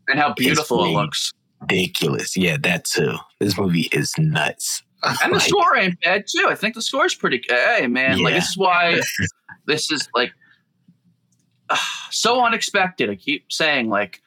And 0.07 0.19
how 0.19 0.33
beautiful 0.33 0.83
it 0.85 0.89
looks. 0.89 1.31
ridiculous. 1.61 2.35
Yeah, 2.35 2.57
that 2.63 2.85
too. 2.85 3.15
This 3.39 3.57
movie 3.57 3.89
is 3.91 4.13
nuts. 4.17 4.83
And 5.23 5.33
the 5.33 5.39
score 5.39 5.77
ain't 5.77 5.97
bad 6.01 6.25
too. 6.27 6.47
I 6.49 6.55
think 6.55 6.75
the 6.75 6.81
score's 6.81 7.15
pretty. 7.15 7.37
good. 7.37 7.57
Hey 7.57 7.87
man, 7.87 8.21
like 8.21 8.33
this 8.33 8.49
is 8.49 8.57
why 8.57 8.99
this 9.65 9.89
is 9.91 10.09
like 10.13 10.33
so 12.11 12.43
unexpected. 12.43 13.09
I 13.09 13.15
keep 13.15 13.51
saying 13.51 13.89
like 13.89 14.21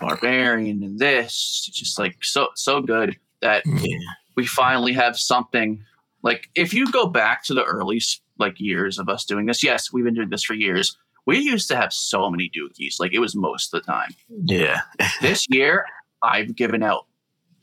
barbarian 0.00 0.82
and 0.82 0.98
this, 0.98 1.64
it's 1.68 1.78
just 1.78 1.98
like 1.98 2.16
so 2.22 2.48
so 2.54 2.80
good 2.80 3.16
that 3.42 3.62
Yeah, 3.66 3.98
we 4.36 4.46
finally 4.46 4.92
have 4.92 5.18
something. 5.18 5.82
Like 6.22 6.48
if 6.54 6.74
you 6.74 6.90
go 6.90 7.06
back 7.06 7.44
to 7.44 7.54
the 7.54 7.64
early 7.64 8.00
like 8.38 8.60
years 8.60 8.98
of 8.98 9.08
us 9.08 9.24
doing 9.24 9.46
this, 9.46 9.62
yes, 9.62 9.92
we've 9.92 10.04
been 10.04 10.14
doing 10.14 10.30
this 10.30 10.44
for 10.44 10.54
years. 10.54 10.96
We 11.26 11.38
used 11.38 11.68
to 11.68 11.76
have 11.76 11.92
so 11.92 12.30
many 12.30 12.50
dookies. 12.50 12.98
Like 12.98 13.12
it 13.12 13.18
was 13.18 13.36
most 13.36 13.72
of 13.72 13.82
the 13.82 13.86
time. 13.86 14.10
yeah. 14.28 14.80
This 15.20 15.46
year, 15.48 15.84
I've 16.22 16.54
given 16.56 16.82
out 16.82 17.06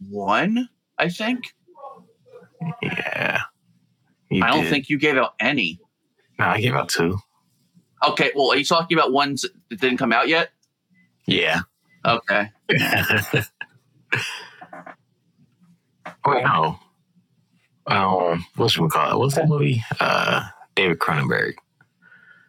one. 0.10 0.70
I 0.98 1.10
think. 1.10 1.54
Yeah. 2.82 3.42
I 4.32 4.52
don't 4.52 4.64
did. 4.64 4.70
think 4.70 4.90
you 4.90 4.98
gave 4.98 5.18
out 5.18 5.34
any. 5.40 5.80
No, 6.40 6.46
I 6.46 6.62
gave 6.62 6.74
out 6.74 6.90
two. 6.90 7.18
Okay, 8.06 8.32
well, 8.36 8.52
are 8.52 8.58
you 8.58 8.66
talking 8.66 8.98
about 8.98 9.12
ones 9.12 9.46
that 9.70 9.80
didn't 9.80 9.98
come 9.98 10.12
out 10.14 10.28
yet? 10.28 10.50
Yeah. 11.26 11.62
Okay. 12.06 12.50
Wait, 12.70 12.84
no. 16.26 16.80
Um, 17.88 18.46
what 18.56 18.72
should 18.72 18.84
we 18.84 18.90
call 18.90 19.12
it? 19.12 19.20
What's 19.20 19.36
that 19.36 19.48
movie? 19.48 19.84
Uh, 20.00 20.48
David 20.76 21.00
Cronenberg. 21.00 21.54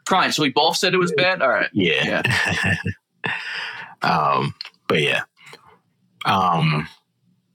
Fine. 0.08 0.32
So 0.32 0.42
we 0.42 0.50
both 0.50 0.76
said 0.76 0.94
it 0.94 0.98
was 0.98 1.12
bad. 1.16 1.42
All 1.42 1.48
right. 1.48 1.70
Yeah. 1.72 2.22
um, 4.02 4.54
but 4.88 5.00
yeah. 5.00 5.22
Um, 6.24 6.88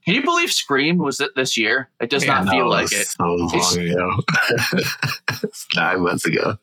Can 0.04 0.14
you 0.14 0.22
believe 0.22 0.52
Scream 0.52 0.98
was 0.98 1.20
it 1.20 1.30
this 1.36 1.56
year? 1.56 1.90
It 2.00 2.10
does 2.10 2.24
yeah, 2.24 2.34
not 2.34 2.44
no, 2.46 2.50
feel 2.52 2.70
like 2.70 2.92
it. 2.92 3.06
So 3.06 3.24
long 3.24 3.54
It's- 3.54 3.76
ago. 3.76 4.20
it's 5.42 5.66
nine 5.74 6.02
months 6.02 6.26
ago. 6.26 6.56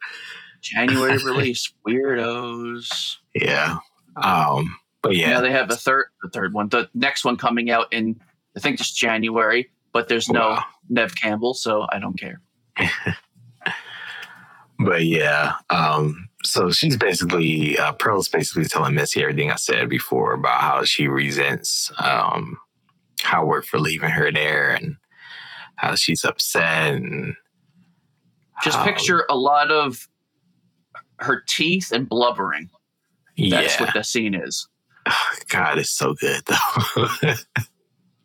January 0.62 1.18
release. 1.26 1.72
Weirdos. 1.88 3.18
Yeah. 3.36 3.78
Um, 4.16 4.78
but 5.02 5.16
Yeah. 5.16 5.30
yeah. 5.32 5.42
they 5.42 5.52
have 5.52 5.68
the 5.70 5.76
third, 5.78 6.06
the 6.24 6.30
third 6.30 6.54
one. 6.54 6.70
The 6.70 6.90
next 6.94 7.26
one 7.26 7.38
coming 7.38 7.70
out 7.72 7.92
in 7.92 8.20
I 8.56 8.60
think 8.60 8.78
just 8.78 8.98
January, 8.98 9.72
but 9.94 10.08
there's 10.10 10.30
no 10.30 10.50
Wow. 10.50 10.64
Nev 10.90 11.16
Campbell, 11.16 11.54
so 11.54 11.88
I 11.92 12.00
don't 12.00 12.20
care. 12.20 12.42
But 14.84 15.06
yeah, 15.06 15.54
um, 15.70 16.28
so 16.44 16.72
she's 16.72 16.98
basically 16.98 17.78
uh, 17.78 17.92
Pearl's 17.94 18.30
basically 18.30 18.66
telling 18.66 18.96
Missy 18.96 19.22
everything 19.22 19.52
I 19.52 19.56
said 19.58 19.90
before 19.90 20.34
about 20.34 20.62
how 20.62 20.84
she 20.86 21.08
resents 21.08 21.92
um, 22.00 22.58
Howard 23.22 23.64
for 23.66 23.80
leaving 23.80 24.10
her 24.10 24.32
there 24.32 24.72
and 24.72 24.96
how 25.76 25.94
she's 25.94 26.26
upset 26.26 26.96
and 26.96 27.36
Just 28.64 28.80
picture 28.84 29.24
a 29.30 29.36
lot 29.36 29.70
of 29.70 30.08
her 31.22 31.44
teeth 31.48 31.92
and 31.92 32.08
blubbering. 32.08 32.70
That's 33.38 33.80
yeah, 33.80 33.86
what 33.86 33.94
the 33.94 34.04
scene 34.04 34.36
is. 34.36 34.68
God, 35.50 35.80
it's 35.80 35.90
so 35.90 36.14
good 36.14 36.44
though. 36.46 37.34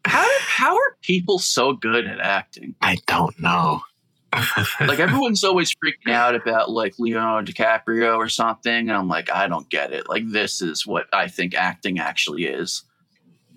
How 0.06 0.24
how 0.38 0.76
are 0.76 0.96
people 1.02 1.40
so 1.40 1.72
good 1.72 2.06
at 2.06 2.20
acting? 2.20 2.76
I 2.80 2.98
don't 3.06 3.38
know. 3.40 3.80
Like 4.80 5.00
everyone's 5.00 5.42
always 5.42 5.74
freaking 5.74 6.12
out 6.12 6.34
about 6.34 6.70
like 6.70 6.98
Leonardo 6.98 7.50
DiCaprio 7.50 8.16
or 8.16 8.28
something, 8.28 8.72
and 8.72 8.92
I'm 8.92 9.08
like, 9.08 9.30
I 9.30 9.48
don't 9.48 9.68
get 9.70 9.92
it. 9.92 10.08
Like 10.08 10.30
this 10.30 10.60
is 10.60 10.86
what 10.86 11.06
I 11.12 11.26
think 11.26 11.54
acting 11.54 11.98
actually 11.98 12.44
is. 12.44 12.84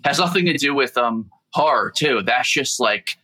Has 0.04 0.18
nothing 0.18 0.46
to 0.46 0.54
do 0.54 0.74
with 0.74 0.96
um 0.96 1.30
horror 1.52 1.92
too. 1.94 2.22
That's 2.22 2.50
just 2.50 2.80
like 2.80 3.18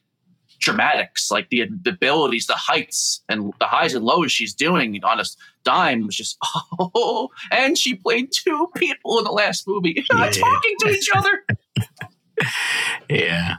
dramatics, 0.58 1.30
like 1.30 1.48
the, 1.50 1.68
the 1.82 1.90
abilities, 1.90 2.46
the 2.46 2.54
heights 2.54 3.22
and 3.28 3.52
the 3.60 3.66
highs 3.66 3.94
and 3.94 4.04
lows 4.04 4.32
she's 4.32 4.54
doing 4.54 5.02
on 5.04 5.20
a 5.20 5.24
dime 5.64 6.06
was 6.06 6.16
just 6.16 6.38
oh. 6.78 7.28
And 7.50 7.76
she 7.76 7.94
played 7.94 8.30
two 8.32 8.68
people 8.76 9.18
in 9.18 9.24
the 9.24 9.32
last 9.32 9.66
movie, 9.66 10.04
Yeah. 10.12 10.30
talking 10.30 10.74
to 10.80 10.88
each 10.90 11.10
other. 11.14 11.44
yeah. 13.10 13.56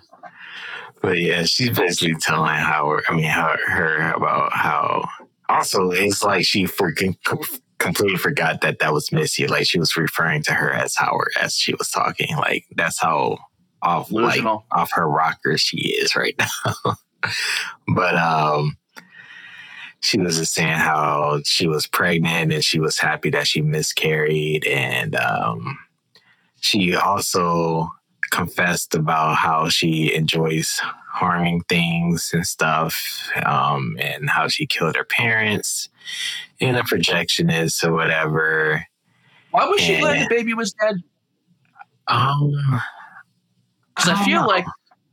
But 1.01 1.19
yeah, 1.19 1.43
she's 1.43 1.77
basically 1.77 2.15
telling 2.15 2.55
Howard, 2.55 3.03
I 3.07 3.13
mean, 3.15 3.25
her, 3.25 3.57
her 3.67 4.11
about 4.13 4.51
how 4.53 5.07
also 5.49 5.91
it's 5.91 6.23
like 6.23 6.45
she 6.45 6.65
freaking 6.65 7.15
completely 7.77 8.17
forgot 8.17 8.61
that 8.61 8.79
that 8.79 8.93
was 8.93 9.11
Missy. 9.11 9.47
Like 9.47 9.67
she 9.67 9.79
was 9.79 9.95
referring 9.95 10.43
to 10.43 10.53
her 10.53 10.71
as 10.73 10.95
Howard 10.95 11.31
as 11.39 11.55
she 11.55 11.73
was 11.75 11.89
talking. 11.89 12.35
Like 12.37 12.65
that's 12.75 12.99
how 12.99 13.37
off 13.87 14.11
like 14.11 14.43
off 14.71 14.91
her 14.91 15.07
rocker 15.07 15.57
she 15.57 15.77
is 15.77 16.15
right 16.15 16.35
now. 16.37 16.95
but 17.95 18.15
um 18.15 18.77
she 20.01 20.19
was 20.19 20.37
just 20.37 20.53
saying 20.53 20.77
how 20.77 21.39
she 21.43 21.67
was 21.67 21.87
pregnant 21.87 22.53
and 22.53 22.63
she 22.63 22.79
was 22.79 22.99
happy 22.99 23.29
that 23.29 23.47
she 23.47 23.61
miscarried 23.61 24.65
and 24.67 25.15
um 25.15 25.77
she 26.59 26.95
also 26.95 27.89
confessed 28.31 28.93
about 28.93 29.35
how 29.35 29.69
she 29.69 30.13
enjoys 30.13 30.79
harming 31.11 31.61
things 31.61 32.31
and 32.33 32.45
stuff 32.45 33.31
um 33.45 33.95
and 33.99 34.29
how 34.29 34.47
she 34.47 34.67
killed 34.67 34.95
her 34.95 35.05
parents 35.05 35.89
in 36.59 36.75
a 36.75 36.83
projectionist 36.83 37.83
or 37.83 37.93
whatever 37.93 38.85
Why 39.51 39.65
was 39.65 39.81
she 39.81 39.99
glad 39.99 40.21
the 40.29 40.35
baby 40.35 40.53
was 40.53 40.73
dead? 40.73 40.97
um 42.07 42.81
Because 43.97 44.11
I 44.11 44.15
don't 44.15 44.25
feel 44.25 44.41
know. 44.41 44.47
like 44.47 44.65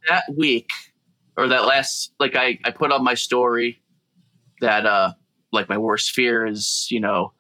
that 0.09 0.24
week 0.37 0.70
or 1.37 1.49
that 1.49 1.64
last 1.64 2.12
like 2.20 2.37
I 2.37 2.59
I 2.64 2.70
put 2.70 2.93
on 2.93 3.03
my 3.03 3.14
story 3.14 3.80
that 4.61 4.87
uh 4.87 5.12
like 5.53 5.68
my 5.68 5.78
worst 5.78 6.11
fear 6.12 6.47
is 6.47 6.87
you 6.91 7.01
know 7.01 7.32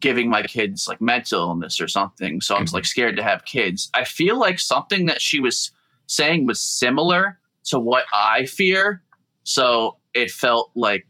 giving 0.00 0.28
my 0.28 0.42
kids 0.42 0.88
like 0.88 1.00
mental 1.00 1.40
illness 1.40 1.80
or 1.80 1.86
something. 1.86 2.40
So 2.40 2.56
I'm 2.56 2.66
like 2.72 2.84
scared 2.84 3.16
to 3.16 3.22
have 3.22 3.44
kids. 3.44 3.90
I 3.94 4.04
feel 4.04 4.38
like 4.38 4.58
something 4.58 5.06
that 5.06 5.20
she 5.20 5.40
was 5.40 5.70
saying 6.06 6.46
was 6.46 6.60
similar 6.60 7.38
to 7.64 7.78
what 7.78 8.04
I 8.12 8.46
fear. 8.46 9.02
So 9.44 9.98
it 10.14 10.30
felt 10.30 10.70
like 10.74 11.06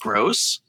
gross. 0.00 0.60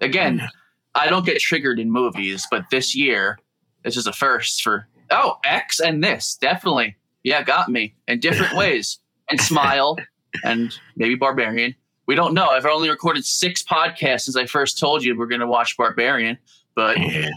Again, 0.00 0.46
I 0.94 1.08
don't 1.08 1.24
get 1.24 1.38
triggered 1.40 1.78
in 1.78 1.90
movies, 1.90 2.46
but 2.50 2.64
this 2.70 2.94
year 2.94 3.38
this 3.84 3.96
is 3.96 4.06
a 4.06 4.12
first 4.12 4.62
for 4.62 4.86
oh 5.10 5.38
X 5.44 5.80
and 5.80 6.02
this 6.02 6.36
definitely 6.36 6.96
yeah 7.22 7.42
got 7.42 7.68
me 7.68 7.94
in 8.08 8.20
different 8.20 8.54
ways 8.56 8.98
and 9.30 9.40
smile 9.40 9.96
and 10.44 10.72
maybe 10.96 11.14
Barbarian. 11.14 11.74
We 12.06 12.14
don't 12.16 12.34
know. 12.34 12.48
I've 12.48 12.66
only 12.66 12.90
recorded 12.90 13.24
six 13.24 13.62
podcasts 13.62 14.22
since 14.22 14.36
I 14.36 14.46
first 14.46 14.78
told 14.78 15.04
you 15.04 15.16
we're 15.16 15.26
going 15.26 15.40
to 15.40 15.46
watch 15.46 15.76
Barbarian, 15.76 16.38
but 16.74 16.98
Yeah. 16.98 17.30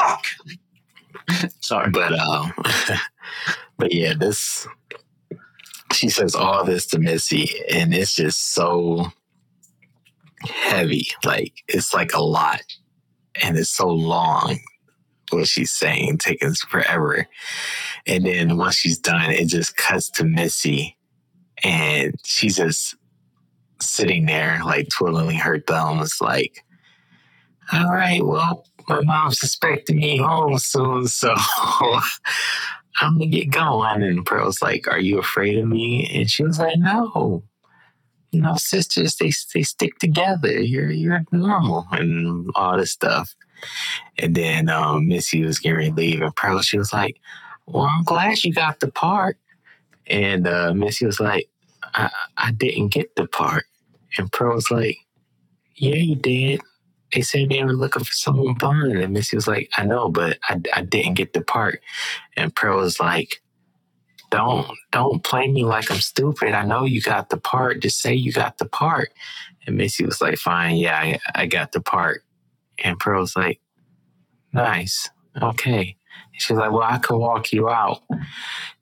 fuck. 0.00 0.24
Sorry. 1.60 1.90
But 1.90 2.12
um, 2.18 2.52
but 3.78 3.92
yeah, 3.92 4.14
this 4.18 4.66
she 5.92 6.08
says 6.08 6.34
all 6.34 6.64
this 6.64 6.86
to 6.86 6.98
Missy, 6.98 7.48
and 7.70 7.94
it's 7.94 8.14
just 8.14 8.52
so 8.54 9.06
heavy. 10.40 11.06
Like 11.24 11.52
it's 11.68 11.94
like 11.94 12.12
a 12.12 12.22
lot, 12.22 12.62
and 13.42 13.56
it's 13.56 13.70
so 13.70 13.88
long. 13.88 14.58
What 15.30 15.46
she's 15.46 15.72
saying 15.72 16.18
taking 16.18 16.54
forever, 16.54 17.26
and 18.06 18.24
then 18.24 18.56
once 18.56 18.76
she's 18.76 18.98
done, 18.98 19.30
it 19.30 19.46
just 19.46 19.76
cuts 19.76 20.10
to 20.10 20.24
Missy, 20.24 20.96
and 21.64 22.14
she's 22.24 22.56
just 22.56 22.96
sitting 23.80 24.26
there 24.26 24.60
like 24.64 24.88
twiddling 24.88 25.38
her 25.38 25.60
thumbs, 25.60 26.18
like, 26.20 26.64
"All 27.72 27.92
right, 27.92 28.24
well." 28.24 28.64
My 28.88 29.00
mom's 29.00 29.42
expecting 29.42 29.96
me 29.96 30.18
home 30.18 30.58
soon, 30.58 31.08
so 31.08 31.34
I'm 33.00 33.18
gonna 33.18 33.26
get 33.26 33.50
going. 33.50 34.02
And 34.02 34.24
Pearl's 34.24 34.62
like, 34.62 34.88
Are 34.88 34.98
you 34.98 35.18
afraid 35.18 35.58
of 35.58 35.68
me? 35.68 36.08
And 36.12 36.30
she 36.30 36.42
was 36.42 36.58
like, 36.58 36.78
No. 36.78 37.42
You 38.32 38.42
know, 38.42 38.54
sisters, 38.56 39.16
they 39.16 39.32
they 39.54 39.62
stick 39.62 39.98
together. 39.98 40.60
You're 40.60 40.90
you're 40.90 41.24
normal 41.32 41.86
and 41.92 42.50
all 42.54 42.76
this 42.76 42.92
stuff. 42.92 43.34
And 44.18 44.34
then 44.34 44.68
um, 44.68 45.08
Missy 45.08 45.44
was 45.44 45.58
getting 45.58 45.76
ready 45.76 45.90
to 45.90 45.96
leave, 45.96 46.22
and 46.22 46.34
Pearl, 46.36 46.60
she 46.62 46.78
was 46.78 46.92
like, 46.92 47.18
Well, 47.66 47.84
I'm 47.84 48.04
glad 48.04 48.42
you 48.44 48.52
got 48.52 48.80
the 48.80 48.90
part. 48.90 49.38
And 50.06 50.46
uh, 50.46 50.72
Missy 50.74 51.06
was 51.06 51.20
like, 51.20 51.48
I, 51.94 52.10
I 52.36 52.52
didn't 52.52 52.88
get 52.88 53.16
the 53.16 53.26
part. 53.26 53.64
And 54.18 54.30
Pearl 54.32 54.54
was 54.54 54.70
like, 54.70 54.98
Yeah, 55.74 55.96
you 55.96 56.16
did 56.16 56.60
they 57.12 57.22
said 57.22 57.48
they 57.48 57.62
were 57.62 57.72
looking 57.72 58.04
for 58.04 58.12
someone 58.12 58.54
blind. 58.54 58.98
And 58.98 59.12
Missy 59.12 59.36
was 59.36 59.48
like, 59.48 59.70
I 59.76 59.84
know, 59.84 60.08
but 60.08 60.38
I, 60.48 60.60
I 60.74 60.82
didn't 60.82 61.14
get 61.14 61.32
the 61.32 61.40
part. 61.40 61.80
And 62.36 62.54
Pearl 62.54 62.78
was 62.78 63.00
like, 63.00 63.40
don't, 64.30 64.66
don't 64.90 65.22
play 65.22 65.48
me 65.48 65.64
like 65.64 65.90
I'm 65.90 66.00
stupid. 66.00 66.52
I 66.52 66.64
know 66.64 66.84
you 66.84 67.00
got 67.00 67.30
the 67.30 67.36
part. 67.36 67.80
Just 67.80 68.00
say 68.00 68.12
you 68.12 68.32
got 68.32 68.58
the 68.58 68.66
part. 68.66 69.10
And 69.66 69.76
Missy 69.76 70.04
was 70.04 70.20
like, 70.20 70.36
fine. 70.36 70.76
Yeah, 70.76 70.98
I, 70.98 71.18
I 71.34 71.46
got 71.46 71.72
the 71.72 71.80
part. 71.80 72.22
And 72.84 72.98
Pearl 72.98 73.20
was 73.20 73.36
like, 73.36 73.60
nice. 74.52 75.08
Okay. 75.40 75.96
And 76.32 76.42
she 76.42 76.54
like, 76.54 76.72
well, 76.72 76.82
I 76.82 76.98
can 76.98 77.18
walk 77.18 77.52
you 77.52 77.68
out. 77.68 78.02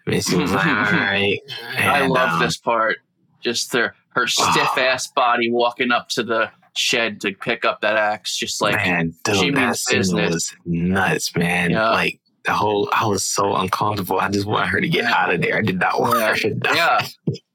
Missy 0.07 0.37
was 0.37 0.53
like, 0.53 0.67
all 0.67 0.73
right. 0.73 1.39
I 1.77 2.07
love 2.07 2.35
um, 2.35 2.41
this 2.41 2.57
part. 2.57 2.99
Just 3.43 3.73
their 3.73 3.95
her 4.11 4.27
stiff 4.29 4.77
ass 4.79 5.07
body 5.09 5.51
walking 5.51 5.91
up 5.93 6.09
to 6.11 6.23
the 6.23 6.51
shed 6.77 7.21
to 7.23 7.33
pick 7.33 7.65
up 7.65 7.81
that 7.83 7.97
axe. 7.97 8.37
Just 8.37 8.61
like 8.61 8.75
man, 8.77 9.15
dude, 9.25 9.37
she 9.37 9.51
that 9.51 9.61
means 9.61 9.81
scene 9.83 9.99
business. 9.99 10.33
was 10.33 10.53
nuts, 10.65 11.37
man. 11.37 11.71
Yeah. 11.71 11.91
Like 11.91 12.21
the 12.45 12.53
whole, 12.53 12.89
I 12.93 13.07
was 13.07 13.25
so 13.25 13.55
uncomfortable. 13.57 14.21
I 14.21 14.29
just 14.29 14.47
wanted 14.47 14.69
her 14.69 14.81
to 14.81 14.89
get 14.89 15.05
out 15.05 15.33
of 15.33 15.41
there. 15.41 15.57
I 15.57 15.63
did 15.63 15.79
not 15.81 15.99
want 16.01 16.19
Yeah. 16.19 16.29
her 16.29 16.37
to 16.37 16.55
die. 16.55 16.75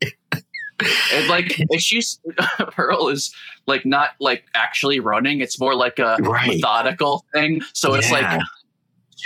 yeah. 0.02 0.10
And 1.14 1.28
like 1.28 1.60
and 1.70 1.82
she's 1.82 2.20
Pearl 2.72 3.08
is 3.10 3.34
like 3.68 3.86
not 3.86 4.12
like 4.20 4.44
actually 4.56 5.00
running. 5.00 5.42
It's 5.42 5.60
more 5.60 5.76
like 5.76 6.00
a 6.00 6.18
Right. 6.22 6.48
methodical 6.56 7.26
thing. 7.34 7.62
So 7.74 7.94
it's 7.96 8.12
like 8.12 8.26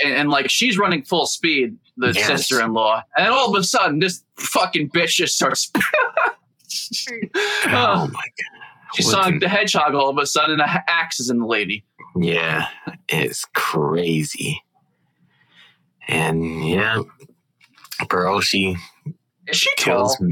and, 0.04 0.14
and 0.14 0.30
like 0.30 0.50
she's 0.50 0.78
running 0.78 1.04
full 1.04 1.26
speed, 1.28 1.78
the 1.98 2.12
Yes. 2.14 2.26
sister-in-law, 2.28 3.04
and 3.18 3.28
all 3.28 3.54
of 3.56 3.60
a 3.60 3.64
sudden 3.64 4.00
this 4.00 4.24
fucking 4.38 4.90
bitch 4.90 5.16
just 5.16 5.36
starts. 5.36 5.72
oh 5.78 7.70
Uh, 7.70 8.08
my 8.12 8.12
god. 8.12 8.60
What 8.96 9.04
Sonic 9.04 9.40
the- 9.40 9.50
Hedgehog. 9.50 9.96
All 9.96 10.10
of 10.10 10.18
a 10.20 10.26
sudden, 10.28 10.60
an 10.62 10.70
axe 10.88 11.20
is 11.20 11.30
in 11.30 11.40
the 11.40 11.46
lady. 11.48 11.84
Yeah, 12.16 12.68
it's 13.10 13.44
crazy. 13.56 14.62
And 16.08 16.68
yeah, 16.68 17.02
Pearl, 18.10 18.42
she 18.42 18.76
Is 19.48 19.58
she 19.58 19.70
kills 19.78 20.16
tall? 20.18 20.30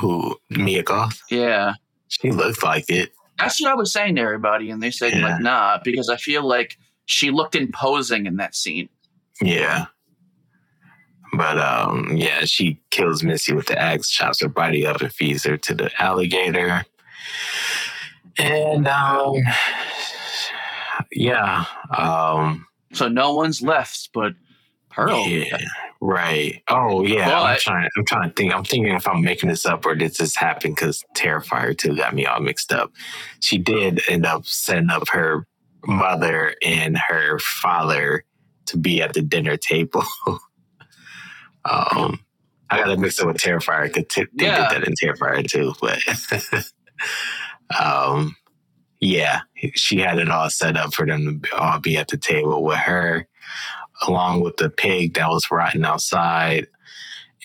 Who 0.00 0.36
Mia 0.50 0.82
Goth. 0.82 1.20
Yeah, 1.30 1.74
She 2.08 2.30
looked 2.30 2.62
like 2.62 2.88
it. 2.88 3.12
that's 3.38 3.60
what 3.60 3.70
I 3.70 3.74
was 3.74 3.92
saying 3.92 4.16
to 4.16 4.22
everybody, 4.22 4.70
and 4.70 4.82
they 4.82 4.90
said 4.90 5.12
Yeah. 5.14 5.26
like, 5.26 5.40
nah, 5.42 5.78
because 5.84 6.08
I 6.08 6.16
feel 6.16 6.46
like 6.46 6.78
she 7.06 7.30
looked 7.30 7.54
imposing 7.54 8.26
in 8.26 8.36
that 8.36 8.54
scene. 8.54 8.88
Yeah. 9.40 9.86
But 11.34 11.58
um, 11.58 12.10
yeah, 12.14 12.44
she 12.44 12.78
kills 12.90 13.22
Missy 13.22 13.54
with 13.54 13.66
the 13.66 13.78
axe, 13.78 14.10
chops 14.10 14.42
her 14.42 14.48
body 14.48 14.86
up, 14.86 15.00
and 15.00 15.12
feeds 15.12 15.44
her 15.44 15.56
to 15.56 15.74
the 15.74 15.90
alligator. 15.98 16.84
And 18.38 18.86
um, 18.86 19.34
yeah, 21.10 21.64
um, 21.96 22.66
So 22.92 23.08
no 23.08 23.34
one's 23.34 23.62
left 23.62 24.10
but 24.14 24.32
Pearl. 24.92 25.26
yeah, 25.26 25.56
right. 26.00 26.62
Oh 26.68 27.02
yeah, 27.04 27.40
I'm 27.40 27.58
trying. 27.58 27.88
I'm 27.96 28.04
trying 28.04 28.28
to 28.28 28.34
think. 28.34 28.54
I'm 28.54 28.64
thinking 28.64 28.92
if 28.94 29.06
I'm 29.08 29.22
making 29.22 29.48
this 29.48 29.66
up 29.66 29.84
or 29.86 29.94
did 29.94 30.14
this 30.16 30.36
happen 30.36 30.72
because 30.72 31.02
Terrifier 31.16 31.76
two 31.76 31.96
got 31.96 32.14
me 32.14 32.26
all 32.26 32.40
mixed 32.40 32.72
up. 32.72 32.92
She 33.40 33.58
did 33.58 34.02
end 34.08 34.26
up 34.26 34.46
setting 34.46 34.90
up 34.90 35.08
her 35.10 35.46
mother 35.86 36.54
and 36.62 36.96
her 37.08 37.38
father 37.40 38.24
to 38.66 38.76
be 38.76 39.02
at 39.02 39.14
the 39.14 39.22
dinner 39.22 39.56
table. 39.56 40.04
um, 41.70 42.20
I 42.70 42.78
got 42.78 42.86
to 42.86 42.96
mix 42.96 43.20
it 43.20 43.26
with 43.26 43.36
Terrifier 43.38 43.84
because 43.84 44.04
t- 44.08 44.24
they 44.34 44.46
Yeah. 44.46 44.68
did 44.72 44.82
that 44.82 44.88
in 44.88 44.94
Terrifier 44.94 45.46
too. 45.46 45.74
But 45.80 45.98
um, 47.80 48.36
yeah, 49.00 49.40
she 49.74 49.98
had 49.98 50.18
it 50.18 50.28
all 50.30 50.48
set 50.50 50.76
up 50.76 50.94
for 50.94 51.06
them 51.06 51.40
to 51.42 51.56
all 51.58 51.78
be 51.80 51.96
at 51.96 52.08
the 52.08 52.16
table 52.16 52.62
with 52.62 52.78
her, 52.78 53.26
along 54.06 54.40
with 54.42 54.56
the 54.56 54.70
pig 54.70 55.14
that 55.14 55.28
was 55.28 55.50
rotting 55.50 55.84
outside. 55.84 56.66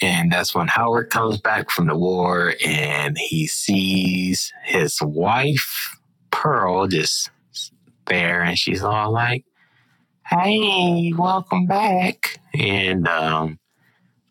And 0.01 0.31
that's 0.31 0.53
when 0.53 0.67
Howard 0.67 1.09
comes 1.09 1.39
back 1.39 1.71
from 1.71 1.87
the 1.87 1.97
war 1.97 2.53
and 2.63 3.17
he 3.17 3.47
sees 3.47 4.53
his 4.63 5.01
wife, 5.01 5.97
Pearl, 6.29 6.87
just 6.87 7.31
there. 8.05 8.43
And 8.43 8.57
she's 8.57 8.83
all 8.83 9.11
like, 9.11 9.43
Hey, 10.25 11.13
welcome 11.17 11.65
back. 11.65 12.39
And 12.53 13.07
um, 13.07 13.59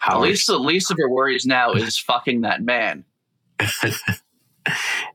At 0.07 0.21
least 0.21 0.47
the 0.47 0.59
least 0.59 0.91
of 0.91 0.99
her 1.01 1.11
worries 1.11 1.47
now 1.47 1.73
is 1.73 1.99
fucking 2.07 2.43
that 2.43 2.63
man. 2.63 3.05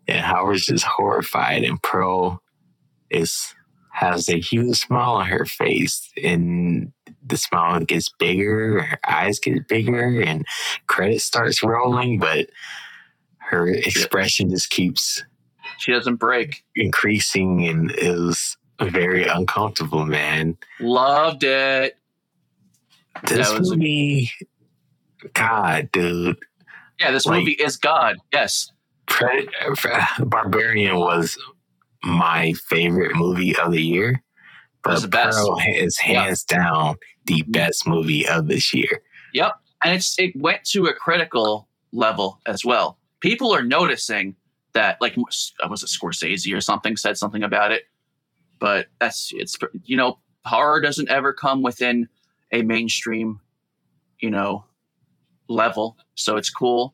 and 0.08 0.20
Howard's 0.20 0.66
just 0.66 0.84
horrified. 0.84 1.64
And 1.64 1.82
Pearl 1.82 2.42
is 3.10 3.54
has 3.94 4.30
a 4.30 4.40
huge 4.40 4.80
smile 4.80 5.12
on 5.16 5.28
her 5.28 5.46
face. 5.46 6.10
And 6.22 6.94
the 7.32 7.38
smile 7.38 7.80
gets 7.80 8.10
bigger, 8.20 8.82
her 8.84 9.00
eyes 9.08 9.40
get 9.40 9.68
bigger, 9.68 10.22
and 10.22 10.46
credit 10.88 11.22
starts 11.22 11.64
rolling. 11.64 12.20
But 12.20 12.50
her 13.40 13.68
expression 13.68 14.50
just 14.52 14.70
keeps 14.70 15.24
She 15.80 15.92
doesn't 15.92 16.18
break. 16.18 16.64
increasing 16.76 17.68
and 17.68 17.92
it 17.92 18.12
was 18.16 18.56
very 18.82 19.26
uncomfortable, 19.28 20.06
man. 20.06 20.58
Loved 20.80 21.44
it. 21.44 21.98
This 23.24 23.50
That 23.50 23.60
was 23.60 23.72
a- 23.72 23.76
movie, 23.78 24.32
God, 25.34 25.90
dude. 25.92 26.38
Yeah, 27.00 27.12
this 27.12 27.26
Like- 27.26 27.40
movie 27.40 27.52
is 27.54 27.78
God. 27.78 28.18
Yes. 28.32 28.72
Pred- 29.08 29.50
Barbarian 30.30 30.96
was 30.98 31.38
my 32.04 32.54
favorite 32.70 33.16
movie 33.16 33.56
of 33.58 33.72
the 33.74 33.82
year, 33.84 34.24
but 34.84 34.94
was 34.94 35.02
the 35.04 35.08
best. 35.10 35.38
Pearl 35.38 35.60
is 35.76 35.98
hands 35.98 36.44
down 36.44 36.96
the 37.26 37.44
best 37.48 37.88
movie 37.88 38.28
of 38.28 38.48
this 38.48 38.74
year. 38.74 39.02
Yep. 39.34 39.54
And 39.84 39.96
it's 39.96 40.18
it 40.20 40.36
went 40.36 40.64
to 40.66 40.86
a 40.86 40.94
critical 40.94 41.68
level 41.92 42.40
as 42.46 42.64
well. 42.64 42.98
People 43.20 43.54
are 43.54 43.64
noticing 43.64 44.36
that, 44.74 45.00
like, 45.02 45.18
uh, 45.18 45.68
was 45.70 45.84
it 45.84 45.90
Scorsese 45.90 46.56
or 46.56 46.62
something 46.62 46.98
said 46.98 47.18
something 47.18 47.44
about 47.44 47.72
it? 47.72 47.84
But 48.60 48.88
that's 49.00 49.32
it's 49.34 49.58
you 49.86 49.98
know 49.98 50.20
horror 50.46 50.82
doesn't 50.82 51.10
ever 51.10 51.34
come 51.34 51.62
within 51.62 52.08
a 52.52 52.62
mainstream, 52.62 53.40
you 54.20 54.30
know, 54.30 54.66
level. 55.48 55.98
So 56.16 56.38
it's 56.38 56.50
cool 56.50 56.94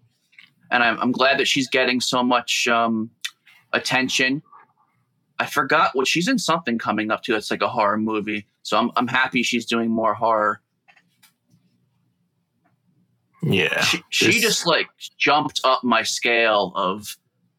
and 0.71 0.83
I'm, 0.83 0.99
I'm 0.99 1.11
glad 1.11 1.39
that 1.39 1.47
she's 1.47 1.67
getting 1.67 2.01
so 2.01 2.23
much 2.23 2.67
um, 2.67 3.09
attention. 3.73 4.41
I 5.39 5.45
forgot 5.45 5.91
what 5.93 6.07
she's 6.07 6.27
in 6.27 6.39
something 6.39 6.77
coming 6.77 7.11
up 7.11 7.21
to 7.23 7.33
that's 7.33 7.51
like 7.51 7.61
a 7.61 7.67
horror 7.67 7.97
movie. 7.97 8.47
So 8.63 8.77
I'm 8.77 8.91
I'm 8.95 9.07
happy 9.07 9.43
she's 9.43 9.65
doing 9.65 9.89
more 9.89 10.13
horror. 10.13 10.61
Yeah. 13.43 13.81
She, 13.81 14.01
she 14.09 14.25
this- 14.33 14.41
just 14.41 14.65
like 14.67 14.87
jumped 15.17 15.61
up 15.63 15.83
my 15.83 16.03
scale 16.03 16.73
of, 16.75 17.17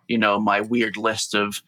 you 0.08 0.18
know, 0.18 0.40
my 0.40 0.60
weird 0.60 0.96
list 0.96 1.34
of 1.34 1.62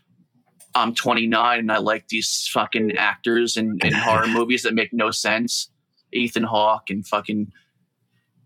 I'm 0.74 0.94
29 0.94 1.58
and 1.58 1.72
I 1.72 1.78
like 1.78 2.08
these 2.08 2.48
fucking 2.52 2.96
actors 2.96 3.56
in, 3.56 3.78
in 3.82 3.92
horror 3.92 4.26
movies 4.28 4.62
that 4.62 4.74
make 4.74 4.92
no 4.92 5.10
sense. 5.10 5.70
Ethan 6.12 6.42
Hawke 6.44 6.90
and 6.90 7.06
fucking 7.06 7.52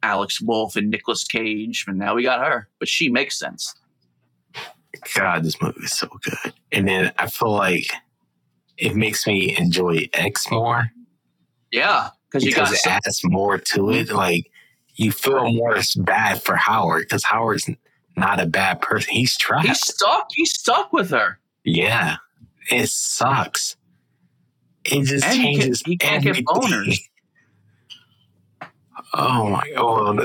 Alex 0.02 0.40
Wolff 0.40 0.76
and 0.76 0.90
Nicolas 0.90 1.24
Cage, 1.24 1.84
and 1.88 1.98
now 1.98 2.14
we 2.14 2.22
got 2.22 2.46
her. 2.46 2.68
But 2.78 2.88
she 2.88 3.08
makes 3.08 3.38
sense. 3.38 3.74
God, 5.14 5.44
this 5.44 5.60
movie 5.60 5.80
is 5.84 5.92
so 5.92 6.08
good. 6.22 6.52
And 6.72 6.86
then 6.88 7.12
I 7.18 7.26
feel 7.28 7.52
like 7.52 7.86
it 8.78 8.94
makes 8.96 9.26
me 9.26 9.56
enjoy 9.56 10.08
X 10.12 10.50
more 10.50 10.90
Yeah, 11.70 12.10
because 12.28 12.44
you 12.44 12.52
got 12.54 12.72
it 12.72 12.86
adds 12.86 13.20
more 13.24 13.58
to 13.58 13.90
it. 13.90 14.10
Like 14.10 14.50
you 14.96 15.12
feel 15.12 15.52
more 15.52 15.76
bad 15.98 16.42
for 16.42 16.56
Howard 16.56 17.02
because 17.04 17.24
Howard's 17.24 17.68
not 18.16 18.40
a 18.40 18.46
bad 18.46 18.80
person. 18.80 19.12
He's 19.12 19.36
trapped. 19.36 19.66
he's 19.66 19.80
stuck. 19.80 20.28
He's 20.34 20.52
stuck 20.52 20.92
with 20.92 21.10
her. 21.10 21.38
yeah, 21.64 22.16
it 22.70 22.88
sucks. 22.88 23.76
It 24.84 25.04
just 25.04 25.24
And 25.24 25.34
he 25.34 25.42
can- 25.52 25.60
changes. 25.60 25.82
he 25.86 25.96
can't 25.96 26.22
get 26.22 26.36
boners. 26.44 26.98
Oh 29.14 29.48
my 29.50 29.70
god! 29.76 30.20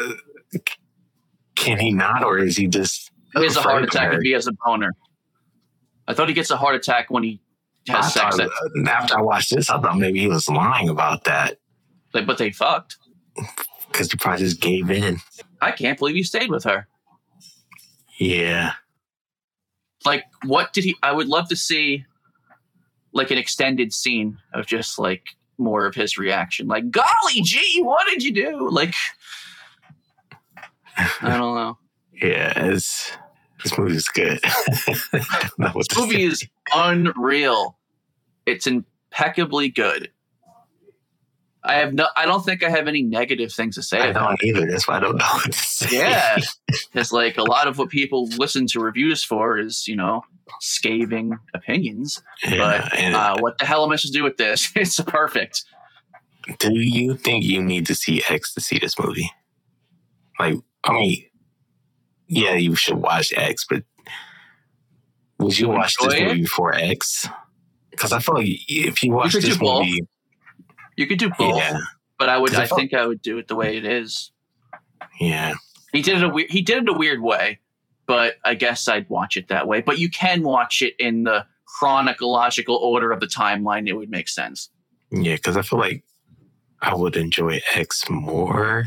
Can 1.55 1.79
he 1.79 1.91
not, 1.91 2.23
or 2.23 2.39
is 2.39 2.57
he 2.57 2.67
just? 2.67 3.08
He 3.35 3.43
has 3.43 3.55
a 3.57 3.61
heart 3.61 3.83
attack 3.83 4.13
if 4.13 4.21
he 4.21 4.31
has 4.31 4.47
a 4.47 4.51
boner. 4.65 4.93
I 6.07 6.13
thought 6.13 6.27
he 6.27 6.33
gets 6.33 6.49
a 6.51 6.57
heart 6.57 6.75
attack 6.75 7.09
when 7.09 7.23
he 7.23 7.41
I 7.89 7.97
has 7.97 8.13
sex. 8.13 8.37
thought, 8.37 8.47
uh, 8.49 8.89
after 8.89 9.17
I 9.17 9.21
watched 9.21 9.55
this, 9.55 9.69
I 9.69 9.79
thought 9.79 9.97
maybe 9.97 10.19
he 10.19 10.27
was 10.27 10.47
lying 10.49 10.89
about 10.89 11.23
that 11.25 11.57
Like, 12.13 12.25
but 12.25 12.37
they 12.37 12.51
fucked. 12.51 12.97
because 13.91 14.11
he 14.11 14.17
probably 14.17 14.45
just 14.45 14.59
gave 14.61 14.89
in. 14.89 15.17
I 15.61 15.71
can't 15.71 15.97
believe 15.99 16.15
he 16.15 16.23
stayed 16.23 16.49
with 16.49 16.63
her. 16.63 16.87
Yeah. 18.19 18.73
Like, 20.05 20.23
what 20.45 20.73
did 20.73 20.83
he? 20.83 20.95
I 21.03 21.11
would 21.11 21.27
love 21.27 21.49
to 21.49 21.55
see, 21.55 22.05
like, 23.13 23.31
an 23.31 23.37
extended 23.37 23.93
scene 23.93 24.37
of 24.53 24.65
just 24.65 24.97
like 24.99 25.23
more 25.57 25.85
of 25.85 25.93
his 25.95 26.17
reaction. 26.17 26.67
Like, 26.67 26.89
golly 26.91 27.41
gee, 27.43 27.81
what 27.83 28.07
did 28.07 28.23
you 28.23 28.33
do? 28.33 28.69
Like, 28.69 28.93
I 30.97 31.37
don't 31.37 31.55
know. 31.55 31.77
Yeah, 32.21 32.53
it's 32.65 33.11
this 33.63 33.77
movie's 33.77 34.07
good. 34.09 34.39
I 34.43 34.99
don't 35.41 35.59
know 35.59 35.69
what 35.73 35.87
This 35.89 35.97
movie 35.97 36.15
say. 36.15 36.21
is 36.23 36.47
unreal. 36.73 37.77
It's 38.45 38.67
impeccably 38.67 39.69
good. 39.69 40.11
I 41.63 41.75
have 41.75 41.93
no. 41.93 42.07
I 42.15 42.25
don't 42.25 42.43
think 42.43 42.63
I 42.63 42.69
have 42.69 42.87
any 42.87 43.01
negative 43.03 43.51
things 43.51 43.75
to 43.75 43.83
say 43.83 43.99
I 43.99 44.07
about 44.07 44.39
don't 44.39 44.43
either. 44.43 44.65
That's 44.65 44.87
why 44.87 44.95
I 44.97 44.99
don't 45.01 45.17
know 45.17 45.25
what 45.25 45.51
to 45.51 45.57
say. 45.57 45.97
Yeah, 45.97 46.37
because 46.93 47.11
like 47.11 47.37
a 47.37 47.43
lot 47.43 47.67
of 47.67 47.77
what 47.77 47.89
people 47.89 48.27
listen 48.37 48.65
to 48.67 48.79
reviews 48.79 49.23
for 49.25 49.57
is 49.57 49.85
you 49.87 49.95
know 49.97 50.23
scathing 50.61 51.37
opinions. 51.53 52.23
Yeah, 52.43 52.57
But 52.57 52.97
and 52.97 53.13
uh, 53.15 53.37
what 53.39 53.57
the 53.57 53.65
hell 53.65 53.83
am 53.83 53.91
I 53.91 53.97
supposed 53.97 54.13
to 54.13 54.19
do 54.19 54.23
with 54.23 54.37
this? 54.37 54.71
It's 54.75 54.99
perfect. 55.01 55.63
do 56.59 56.71
you 56.73 57.15
think 57.15 57.43
you 57.43 57.61
need 57.61 57.85
to 57.87 57.93
see 57.95 58.23
X 58.29 58.53
to 58.53 58.61
see 58.61 58.79
this 58.79 58.97
movie? 58.97 59.29
Like, 60.39 60.55
I 60.85 60.93
mean, 60.93 61.23
yeah, 62.29 62.53
you 62.53 62.75
should 62.75 62.97
watch 62.97 63.33
X, 63.35 63.65
but 63.69 63.83
would 65.39 65.57
you 65.57 65.67
You 65.67 65.73
watch 65.73 65.95
this 66.01 66.13
it? 66.13 66.23
movie 66.23 66.41
before 66.41 66.73
X? 66.73 67.27
Because 67.91 68.13
I 68.13 68.19
feel 68.19 68.35
like 68.35 68.47
if 68.67 69.03
you 69.03 69.11
watch 69.13 69.33
could 69.33 69.43
this 69.43 69.59
movie, 69.59 70.07
You 70.95 71.07
could 71.07 71.19
do 71.19 71.29
both, 71.37 71.57
yeah, 71.57 71.77
but 72.17 72.29
I 72.29 72.37
would, 72.37 72.53
I, 72.55 72.63
I 72.63 72.67
think 72.67 72.93
I 72.93 73.05
would 73.05 73.21
do 73.21 73.37
it 73.37 73.47
the 73.47 73.55
way 73.55 73.75
it 73.77 73.85
is. 73.85 74.31
yeah, 75.19 75.53
He 75.91 76.01
did 76.01 76.17
it 76.17 76.23
a 76.23 76.29
weird. 76.29 76.49
He 76.51 76.61
did 76.61 76.83
it 76.83 76.89
a 76.89 76.93
weird 76.93 77.21
way, 77.21 77.59
but 78.05 78.35
I 78.45 78.55
guess 78.55 78.87
I'd 78.87 79.09
watch 79.09 79.35
it 79.37 79.47
that 79.49 79.67
way. 79.67 79.81
But 79.81 79.97
you 79.99 80.09
can 80.09 80.43
watch 80.43 80.81
it 80.81 80.93
in 80.99 81.23
the 81.23 81.45
chronological 81.65 82.75
order 82.75 83.11
of 83.11 83.19
the 83.19 83.27
timeline. 83.27 83.87
It 83.87 83.93
would 83.93 84.09
make 84.09 84.27
sense. 84.27 84.69
yeah, 85.11 85.35
because 85.35 85.55
I 85.57 85.61
feel 85.61 85.79
like 85.79 86.03
I 86.81 86.93
would 86.95 87.15
enjoy 87.15 87.61
X 87.73 88.09
more 88.09 88.85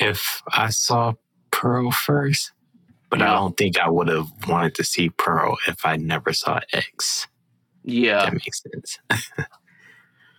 if 0.00 0.42
I 0.52 0.70
saw 0.70 1.14
Pearl 1.50 1.90
first. 1.90 2.52
But 3.12 3.20
I 3.20 3.34
don't 3.34 3.54
think 3.58 3.78
I 3.78 3.90
would 3.90 4.08
have 4.08 4.30
wanted 4.48 4.74
to 4.76 4.84
see 4.84 5.10
Pearl 5.10 5.58
if 5.68 5.84
I 5.84 5.96
never 5.96 6.32
saw 6.32 6.60
X. 6.72 7.28
Yeah, 7.84 8.24
that 8.24 8.32
makes 8.32 8.62
sense. 8.62 8.98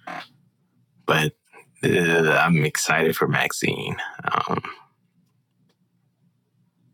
but 1.06 1.34
uh, 1.84 2.32
I'm 2.32 2.66
excited 2.66 3.16
for 3.16 3.28
Maxine. 3.28 3.96
Um, 4.24 4.64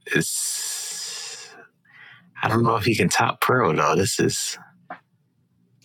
it's 0.08 1.50
I 2.44 2.50
don't 2.50 2.64
know 2.64 2.76
if 2.76 2.84
he 2.84 2.94
can 2.94 3.08
top 3.08 3.40
Pearl 3.40 3.74
though. 3.74 3.96
This 3.96 4.20
is 4.20 4.58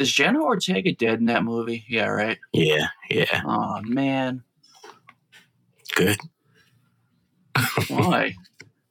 is 0.01 0.11
Jenna 0.11 0.43
Ortega 0.43 0.93
dead 0.93 1.21
in 1.21 1.27
that 1.27 1.45
movie? 1.45 1.85
Yeah, 1.89 2.07
right. 2.07 2.39
yeah, 2.53 2.89
yeah, 3.09 3.43
Oh 3.47 3.81
man, 3.83 4.43
good. 5.95 6.19
why? 7.87 8.35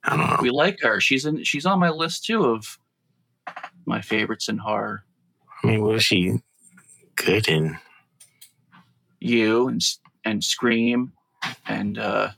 I 0.04 0.16
don't 0.16 0.26
know. 0.30 0.38
we 0.40 0.50
like 0.50 0.78
her. 0.82 1.00
She's 1.00 1.24
in. 1.24 1.42
She's 1.44 1.66
on 1.66 1.78
my 1.78 1.90
list 1.90 2.24
too 2.24 2.44
of 2.44 2.78
my 3.86 4.00
favorites 4.00 4.48
in 4.48 4.58
horror. 4.58 5.04
I 5.62 5.66
mean, 5.68 5.82
was 5.82 6.04
she 6.04 6.40
good 7.16 7.48
in? 7.48 7.78
You 9.20 9.68
and 9.68 9.82
and 10.24 10.42
Scream, 10.44 11.12
and 11.66 11.98
uh 11.98 12.30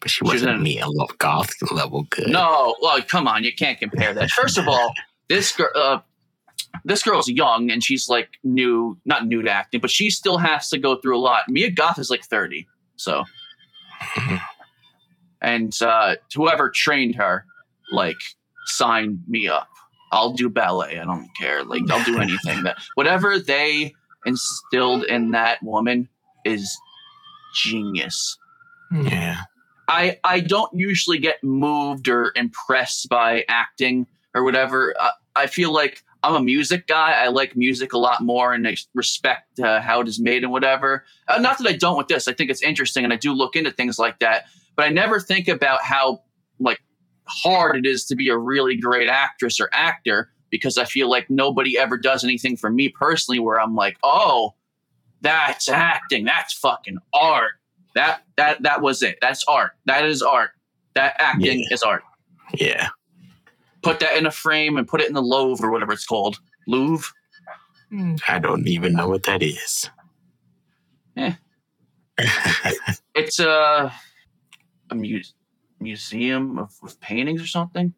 But 0.00 0.10
she 0.10 0.16
She 0.18 0.24
was 0.24 0.32
wasn't 0.34 0.56
in- 0.56 0.62
me 0.62 0.80
a 0.80 0.86
love 0.88 1.16
goth 1.18 1.50
level 1.70 2.04
good. 2.10 2.28
no, 2.28 2.74
well, 2.80 3.00
come 3.02 3.28
on, 3.28 3.44
you 3.44 3.52
can't 3.54 3.78
compare 3.78 4.12
that. 4.14 4.30
First 4.30 4.58
of 4.58 4.66
all, 4.68 4.92
this 5.28 5.52
girl, 5.54 5.70
uh, 5.74 6.00
this 6.84 7.02
girl's 7.04 7.28
young 7.28 7.70
and 7.70 7.82
she's 7.84 8.08
like 8.08 8.28
new, 8.42 8.98
not 9.04 9.26
new 9.26 9.42
to 9.42 9.50
acting, 9.50 9.80
but 9.80 9.90
she 9.90 10.10
still 10.10 10.38
has 10.38 10.68
to 10.70 10.78
go 10.78 10.96
through 10.96 11.16
a 11.16 11.20
lot. 11.20 11.48
Mia 11.48 11.70
Goth 11.70 11.98
is 11.98 12.10
like 12.10 12.24
thirty, 12.24 12.66
so 12.96 13.24
Mhm. 14.16 14.40
And 15.44 15.76
uh, 15.82 16.16
whoever 16.34 16.70
trained 16.70 17.16
her, 17.16 17.44
like, 17.92 18.16
sign 18.66 19.22
me 19.28 19.46
up. 19.46 19.68
I'll 20.10 20.32
do 20.32 20.48
ballet. 20.48 20.98
I 20.98 21.04
don't 21.04 21.28
care. 21.38 21.62
Like, 21.64 21.82
I'll 21.90 22.04
do 22.04 22.18
anything 22.20 22.62
that 22.62 22.78
whatever 22.94 23.38
they 23.38 23.94
instilled 24.24 25.04
in 25.04 25.32
that 25.32 25.62
woman 25.62 26.08
is 26.44 26.76
genius. 27.54 28.38
Yeah, 28.92 29.42
I 29.88 30.18
I 30.24 30.40
don't 30.40 30.72
usually 30.74 31.18
get 31.18 31.42
moved 31.42 32.08
or 32.08 32.32
impressed 32.36 33.08
by 33.08 33.44
acting 33.48 34.06
or 34.34 34.44
whatever. 34.44 34.94
I, 34.98 35.10
I 35.36 35.46
feel 35.46 35.72
like 35.72 36.04
I'm 36.22 36.34
a 36.34 36.40
music 36.40 36.86
guy. 36.86 37.12
I 37.12 37.28
like 37.28 37.54
music 37.54 37.92
a 37.92 37.98
lot 37.98 38.22
more 38.22 38.54
and 38.54 38.66
I 38.66 38.76
respect 38.94 39.60
uh, 39.60 39.80
how 39.80 40.00
it 40.00 40.08
is 40.08 40.18
made 40.18 40.42
and 40.42 40.52
whatever. 40.52 41.04
Uh, 41.28 41.38
not 41.38 41.58
that 41.58 41.66
I 41.66 41.76
don't 41.76 41.98
with 41.98 42.08
this. 42.08 42.28
I 42.28 42.32
think 42.32 42.50
it's 42.50 42.62
interesting 42.62 43.04
and 43.04 43.12
I 43.12 43.16
do 43.16 43.32
look 43.32 43.56
into 43.56 43.70
things 43.70 43.98
like 43.98 44.20
that. 44.20 44.44
But 44.76 44.86
I 44.86 44.88
never 44.90 45.20
think 45.20 45.48
about 45.48 45.82
how 45.82 46.22
like 46.58 46.80
hard 47.26 47.76
it 47.76 47.86
is 47.86 48.04
to 48.06 48.16
be 48.16 48.28
a 48.28 48.36
really 48.36 48.76
great 48.76 49.08
actress 49.08 49.60
or 49.60 49.68
actor 49.72 50.30
because 50.50 50.78
I 50.78 50.84
feel 50.84 51.08
like 51.10 51.28
nobody 51.30 51.78
ever 51.78 51.96
does 51.98 52.22
anything 52.24 52.56
for 52.56 52.70
me 52.70 52.88
personally 52.88 53.38
where 53.40 53.60
I'm 53.60 53.74
like, 53.74 53.96
oh, 54.02 54.54
that's 55.20 55.68
acting. 55.68 56.24
That's 56.24 56.52
fucking 56.54 56.98
art. 57.12 57.52
That 57.94 58.22
that 58.36 58.62
that 58.62 58.82
was 58.82 59.02
it. 59.02 59.18
That's 59.20 59.44
art. 59.48 59.72
That 59.86 60.04
is 60.04 60.22
art. 60.22 60.50
That 60.94 61.14
acting 61.18 61.60
Yeah. 61.60 61.74
is 61.74 61.82
art. 61.82 62.02
yeah. 62.54 62.88
Put 63.82 64.00
that 64.00 64.16
in 64.16 64.26
a 64.26 64.30
frame 64.30 64.76
and 64.78 64.88
put 64.88 65.00
it 65.00 65.08
in 65.08 65.14
the 65.14 65.20
Louvre 65.22 65.66
or 65.68 65.70
whatever 65.70 65.92
it's 65.92 66.06
called. 66.06 66.38
Louvre. 66.66 67.12
I 68.28 68.38
don't 68.40 68.66
even 68.66 68.94
know 68.94 69.08
what 69.08 69.22
that 69.24 69.42
is. 69.42 69.90
Eh. 71.16 71.32
It's 73.14 73.38
a 73.38 73.92
a 74.94 75.00
mu- 75.00 75.20
museum 75.80 76.58
of, 76.58 76.72
paintings 77.00 77.42
or 77.42 77.46
something. 77.46 77.94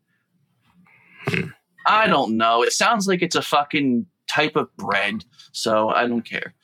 Hmm. 1.26 1.48
I 1.86 2.06
don't 2.08 2.36
know. 2.36 2.62
It 2.62 2.72
sounds 2.72 3.06
like 3.06 3.22
it's 3.22 3.36
a 3.36 3.42
fucking 3.42 4.06
type 4.28 4.56
of 4.56 4.74
bread, 4.76 5.24
so 5.52 5.88
I 5.90 6.06
don't 6.06 6.22
care. 6.22 6.54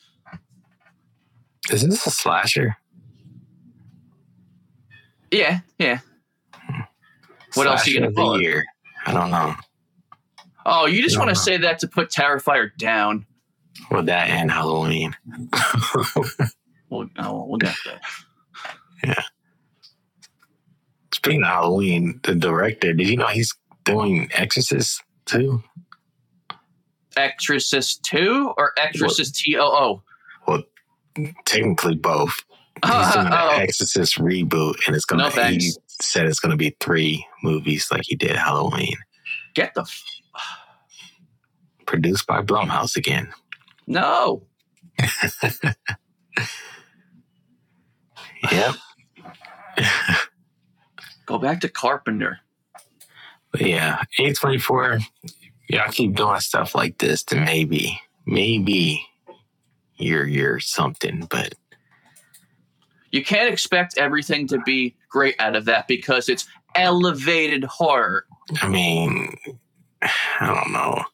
is 1.70 1.83
this 1.83 2.07
a 2.07 2.11
slasher? 2.11 2.76
Yeah, 5.30 5.61
yeah. 5.78 6.01
What 7.55 7.66
else 7.66 7.87
are 7.87 7.91
you 7.91 8.01
gonna 8.01 8.12
call 8.12 8.41
year? 8.41 8.64
I 9.07 9.12
don't 9.12 9.30
know. 9.30 9.55
Oh, 10.66 10.87
you 10.87 11.03
just 11.03 11.18
want 11.18 11.30
to 11.30 11.37
say 11.37 11.57
that 11.57 11.78
to 11.80 11.89
put 11.89 12.11
Terrifier 12.11 12.76
down. 12.78 13.26
Well, 13.91 14.03
that 14.05 14.28
and 14.28 14.51
Halloween. 14.51 15.16
We'll, 16.93 17.09
oh, 17.18 17.47
we'll 17.47 17.57
get 17.57 17.74
that. 17.87 18.03
It's 19.03 19.30
Speaking 21.25 21.43
of 21.43 21.49
Halloween, 21.49 22.18
the 22.25 22.35
director, 22.35 22.93
did 22.93 23.09
you 23.09 23.16
know 23.16 23.29
he's 23.29 23.55
doing 23.85 24.29
Exorcist 24.33 25.03
too? 25.25 25.62
Exorcist 27.16 28.03
2 28.05 28.55
or 28.57 28.73
Exorcist 28.77 29.37
T 29.37 29.57
O 29.57 29.62
O? 29.64 30.03
Well, 30.49 30.62
technically 31.45 31.95
both. 31.95 32.35
He's 32.85 33.12
doing 33.12 33.29
Oh, 33.31 33.51
an 33.55 33.61
Exorcist 33.61 34.18
reboot, 34.18 34.75
and 34.87 34.97
it's 34.97 35.05
gonna. 35.05 35.25
No, 35.25 35.31
he 35.47 35.73
said 36.01 36.27
it's 36.27 36.41
gonna 36.41 36.57
be 36.57 36.75
three 36.81 37.25
movies 37.45 37.87
like 37.93 38.01
he 38.07 38.16
did 38.16 38.35
Halloween, 38.35 38.97
get 39.55 39.75
the 39.75 39.83
f- 39.83 40.03
produced 41.87 42.27
by 42.27 42.43
Blumhouse 42.43 42.97
again. 42.97 43.33
no. 43.87 44.43
Yep. 48.51 48.75
Go 51.27 51.39
back 51.39 51.61
to 51.61 51.68
Carpenter. 51.68 52.39
But 53.51 53.62
yeah, 53.62 54.03
A 54.18 54.33
twenty 54.33 54.59
four. 54.59 54.99
Y'all 55.68 55.91
keep 55.91 56.14
doing 56.16 56.41
stuff 56.41 56.75
like 56.75 56.99
this, 56.99 57.23
then 57.25 57.45
maybe, 57.45 57.99
maybe 58.27 59.07
you're 59.97 60.27
you're 60.27 60.61
something. 60.61 61.27
But 61.31 61.55
You 63.11 63.25
can't 63.25 63.53
expect 63.53 63.99
everything 63.99 64.47
to 64.49 64.59
be 64.61 64.97
great 65.09 65.35
out 65.39 65.55
of 65.57 65.66
that 65.66 65.87
because 65.87 66.29
it's 66.29 66.47
elevated 66.75 67.64
horror. 67.64 68.25
I 68.61 68.68
mean, 68.68 69.37
I 70.03 70.47
don't 70.47 70.73
know. 70.73 71.05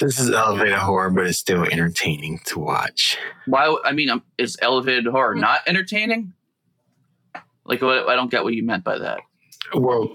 This 0.00 0.18
is 0.18 0.30
elevated 0.30 0.78
horror, 0.78 1.10
but 1.10 1.26
it's 1.26 1.38
still 1.38 1.64
entertaining 1.64 2.40
to 2.46 2.58
watch. 2.58 3.18
Why? 3.46 3.76
I 3.84 3.92
mean, 3.92 4.08
um, 4.08 4.22
is 4.38 4.56
elevated 4.62 5.06
horror 5.06 5.34
not 5.34 5.60
entertaining? 5.66 6.32
Like, 7.64 7.82
what, 7.82 8.08
I 8.08 8.14
don't 8.16 8.30
get 8.30 8.44
what 8.44 8.54
you 8.54 8.64
meant 8.64 8.84
by 8.84 8.98
that. 8.98 9.20
Well, 9.74 10.12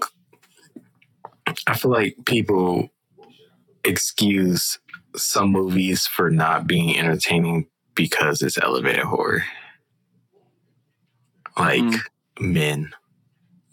I 1.66 1.76
feel 1.76 1.90
like 1.90 2.16
people 2.26 2.88
excuse 3.84 4.78
some 5.16 5.50
movies 5.50 6.06
for 6.06 6.30
not 6.30 6.66
being 6.66 6.98
entertaining 6.98 7.68
because 7.94 8.42
it's 8.42 8.58
elevated 8.58 9.04
horror. 9.04 9.44
Like 11.58 11.82
Mm. 11.82 12.00
men. 12.40 12.90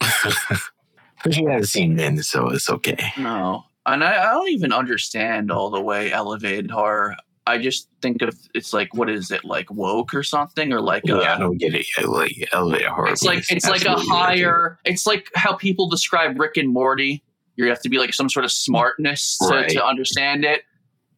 but 0.00 1.36
you 1.36 1.48
haven't 1.48 1.66
seen 1.66 1.94
men, 1.96 2.22
so 2.22 2.48
it's 2.48 2.70
okay. 2.70 3.12
No, 3.18 3.64
and 3.86 4.02
I, 4.02 4.22
I 4.30 4.32
don't 4.32 4.48
even 4.50 4.72
understand 4.72 5.50
all 5.50 5.70
the 5.70 5.80
way 5.80 6.12
elevated 6.12 6.70
horror. 6.70 7.14
I 7.46 7.58
just 7.58 7.88
think 8.00 8.22
of 8.22 8.34
it's 8.54 8.72
like 8.72 8.94
what 8.94 9.10
is 9.10 9.30
it 9.30 9.44
like 9.44 9.70
woke 9.70 10.14
or 10.14 10.22
something 10.22 10.72
or 10.72 10.80
like 10.80 11.02
Yeah, 11.04 11.34
I 11.34 11.38
don't 11.38 11.58
get 11.58 11.74
it. 11.74 11.86
yet. 11.96 12.08
Like 12.08 12.32
elevated 12.52 12.86
horror. 12.88 13.08
it's 13.10 13.22
like 13.22 13.44
it's 13.50 13.68
like 13.68 13.84
a 13.84 13.96
higher. 13.96 14.78
It's 14.84 15.06
like 15.06 15.28
how 15.34 15.54
people 15.54 15.88
describe 15.88 16.38
Rick 16.40 16.56
and 16.56 16.70
Morty. 16.70 17.22
You 17.56 17.68
have 17.68 17.80
to 17.82 17.88
be 17.88 17.98
like 17.98 18.14
some 18.14 18.28
sort 18.30 18.44
of 18.44 18.50
smartness 18.52 19.38
to, 19.38 19.46
Right. 19.48 19.68
to 19.70 19.84
understand 19.84 20.44
it. 20.44 20.62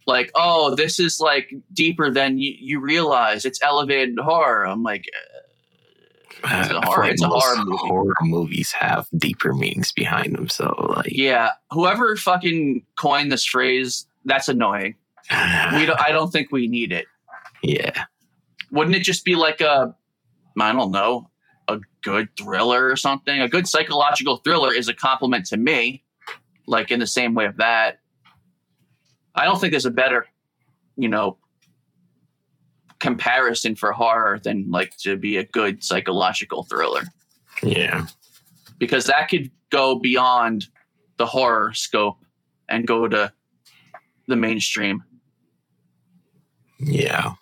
Like, 0.07 0.31
oh, 0.35 0.75
this 0.75 0.99
is 1.01 1.19
like 1.21 1.53
deeper 1.73 2.11
than 2.11 2.39
you, 2.39 2.55
you 2.59 2.81
realize. 2.81 3.45
It's 3.45 3.63
elevated 3.63 4.19
horror. 4.19 4.67
I'm 4.67 4.83
like, 4.83 5.05
Uh, 6.45 6.63
It's 6.65 6.71
a 6.71 6.81
horror- 6.87 7.03
like 7.05 7.13
it's 7.13 7.23
a 7.23 7.29
horror 7.29 7.57
movie. 7.65 7.79
horror 7.79 8.15
movies 8.23 8.73
have 8.73 9.07
deeper 9.17 9.55
meanings 9.55 9.93
behind 9.93 10.35
them. 10.37 10.49
So 10.49 10.75
like, 10.97 11.11
yeah, 11.11 11.51
whoever 11.71 12.15
fucking 12.17 12.85
coined 12.99 13.33
this 13.33 13.45
phrase, 13.45 14.07
that's 14.27 14.49
annoying. 14.49 14.97
We 15.31 15.87
don't, 15.87 16.01
I 16.01 16.11
don't 16.13 16.31
think 16.31 16.53
we 16.53 16.69
need 16.69 16.93
it. 16.93 17.07
yeah, 17.63 18.05
Wouldn't 18.71 18.97
it 18.97 19.03
just 19.03 19.25
be 19.25 19.35
like 19.35 19.61
a, 19.61 19.95
I 20.59 20.73
don't 20.73 20.91
know, 20.91 21.31
a 21.69 21.81
good 22.03 22.29
thriller 22.39 22.89
or 22.89 22.97
something? 22.97 23.41
A 23.41 23.49
good 23.49 23.67
psychological 23.67 24.39
thriller 24.39 24.73
is 24.73 24.89
a 24.89 24.95
compliment 24.95 25.47
to 25.47 25.57
me, 25.57 26.05
like 26.67 26.91
in 26.91 27.01
the 27.01 27.07
same 27.07 27.35
way 27.35 27.47
of 27.47 27.57
that. 27.57 27.99
I 29.35 29.45
don't 29.45 29.61
think 29.61 29.73
there's 29.73 29.87
a 29.87 29.91
better, 29.91 30.27
you 30.97 31.09
know, 31.09 31.39
comparison 32.99 33.75
for 33.75 33.93
horror 33.93 34.41
than 34.43 34.71
like 34.71 34.97
to 34.99 35.17
be 35.17 35.37
a 35.37 35.45
good 35.45 35.85
psychological 35.85 36.63
thriller 36.65 37.03
yeah, 37.63 38.07
because 38.79 39.07
that 39.07 39.29
could 39.29 39.51
go 39.71 39.99
beyond 39.99 40.67
the 41.17 41.27
horror 41.27 41.73
scope 41.73 42.19
and 42.69 42.87
go 42.87 43.09
to 43.09 43.33
the 44.29 44.37
mainstream. 44.37 45.03
Yeah. 46.79 47.33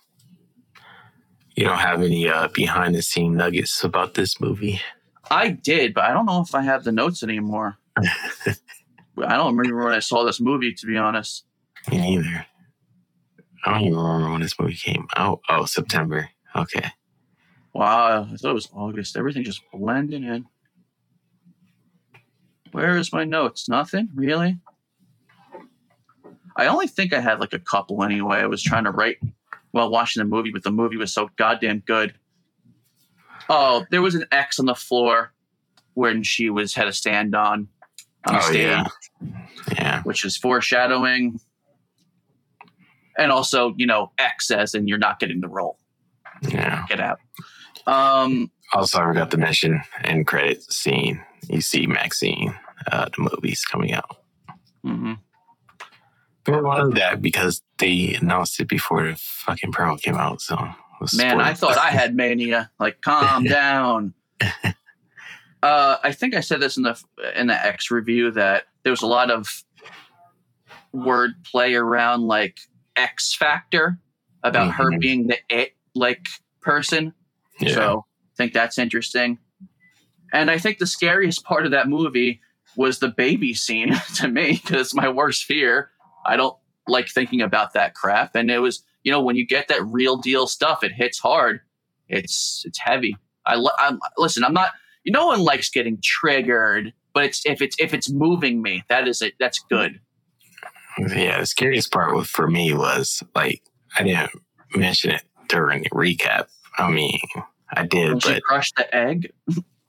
You 1.57 1.65
don't 1.65 1.79
have 1.79 2.03
any 2.03 2.29
uh, 2.29 2.49
behind 2.49 2.95
the 2.95 3.03
scene 3.03 3.37
nuggets 3.37 3.85
about 3.85 4.15
this 4.15 4.41
movie? 4.41 4.81
I 5.31 5.51
did, 5.51 5.95
but 5.95 6.05
I 6.05 6.13
don't 6.13 6.27
know 6.27 6.41
if 6.41 6.55
I 6.55 6.63
have 6.63 6.85
the 6.85 6.93
notes 6.93 7.23
anymore. 7.23 7.77
I 7.97 9.37
don't 9.37 9.57
remember 9.57 9.85
when 9.85 9.95
I 9.95 10.01
saw 10.01 10.25
this 10.25 10.41
movie, 10.41 10.75
to 10.75 10.87
be 10.87 10.97
honest. 10.97 11.45
Me 11.91 11.99
neither. 11.99 12.47
I 13.65 13.73
don't 13.73 13.83
even 13.83 13.99
remember 13.99 14.33
when 14.33 14.43
this 14.43 14.59
movie 14.59 14.75
came 14.75 15.07
out. 15.17 15.41
Oh, 15.49 15.65
September. 15.65 16.29
Okay. 16.57 16.91
Wow, 17.73 18.29
I 18.33 18.37
thought 18.37 18.51
it 18.51 18.55
was 18.55 18.69
August. 18.73 19.17
Everything 19.17 19.45
just 19.45 19.63
blending 19.73 20.25
in. 20.25 20.47
Where 22.73 22.97
is 22.97 23.13
my 23.13 23.25
notes? 23.25 23.69
Nothing? 23.69 24.09
Really? 24.15 24.59
I 26.57 26.67
only 26.67 26.87
think 26.87 27.13
I 27.13 27.21
had 27.21 27.41
like 27.41 27.53
a 27.53 27.59
couple 27.59 28.03
anyway. 28.05 28.39
I 28.39 28.47
was 28.47 28.63
trying 28.63 28.85
to 28.85 28.91
write 28.91 29.19
while 29.73 29.91
watching 29.91 30.21
the 30.21 30.29
movie, 30.29 30.51
but 30.53 30.63
the 30.63 30.71
movie 30.71 30.97
was 30.97 31.13
so 31.13 31.29
goddamn 31.37 31.81
good. 31.81 32.15
Oh, 33.49 33.85
there 33.91 34.01
was 34.03 34.15
an 34.15 34.25
X 34.33 34.59
on 34.59 34.67
the 34.67 34.75
floor 34.75 35.33
when 35.95 36.23
she 36.23 36.51
was 36.51 36.75
had 36.75 36.89
a 36.89 36.93
stand 36.93 37.35
on 37.35 37.69
on 38.27 38.37
oh 38.37 38.41
stage. 38.41 38.57
yeah. 38.63 38.85
Yeah. 39.73 40.03
which 40.03 40.25
is 40.25 40.37
foreshadowing. 40.37 41.39
And 43.19 43.31
also, 43.31 43.75
you 43.77 43.87
know, 43.87 44.13
X 44.19 44.51
as 44.51 44.75
and 44.75 44.89
you're 44.89 44.99
not 44.99 45.21
getting 45.21 45.41
the 45.41 45.49
role. 45.49 45.79
Yeah. 46.43 46.85
Get 46.89 47.01
out. 47.01 47.19
Um, 47.87 48.51
Also, 48.73 48.99
I 48.99 49.05
forgot 49.05 49.31
to 49.33 49.37
mention 49.37 49.83
end 50.03 50.27
credit 50.27 50.63
scene. 50.73 51.23
You 51.49 51.61
see 51.61 51.87
Maxine, 51.87 52.55
uh, 52.91 53.09
the 53.17 53.29
movie's 53.31 53.65
coming 53.65 53.93
out. 53.93 54.17
mhm. 54.85 55.19
We 56.47 56.61
wanted 56.61 56.97
that 56.97 57.23
because 57.23 57.63
they 57.79 58.15
announced 58.21 58.61
it 58.61 58.69
before 58.69 59.05
the 59.07 59.17
fucking 59.17 59.73
Pearl 59.73 59.97
came 59.97 60.15
out. 60.17 60.41
So 60.43 60.57
was 61.01 61.15
Man, 61.17 61.41
I 61.41 61.55
thought 61.55 61.79
I 61.79 61.91
had 61.91 62.15
mania. 62.15 62.71
Like, 62.79 63.01
calm 63.01 63.45
down. 63.49 64.15
Uh, 65.63 65.97
I 66.03 66.13
think 66.13 66.35
I 66.35 66.41
said 66.41 66.61
this 66.61 66.77
in 66.77 66.83
the 66.83 67.01
in 67.35 67.47
the 67.47 67.55
X 67.67 67.91
review 67.91 68.31
that 68.33 68.65
there 68.83 68.91
was 68.91 69.01
a 69.03 69.07
lot 69.07 69.31
of 69.31 69.49
word 70.93 71.33
play 71.51 71.75
around 71.75 72.23
like 72.23 72.59
X 72.97 73.35
Factor 73.35 73.99
about 74.43 74.73
her 74.75 74.91
Mhm. 74.91 75.01
being 75.01 75.27
the 75.29 75.39
it 75.49 75.75
like 75.95 76.29
person. 76.61 77.15
yeah. 77.61 77.75
So 77.75 78.05
I 78.07 78.37
think 78.37 78.53
that's 78.53 78.79
interesting. 78.79 79.39
And 80.33 80.51
I 80.51 80.59
think 80.59 80.79
the 80.79 80.87
scariest 80.87 81.45
part 81.45 81.65
of 81.65 81.71
that 81.71 81.89
movie 81.89 82.41
was 82.77 82.99
the 82.99 83.09
baby 83.09 83.55
scene 83.55 83.95
to 84.17 84.29
me 84.29 84.61
because 84.63 84.95
my 84.95 85.09
worst 85.09 85.45
fear. 85.45 85.91
I 86.25 86.37
don't 86.37 86.57
like 86.89 87.09
thinking 87.09 87.43
about 87.43 87.73
that 87.75 87.95
crap. 87.95 88.35
And 88.35 88.51
it 88.51 88.59
was, 88.59 88.83
you 89.03 89.13
know, 89.13 89.21
when 89.21 89.37
you 89.37 89.47
get 89.47 89.69
that 89.69 89.85
real 89.87 90.17
deal 90.17 90.47
stuff, 90.47 90.83
it 90.83 90.93
hits 90.93 91.19
hard. 91.19 91.61
It's 92.09 92.65
it's 92.67 92.79
heavy. 92.79 93.17
I 93.47 93.63
I'm, 93.79 93.99
listen. 94.19 94.45
I'm 94.45 94.55
not. 94.55 94.71
You 95.05 95.13
no 95.13 95.27
one 95.27 95.41
likes 95.41 95.69
getting 95.71 95.99
triggered, 96.03 96.93
but 97.13 97.25
it's 97.25 97.45
if 97.47 97.61
it's 97.63 97.77
if 97.79 97.95
it's 97.95 98.11
moving 98.11 98.63
me, 98.63 98.85
that 98.89 99.09
is 99.09 99.23
it. 99.23 99.35
That's 99.39 99.59
good. 99.59 100.01
yeah, 100.99 101.41
the 101.41 101.47
scariest 101.47 101.93
part 101.93 102.15
was, 102.15 102.29
for 102.29 102.49
me 102.49 102.75
was 102.75 103.23
like 103.35 103.63
I 103.99 104.05
didn't 104.05 104.31
mention 104.75 105.11
it 105.13 105.23
during 105.49 105.83
the 105.83 105.91
recap. 105.91 106.49
I 106.77 106.91
mean, 106.91 107.21
I 107.73 107.87
did, 107.87 108.23
she 108.23 108.35
but 108.35 108.43
crushed 108.43 108.77
the 108.77 108.95
egg. 108.95 109.33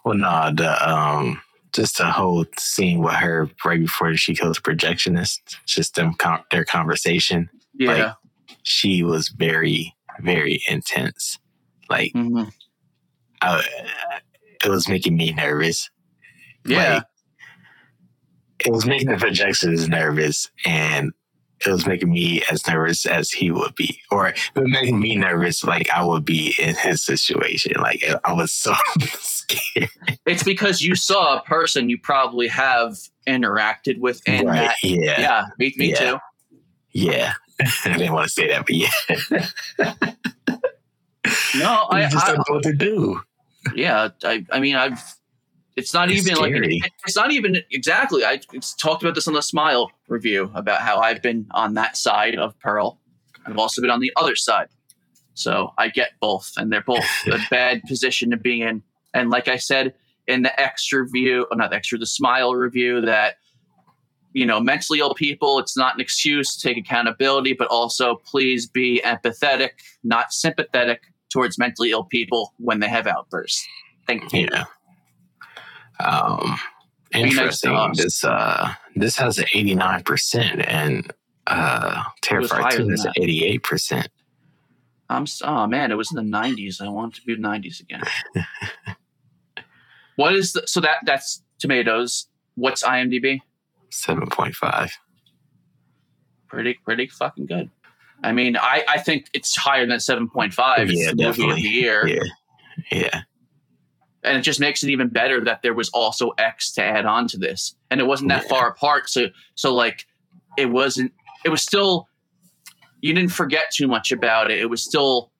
well, 0.03 0.15
no, 0.15 0.51
the 0.53 0.89
um, 0.89 1.41
just 1.75 1.97
the 1.97 2.09
whole 2.11 2.45
scene 2.57 2.99
with 2.99 3.13
her 3.15 3.49
right 3.65 3.79
before 3.79 4.15
she 4.15 4.33
kills 4.35 4.59
projectionist, 4.59 5.39
just 5.65 5.95
them 5.95 6.13
con- 6.15 6.43
their 6.51 6.65
conversation. 6.65 7.49
Yeah. 7.73 7.91
Like, 7.93 8.13
She 8.63 9.03
was 9.03 9.29
very, 9.29 9.93
very 10.21 10.63
intense. 10.67 11.37
Like, 11.89 12.13
Mhm. 12.13 12.51
I, 13.41 13.63
it 14.63 14.69
was 14.69 14.87
making 14.87 15.17
me 15.17 15.33
nervous. 15.33 15.89
Yeah. 16.65 16.95
Like, 16.95 17.03
it 18.65 18.71
was 18.71 18.85
making 18.85 19.09
the 19.09 19.15
projectionist 19.15 19.87
nervous, 19.89 20.49
and 20.65 21.11
it 21.65 21.69
was 21.69 21.85
making 21.85 22.11
me 22.11 22.41
as 22.51 22.65
nervous 22.67 23.05
as 23.05 23.29
he 23.31 23.51
would 23.51 23.75
be, 23.75 23.99
or 24.11 24.27
it 24.29 24.37
was 24.55 24.69
making 24.69 24.99
me 24.99 25.15
nervous 25.15 25.63
like 25.63 25.89
I 25.91 26.03
would 26.03 26.25
be 26.25 26.55
in 26.59 26.75
his 26.75 27.01
situation. 27.03 27.73
Like 27.79 28.03
I 28.23 28.33
was 28.33 28.51
so 28.51 28.73
scared. 29.19 29.89
It's 30.25 30.43
because 30.43 30.81
you 30.81 30.95
saw 30.95 31.37
a 31.37 31.41
person 31.43 31.89
you 31.89 31.97
probably 31.97 32.47
have 32.47 32.97
interacted 33.27 33.99
with 33.99 34.21
in 34.27 34.45
right? 34.47 34.67
that. 34.67 34.75
Yeah, 34.83 35.19
Yeah, 35.21 35.45
me, 35.59 35.73
me 35.77 35.89
Yeah. 35.91 35.99
too. 36.11 36.17
yeah. 36.91 37.33
I 37.85 37.97
didn't 37.97 38.11
want 38.13 38.27
to 38.27 38.33
say 38.33 38.47
that, 38.49 38.65
but 38.65 38.75
yeah, 38.75 38.89
No, 41.55 41.87
I, 41.89 42.05
I 42.05 42.09
just 42.09 42.25
I, 42.25 42.27
don't 42.33 42.37
know 42.49 42.55
what 42.55 42.63
to 42.63 42.73
do. 42.73 43.21
yeah, 43.73 44.09
I, 44.23 44.45
I 44.51 44.59
mean, 44.59 44.75
I've. 44.75 45.01
It's 45.75 45.93
not 45.93 46.09
It's 46.09 46.27
even 46.27 46.41
like 46.41 46.53
it's 47.05 47.15
not 47.15 47.31
even 47.31 47.57
exactly. 47.69 48.23
I 48.23 48.39
talked 48.77 49.03
about 49.03 49.15
this 49.15 49.27
on 49.27 49.33
the 49.33 49.41
Smile 49.41 49.91
review 50.07 50.49
about 50.53 50.81
how 50.81 50.99
I've 50.99 51.21
been 51.21 51.47
on 51.51 51.73
that 51.73 51.97
side 51.97 52.35
of 52.35 52.57
Pearl. 52.59 52.97
I've 53.45 53.57
also 53.57 53.81
been 53.81 53.91
on 53.91 53.99
the 53.99 54.11
other 54.15 54.35
side, 54.35 54.69
so 55.33 55.73
I 55.77 55.89
get 55.89 56.11
both, 56.21 56.53
and 56.55 56.71
they're 56.71 56.81
both 56.81 57.05
a 57.27 57.39
bad 57.49 57.83
position 57.83 58.31
to 58.31 58.37
be 58.37 58.61
in. 58.61 58.83
And 59.13 59.29
like 59.29 59.47
I 59.47 59.57
said 59.57 59.93
in 60.27 60.43
the 60.43 60.59
extra 60.59 61.05
view, 61.07 61.45
not 61.53 61.71
the 61.71 61.75
extra, 61.75 61.97
the 61.97 62.05
Smile 62.05 62.55
review, 62.55 63.01
that 63.01 63.35
you 64.35 64.45
know, 64.45 64.59
mentally 64.59 64.99
ill 64.99 65.13
people, 65.13 65.59
it's 65.59 65.77
not 65.77 65.95
an 65.95 66.01
excuse 66.01 66.57
to 66.57 66.67
take 66.67 66.77
accountability, 66.77 67.53
but 67.53 67.67
also 67.69 68.15
please 68.25 68.67
be 68.67 69.01
empathetic, 69.05 69.69
not 70.03 70.33
sympathetic 70.33 71.03
towards 71.29 71.57
mentally 71.57 71.91
ill 71.91 72.03
people 72.03 72.53
when 72.57 72.81
they 72.81 72.89
have 72.89 73.07
outbursts. 73.07 73.65
Thank 74.07 74.33
you. 74.33 74.49
Yeah. 74.51 74.65
Um, 75.99 76.57
interesting. 77.13 77.93
this 77.95 78.23
uh, 78.23 78.73
this 78.95 79.17
has 79.17 79.37
an 79.37 79.45
eighty 79.53 79.75
nine 79.75 80.03
percent, 80.03 80.65
and 80.67 81.11
uh, 81.47 82.03
Terrifier 82.21 82.71
two 82.71 82.89
has 82.89 83.05
an 83.05 83.13
eighty 83.17 83.45
eight 83.45 83.63
percent. 83.63 84.09
I'm 85.09 85.25
oh 85.43 85.67
man, 85.67 85.91
it 85.91 85.95
was 85.95 86.11
in 86.11 86.15
the 86.15 86.37
90s. 86.37 86.81
I 86.81 86.89
want 86.89 87.13
to 87.15 87.21
be 87.21 87.35
the 87.35 87.41
90s 87.41 87.79
again. 87.79 88.01
what 90.15 90.33
is 90.35 90.53
the 90.53 90.63
so 90.65 90.81
that 90.81 90.97
that's 91.05 91.43
tomatoes. 91.59 92.27
What's 92.55 92.83
IMDb? 92.83 93.41
Seven 93.89 94.27
point 94.27 94.55
five. 94.55 94.97
Pretty 96.47 96.73
pretty 96.83 97.07
fucking 97.07 97.45
good. 97.45 97.69
I 98.23 98.31
mean, 98.31 98.57
I 98.57 98.83
I 98.89 98.97
think 98.99 99.27
it's 99.33 99.55
higher 99.55 99.85
than 99.85 99.97
7.5. 99.97 100.89
It's 100.89 100.93
Yeah, 100.93 101.11
the 101.11 101.15
movie 101.15 101.19
of 101.19 101.35
definitely. 101.35 101.61
the 101.61 101.69
year. 101.69 102.07
Yeah, 102.07 102.23
yeah, 102.91 103.21
and 104.25 104.37
it 104.37 104.41
just 104.41 104.59
makes 104.59 104.83
it 104.83 104.89
even 104.89 105.07
better 105.09 105.43
that 105.43 105.61
there 105.61 105.73
was 105.73 105.89
also 105.89 106.31
X 106.37 106.71
to 106.73 106.83
add 106.83 107.05
on 107.05 107.27
to 107.29 107.37
this, 107.37 107.75
and 107.91 107.99
it 107.99 108.05
wasn't 108.05 108.29
that 108.29 108.43
Yeah. 108.43 108.49
far 108.49 108.69
apart. 108.69 109.09
So, 109.09 109.27
so 109.55 109.73
like, 109.73 110.05
it 110.57 110.67
wasn't. 110.67 111.11
It 111.43 111.49
was 111.49 111.61
still. 111.61 112.07
You 113.01 113.13
didn't 113.13 113.31
forget 113.31 113.65
too 113.71 113.87
much 113.87 114.11
about 114.11 114.49
it. 114.49 114.59
It 114.59 114.65
was 114.69 114.83
still 114.83 115.31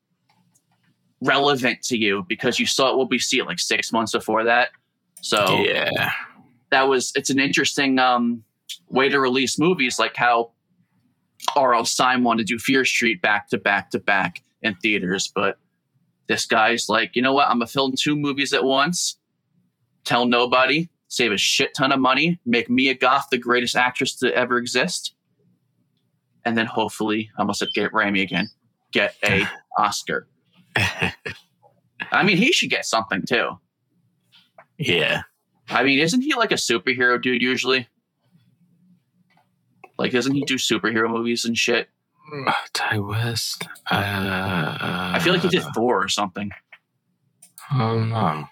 relevant 1.22 1.82
to 1.84 1.98
you 1.98 2.26
because 2.28 2.60
you 2.60 2.66
saw 2.66 2.92
it. 2.92 2.98
What 2.98 3.10
we 3.10 3.20
see 3.20 3.40
it 3.40 3.46
like 3.46 3.60
six 3.60 3.92
months 3.92 4.12
before 4.12 4.44
that. 4.44 4.70
So 5.22 5.64
yeah. 5.64 6.12
that 6.70 6.88
was. 6.88 7.12
It's 7.16 7.30
an 7.30 7.40
interesting 7.40 7.98
um, 8.00 8.44
way 8.90 9.10
to 9.10 9.20
release 9.20 9.58
movies, 9.58 9.98
like 9.98 10.16
how 10.16 10.52
R.L. 11.56 11.86
Stine 11.86 12.24
wanted 12.24 12.48
to 12.48 12.54
do 12.54 12.60
Fear 12.60 12.86
Street 12.86 13.22
back 13.22 13.50
to 13.50 13.58
back 13.58 13.90
to 13.92 14.00
back 14.00 14.44
in 14.62 14.76
theaters, 14.76 15.32
but 15.34 15.58
this 16.28 16.45
guy's 16.45 16.89
like, 16.89 17.15
you 17.15 17.21
know 17.21 17.34
what? 17.34 17.47
I'm 17.47 17.57
gonna 17.57 17.67
film 17.67 17.93
two 17.97 18.15
movies 18.15 18.53
at 18.53 18.63
once, 18.63 19.17
tell 20.03 20.26
nobody, 20.26 20.89
save 21.07 21.32
a 21.32 21.38
shit 21.38 21.73
ton 21.76 21.91
of 21.91 21.99
money, 21.99 22.39
make 22.45 22.69
Mia 22.69 22.93
Goth 22.95 23.28
the 23.32 23.38
greatest 23.38 23.76
actress 23.76 24.15
to 24.17 24.36
ever 24.36 24.57
exist, 24.57 25.15
and 26.43 26.57
then 26.57 26.65
hopefully, 26.65 27.30
I 27.38 27.43
must 27.43 27.63
get 27.73 27.93
Rami 27.93 28.21
again, 28.21 28.49
get 28.91 29.15
a 29.23 29.47
Oscar. 29.78 30.28
I 30.76 32.23
mean, 32.23 32.38
he 32.38 32.51
should 32.51 32.69
get 32.69 32.86
something 32.86 33.23
too. 33.28 33.51
yeah. 34.78 35.23
I 35.69 35.84
mean, 35.84 35.97
isn't 35.99 36.21
he 36.21 36.36
like 36.36 36.51
a 36.51 36.55
superhero 36.55 37.19
dude 37.19 37.41
usually? 37.41 37.88
Like, 39.97 40.11
doesn't 40.11 40.36
he 40.36 40.43
do 40.43 40.55
superhero 40.55 41.09
movies 41.09 41.45
and 41.45 41.57
shit? 41.57 41.89
Uh, 42.47 42.51
Ti 42.73 42.99
West. 42.99 43.67
Uh, 43.91 44.78
I 45.13 45.19
feel 45.21 45.34
like 45.34 45.41
he 45.43 45.49
did 45.49 45.63
Thor 45.73 46.03
or 46.03 46.09
something. 46.09 46.51
Oh 47.73 47.99
don't. 47.99 48.47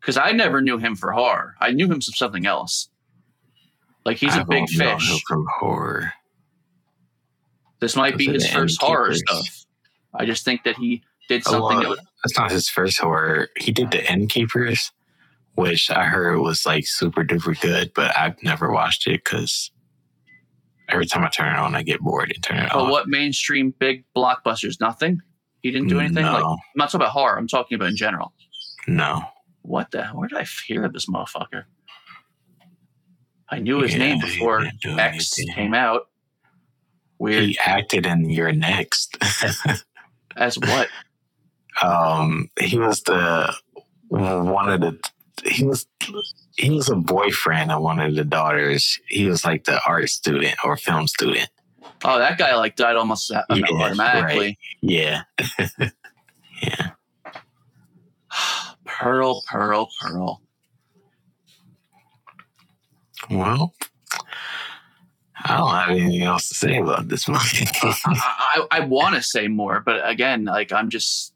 Because 0.00 0.16
I 0.16 0.32
never 0.32 0.60
knew 0.60 0.78
him 0.78 0.94
for 0.96 1.12
horror. 1.12 1.56
I 1.60 1.72
knew 1.72 1.86
him 1.86 2.00
from 2.00 2.14
something 2.14 2.46
else. 2.46 2.88
Like 4.04 4.16
he's 4.16 4.34
I 4.34 4.40
a 4.42 4.44
big 4.44 4.66
don't 4.68 4.78
know 4.78 4.90
him 4.92 4.98
fish. 5.00 5.22
from 5.28 5.46
horror. 5.58 6.12
This 7.80 7.96
might 7.96 8.16
be 8.16 8.26
his 8.26 8.48
first 8.48 8.80
horror 8.80 9.14
stuff. 9.14 9.64
I 10.14 10.24
just 10.26 10.44
think 10.44 10.64
that 10.64 10.76
he 10.76 11.02
did 11.28 11.42
Oh, 11.46 11.50
something. 11.52 11.60
well, 11.68 11.80
that 11.80 11.88
was, 11.88 11.98
That's 12.24 12.38
not 12.38 12.50
his 12.50 12.68
first 12.68 12.98
horror. 12.98 13.48
He 13.58 13.72
did 13.72 13.90
the 13.90 14.10
Innkeepers, 14.10 14.90
which 15.54 15.90
I 15.90 16.04
heard 16.04 16.38
was 16.40 16.66
like 16.66 16.86
super 16.86 17.24
duper 17.24 17.58
good, 17.60 17.92
but 17.94 18.16
I've 18.18 18.42
never 18.42 18.70
watched 18.72 19.06
it 19.06 19.22
because 19.24 19.70
every 20.92 21.06
time 21.06 21.24
I 21.24 21.28
turn 21.28 21.54
it 21.54 21.58
on, 21.58 21.74
I 21.74 21.82
get 21.82 22.00
bored 22.00 22.32
and 22.34 22.42
turn 22.42 22.58
it 22.58 22.70
oh, 22.74 22.84
off. 22.84 22.90
what 22.90 23.08
mainstream 23.08 23.74
big 23.78 24.04
blockbusters? 24.16 24.80
Nothing. 24.80 25.20
He 25.62 25.70
didn't 25.70 25.88
do 25.88 26.00
anything. 26.00 26.24
No, 26.24 26.32
Like 26.32 26.44
I'm 26.44 26.56
not 26.76 26.86
talking 26.86 27.00
about 27.02 27.10
horror. 27.12 27.36
I'm 27.38 27.48
talking 27.48 27.76
about 27.76 27.88
in 27.90 27.96
general. 27.96 28.32
no. 28.88 29.22
What 29.62 29.90
the? 29.90 30.04
Where 30.06 30.26
did 30.28 30.38
I 30.38 30.46
hear 30.66 30.88
this 30.88 31.06
motherfucker? 31.06 31.64
I 33.50 33.58
knew 33.58 33.80
his 33.80 33.92
Yeah, 33.92 33.98
name 33.98 34.20
before 34.20 34.62
X 34.84 35.38
anything. 35.38 35.54
came 35.54 35.74
out. 35.74 36.08
Weird. 37.18 37.44
He 37.44 37.58
acted 37.64 38.06
in 38.06 38.30
You're 38.30 38.52
Next. 38.52 39.18
As 40.36 40.58
what? 40.58 40.88
um, 41.82 42.48
he 42.58 42.78
was 42.78 43.00
the 43.02 43.52
one 44.08 44.70
of 44.70 44.80
the. 44.80 44.98
He 45.44 45.64
was 45.64 45.86
he 46.60 46.70
was 46.70 46.88
a 46.88 46.96
boyfriend 46.96 47.72
of 47.72 47.82
one 47.82 48.00
of 48.00 48.14
the 48.14 48.24
daughters. 48.24 48.98
He 49.08 49.26
was 49.26 49.44
like 49.44 49.64
the 49.64 49.80
art 49.86 50.08
student 50.10 50.56
or 50.64 50.76
film 50.76 51.06
student. 51.06 51.48
Oh, 52.04 52.18
that 52.18 52.38
guy 52.38 52.54
like 52.54 52.76
died 52.76 52.96
almost 52.96 53.30
Yeah, 53.30 53.42
automatically. 53.50 54.58
Yeah, 54.82 55.22
yeah. 56.62 56.90
Pearl, 58.84 59.42
Pearl, 59.50 59.88
Pearl. 60.00 60.42
Well, 63.30 63.74
I 65.44 65.56
don't 65.56 65.74
have 65.74 65.90
anything 65.90 66.22
else 66.22 66.48
to 66.48 66.54
say 66.54 66.78
about 66.78 67.08
this 67.08 67.28
movie. 67.28 67.66
I, 67.82 67.96
I, 68.06 68.66
I 68.70 68.80
want 68.80 69.14
to 69.14 69.22
say 69.22 69.48
more, 69.48 69.80
but 69.80 70.06
again, 70.08 70.44
like 70.44 70.72
I'm 70.72 70.90
just 70.90 71.29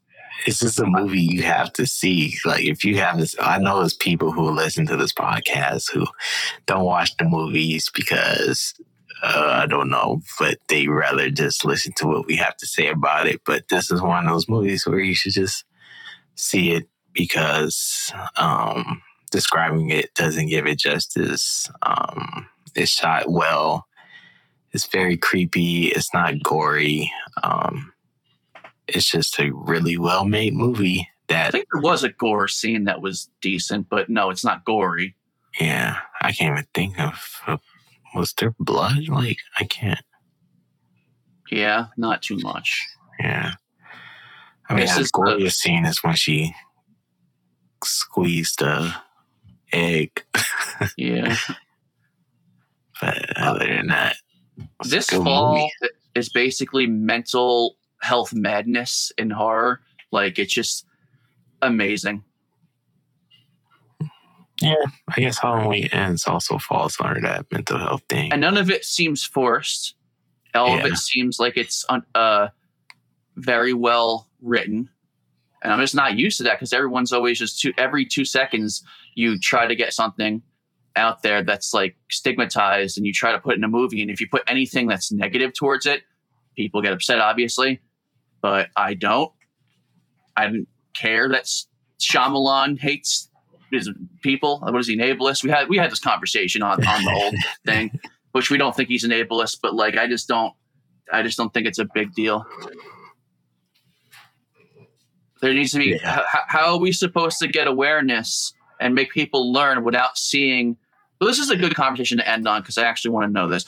it's 0.45 0.59
just 0.59 0.79
a 0.79 0.85
movie 0.85 1.21
you 1.21 1.43
have 1.43 1.73
to 1.73 1.85
see. 1.85 2.35
Like 2.45 2.65
if 2.65 2.83
you 2.83 2.97
have 2.97 3.17
this, 3.19 3.35
I 3.39 3.57
know 3.57 3.79
there's 3.79 3.93
people 3.93 4.31
who 4.31 4.49
listen 4.51 4.85
to 4.87 4.97
this 4.97 5.13
podcast 5.13 5.91
who 5.91 6.05
don't 6.65 6.85
watch 6.85 7.15
the 7.17 7.25
movies 7.25 7.89
because 7.93 8.73
uh, 9.23 9.61
I 9.63 9.65
don't 9.65 9.89
know, 9.89 10.21
but 10.39 10.59
they 10.67 10.87
rather 10.87 11.29
just 11.29 11.65
listen 11.65 11.93
to 11.97 12.07
what 12.07 12.27
we 12.27 12.35
have 12.35 12.57
to 12.57 12.67
say 12.67 12.89
about 12.89 13.27
it. 13.27 13.41
But 13.45 13.69
this 13.69 13.89
is 13.91 14.01
one 14.01 14.25
of 14.25 14.31
those 14.31 14.49
movies 14.49 14.85
where 14.85 14.99
you 14.99 15.15
should 15.15 15.33
just 15.33 15.63
see 16.35 16.71
it 16.71 16.87
because 17.13 18.11
um, 18.37 19.01
describing 19.31 19.89
it 19.89 20.13
doesn't 20.15 20.47
give 20.47 20.67
it 20.67 20.79
justice. 20.79 21.69
Um, 21.81 22.47
it's 22.75 22.91
shot 22.91 23.29
well. 23.29 23.87
It's 24.73 24.85
very 24.87 25.15
creepy. 25.15 25.87
It's 25.87 26.13
not 26.13 26.43
gory. 26.43 27.11
Um, 27.41 27.93
it's 28.87 29.09
just 29.09 29.39
a 29.39 29.51
really 29.53 29.97
well 29.97 30.25
made 30.25 30.53
movie 30.53 31.07
that 31.27 31.47
I 31.47 31.51
think 31.51 31.67
there 31.73 31.81
was 31.81 32.03
a 32.03 32.09
gore 32.09 32.47
scene 32.47 32.83
that 32.85 33.01
was 33.01 33.29
decent, 33.41 33.89
but 33.89 34.09
no, 34.09 34.29
it's 34.29 34.43
not 34.45 34.63
gory. 34.65 35.15
yeah 35.59 35.97
i 36.21 36.31
can't 36.31 36.51
even 36.57 36.67
think 36.73 36.99
of 36.99 37.41
uh, 37.47 37.57
was 38.13 38.33
there 38.37 38.53
blood 38.59 39.07
like 39.07 39.37
i 39.59 39.63
can't 39.63 40.03
Yeah, 41.51 41.87
not 41.97 42.21
too 42.21 42.37
much. 42.41 42.81
yeah 43.19 43.53
i 44.69 44.73
mean 44.75 44.85
This 44.87 44.95
the 45.11 45.17
goriest 45.17 45.55
scene 45.55 45.85
is 45.85 46.03
when 46.03 46.15
she 46.15 46.53
squeezed 47.83 48.59
the 48.59 48.93
egg 49.71 50.23
Yeah. 50.97 51.35
but 53.01 53.37
other 53.37 53.67
than 53.67 53.87
that 53.87 54.15
this 54.83 55.09
fall 55.09 55.53
movie. 55.53 55.71
is 56.15 56.29
basically 56.29 56.87
mental 56.87 57.77
health 58.05 58.33
madness 58.33 59.11
in 59.17 59.29
horror. 59.31 59.81
Like 60.11 60.37
it's 60.39 60.53
just 60.53 60.85
amazing. 61.61 62.23
yeah 64.61 64.75
i 65.17 65.19
guess 65.19 65.37
halloween 65.39 65.87
ends 65.91 66.25
also 66.27 66.57
falls 66.57 66.95
under 67.01 67.19
that 67.19 67.45
mental 67.51 67.77
health 67.77 68.01
thing 68.07 68.31
And 68.31 68.39
none 68.41 68.57
of 68.57 68.69
it 68.69 68.85
seems 68.85 69.23
forced. 69.25 69.95
All 70.53 70.79
of 70.79 70.85
it 70.85 70.95
seems 70.97 71.37
like 71.39 71.57
it's 71.57 71.83
un- 71.89 72.05
uh, 72.15 72.47
very 73.35 73.73
well 73.73 74.29
written. 74.41 74.87
And 75.61 75.73
I'm 75.73 75.81
just 75.81 75.95
not 75.95 76.17
used 76.17 76.37
to 76.37 76.43
that 76.43 76.53
because 76.57 76.71
everyone's 76.71 77.11
always 77.11 77.37
just 77.39 77.59
two, 77.59 77.73
every 77.77 78.05
two 78.05 78.23
seconds 78.23 78.81
you 79.15 79.37
try 79.37 79.67
to 79.67 79.75
get 79.75 79.91
something 79.91 80.41
out 80.95 81.23
there 81.23 81.43
that's 81.43 81.73
like 81.73 81.97
stigmatized 82.09 82.97
and 82.97 83.05
you 83.05 83.11
try 83.11 83.33
to 83.33 83.39
put 83.39 83.57
in 83.57 83.65
a 83.65 83.67
movie. 83.67 84.01
And 84.01 84.09
if 84.09 84.21
you 84.21 84.29
put 84.29 84.43
anything 84.47 84.87
that's 84.87 85.11
negative 85.11 85.51
towards 85.53 85.85
it, 85.85 86.03
people 86.55 86.81
get 86.81 86.93
upset, 86.93 87.19
obviously. 87.19 87.81
But 88.45 88.69
I 88.75 88.93
don't. 88.93 89.31
I 90.37 90.43
don't 90.45 90.67
care 90.93 91.27
that 91.29 91.49
Shyamalan 91.99 92.77
hates 92.77 93.27
his 93.71 93.89
people. 94.21 94.59
What 94.59 94.75
is 94.75 94.85
he, 94.85 94.93
an 94.93 94.99
ableist? 94.99 95.43
We 95.43 95.49
had 95.49 95.67
we 95.67 95.77
had 95.77 95.89
this 95.89 95.99
conversation 95.99 96.61
on, 96.61 96.73
on 96.85 97.03
the 97.03 97.11
old 97.11 97.33
thing, 97.65 97.99
which 98.33 98.51
we 98.51 98.59
don't 98.59 98.75
think 98.75 98.89
he's 98.89 99.03
an 99.03 99.09
ableist, 99.09 99.61
but 99.63 99.73
like 99.73 99.97
I 99.97 100.05
just 100.07 100.27
don't 100.27 100.53
I 101.11 101.23
just 101.23 101.39
don't 101.39 101.51
think 101.55 101.65
it's 101.65 101.79
a 101.79 101.87
big 101.91 102.13
deal. 102.13 102.45
There 105.41 105.51
needs 105.51 105.71
to 105.71 105.79
be. 105.79 105.97
Yeah. 105.99 106.19
h- 106.19 106.41
how 106.45 106.73
are 106.73 106.79
we 106.79 106.91
supposed 106.91 107.39
to 107.39 107.47
get 107.47 107.65
awareness 107.65 108.53
and 108.79 108.93
make 108.93 109.09
people 109.09 109.51
learn 109.51 109.83
without 109.83 110.19
seeing? 110.19 110.77
Well, 111.19 111.27
this 111.27 111.39
is 111.39 111.49
a 111.49 111.55
good 111.55 111.73
conversation 111.73 112.19
to 112.19 112.29
end 112.29 112.47
on 112.47 112.61
because 112.61 112.77
I 112.77 112.83
actually 112.83 113.09
want 113.09 113.25
to 113.25 113.31
know 113.31 113.47
this. 113.47 113.65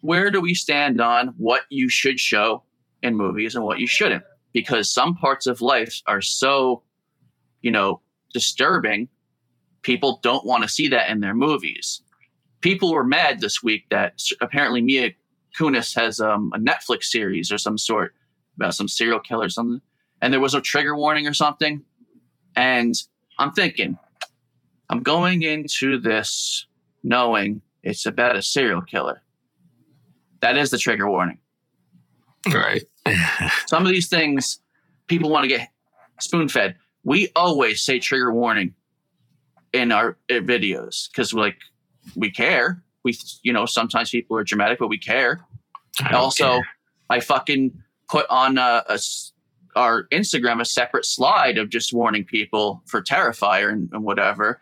Where 0.00 0.30
do 0.30 0.40
we 0.40 0.54
stand 0.54 1.02
on 1.02 1.34
what 1.36 1.64
you 1.68 1.90
should 1.90 2.18
show 2.18 2.62
in 3.02 3.16
movies 3.16 3.54
and 3.54 3.64
what 3.64 3.78
you 3.78 3.86
shouldn't? 3.86 4.24
Because 4.52 4.90
some 4.90 5.14
parts 5.14 5.46
of 5.46 5.60
life 5.60 6.02
are 6.06 6.22
so, 6.22 6.82
you 7.62 7.70
know, 7.70 8.00
disturbing. 8.32 9.08
People 9.82 10.20
don't 10.22 10.44
want 10.44 10.62
to 10.62 10.68
see 10.68 10.88
that 10.88 11.10
in 11.10 11.20
their 11.20 11.34
movies. 11.34 12.02
People 12.60 12.92
were 12.92 13.04
mad 13.04 13.40
this 13.40 13.62
week 13.62 13.86
that 13.90 14.20
apparently 14.40 14.80
Mila 14.80 15.10
Kunis 15.56 15.94
has 15.94 16.20
um, 16.20 16.52
a 16.54 16.58
Netflix 16.58 17.04
series 17.04 17.52
or 17.52 17.58
some 17.58 17.78
sort 17.78 18.14
about 18.56 18.74
some 18.74 18.88
serial 18.88 19.20
killer 19.20 19.46
or 19.46 19.50
something, 19.50 19.80
and 20.20 20.32
there 20.32 20.40
was 20.40 20.54
a 20.54 20.60
trigger 20.60 20.96
warning 20.96 21.26
or 21.26 21.34
something. 21.34 21.82
And 22.56 22.94
I'm 23.38 23.52
thinking, 23.52 23.98
I'm 24.88 25.02
going 25.02 25.42
into 25.42 25.98
this 25.98 26.66
knowing 27.02 27.60
it's 27.82 28.06
about 28.06 28.36
a 28.36 28.42
serial 28.42 28.82
killer. 28.82 29.22
That 30.40 30.56
is 30.56 30.70
the 30.70 30.78
trigger 30.78 31.08
warning. 31.08 31.38
Right. 32.52 32.82
Some 33.66 33.84
of 33.84 33.92
these 33.92 34.08
things 34.08 34.60
people 35.06 35.30
want 35.30 35.44
to 35.44 35.48
get 35.48 35.68
spoon 36.20 36.48
fed. 36.48 36.76
We 37.04 37.30
always 37.36 37.82
say 37.82 37.98
trigger 37.98 38.32
warning 38.32 38.74
in 39.72 39.92
our 39.92 40.16
videos 40.30 41.08
because 41.10 41.32
like 41.32 41.56
we 42.14 42.30
care. 42.30 42.82
We 43.04 43.16
you 43.42 43.52
know 43.52 43.66
sometimes 43.66 44.10
people 44.10 44.36
are 44.36 44.44
dramatic, 44.44 44.78
but 44.78 44.88
we 44.88 44.98
care. 44.98 45.40
I 46.00 46.14
also, 46.14 46.44
care. 46.44 46.68
I 47.08 47.20
fucking 47.20 47.82
put 48.08 48.26
on 48.28 48.58
a, 48.58 48.84
a 48.88 48.98
our 49.76 50.04
Instagram 50.04 50.60
a 50.60 50.64
separate 50.64 51.04
slide 51.04 51.58
of 51.58 51.68
just 51.68 51.92
warning 51.92 52.24
people 52.24 52.82
for 52.86 53.02
Terrifier 53.02 53.70
and, 53.70 53.90
and 53.92 54.02
whatever. 54.02 54.60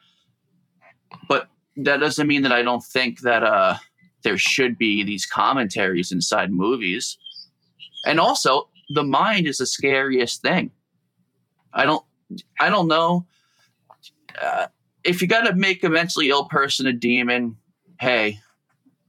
But 1.28 1.49
that 1.76 1.99
doesn't 1.99 2.26
mean 2.26 2.43
that 2.43 2.53
I 2.53 2.62
don't 2.62 2.85
think 2.85 3.20
that 3.20 3.45
uh, 3.45 3.76
there 4.22 4.37
should 4.37 4.76
be 4.76 5.05
these 5.05 5.24
commentaries 5.24 6.11
inside 6.11 6.51
movies. 6.51 7.16
And 8.05 8.21
also, 8.21 8.69
the 8.91 9.05
mind 9.05 9.47
is 9.47 9.59
the 9.59 9.67
scariest 9.67 10.43
thing. 10.43 10.71
I 11.73 11.85
don't, 11.85 12.05
I 12.61 12.71
don't 12.71 12.89
know. 12.89 13.27
Uh, 14.41 14.67
if 15.05 15.21
you 15.21 15.29
got 15.29 15.43
to 15.43 15.55
make 15.55 15.85
a 15.85 15.89
mentally 15.89 16.31
ill 16.31 16.47
person 16.47 16.87
a 16.87 16.93
demon, 16.93 17.57
hey, 18.01 18.41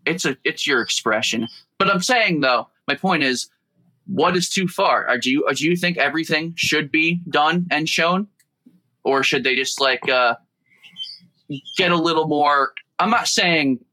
it's 0.06 0.26
a, 0.26 0.38
it's 0.44 0.68
your 0.68 0.82
expression. 0.82 1.48
But 1.78 1.90
I'm 1.90 2.02
saying 2.02 2.42
though, 2.42 2.68
my 2.88 2.96
point 2.96 3.24
is, 3.24 3.50
what 4.08 4.36
is 4.36 4.50
too 4.50 4.68
far? 4.68 5.08
Are 5.08 5.18
do 5.18 5.32
you 5.32 5.48
do 5.54 5.66
you 5.66 5.76
think 5.76 5.98
everything 5.98 6.54
should 6.56 6.92
be 6.92 7.22
done 7.30 7.66
and 7.72 7.90
shown, 7.90 8.28
or 9.04 9.24
should 9.24 9.44
they 9.44 9.56
just 9.56 9.82
like 9.82 10.08
uh, 10.08 10.36
get 11.78 11.92
a 11.92 11.96
little 11.96 12.28
more? 12.28 12.74
I'm 13.00 13.10
not 13.10 13.28
saying 13.28 13.84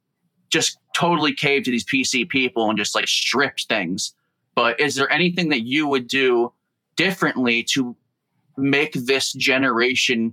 just 0.51 0.79
totally 0.95 1.35
cave 1.35 1.65
to 1.65 1.71
these 1.71 1.85
PC 1.85 2.29
people 2.29 2.69
and 2.69 2.79
just 2.79 2.95
like 2.95 3.09
strip 3.09 3.59
things, 3.61 4.15
but 4.55 4.79
is 4.81 4.95
there 4.95 5.11
anything 5.13 5.49
that 5.51 5.63
you 5.63 5.87
would 5.87 6.07
do 6.09 6.53
differently 6.97 7.63
to 7.75 7.97
make 8.57 8.93
this 8.93 9.33
generation 9.33 10.33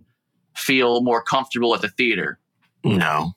feel 0.55 1.01
more 1.01 1.21
comfortable 1.23 1.73
at 1.73 1.81
the 1.81 1.89
theater? 1.89 2.39
No. 2.83 3.33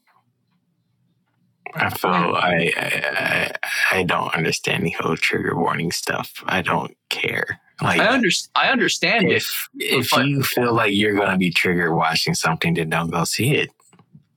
I 1.74 1.88
feel 1.90 2.10
I, 2.10 2.72
I 2.76 3.52
I 3.92 4.02
don't 4.02 4.34
understand 4.34 4.84
the 4.84 4.90
whole 4.90 5.16
trigger 5.16 5.56
warning 5.56 5.90
stuff. 5.90 6.42
I 6.46 6.60
don't 6.60 6.94
care. 7.08 7.60
Like 7.80 7.98
I, 8.00 8.12
under, 8.12 8.28
I 8.54 8.68
understand 8.68 9.30
it. 9.30 9.36
if 9.36 9.68
if 9.78 10.10
but- 10.10 10.26
you 10.26 10.42
feel 10.42 10.74
like 10.74 10.92
you're 10.92 11.14
gonna 11.16 11.38
be 11.38 11.50
trigger 11.50 11.94
watching 11.94 12.34
something, 12.34 12.74
then 12.74 12.90
don't 12.90 13.10
go 13.10 13.24
see 13.24 13.54
it. 13.54 13.70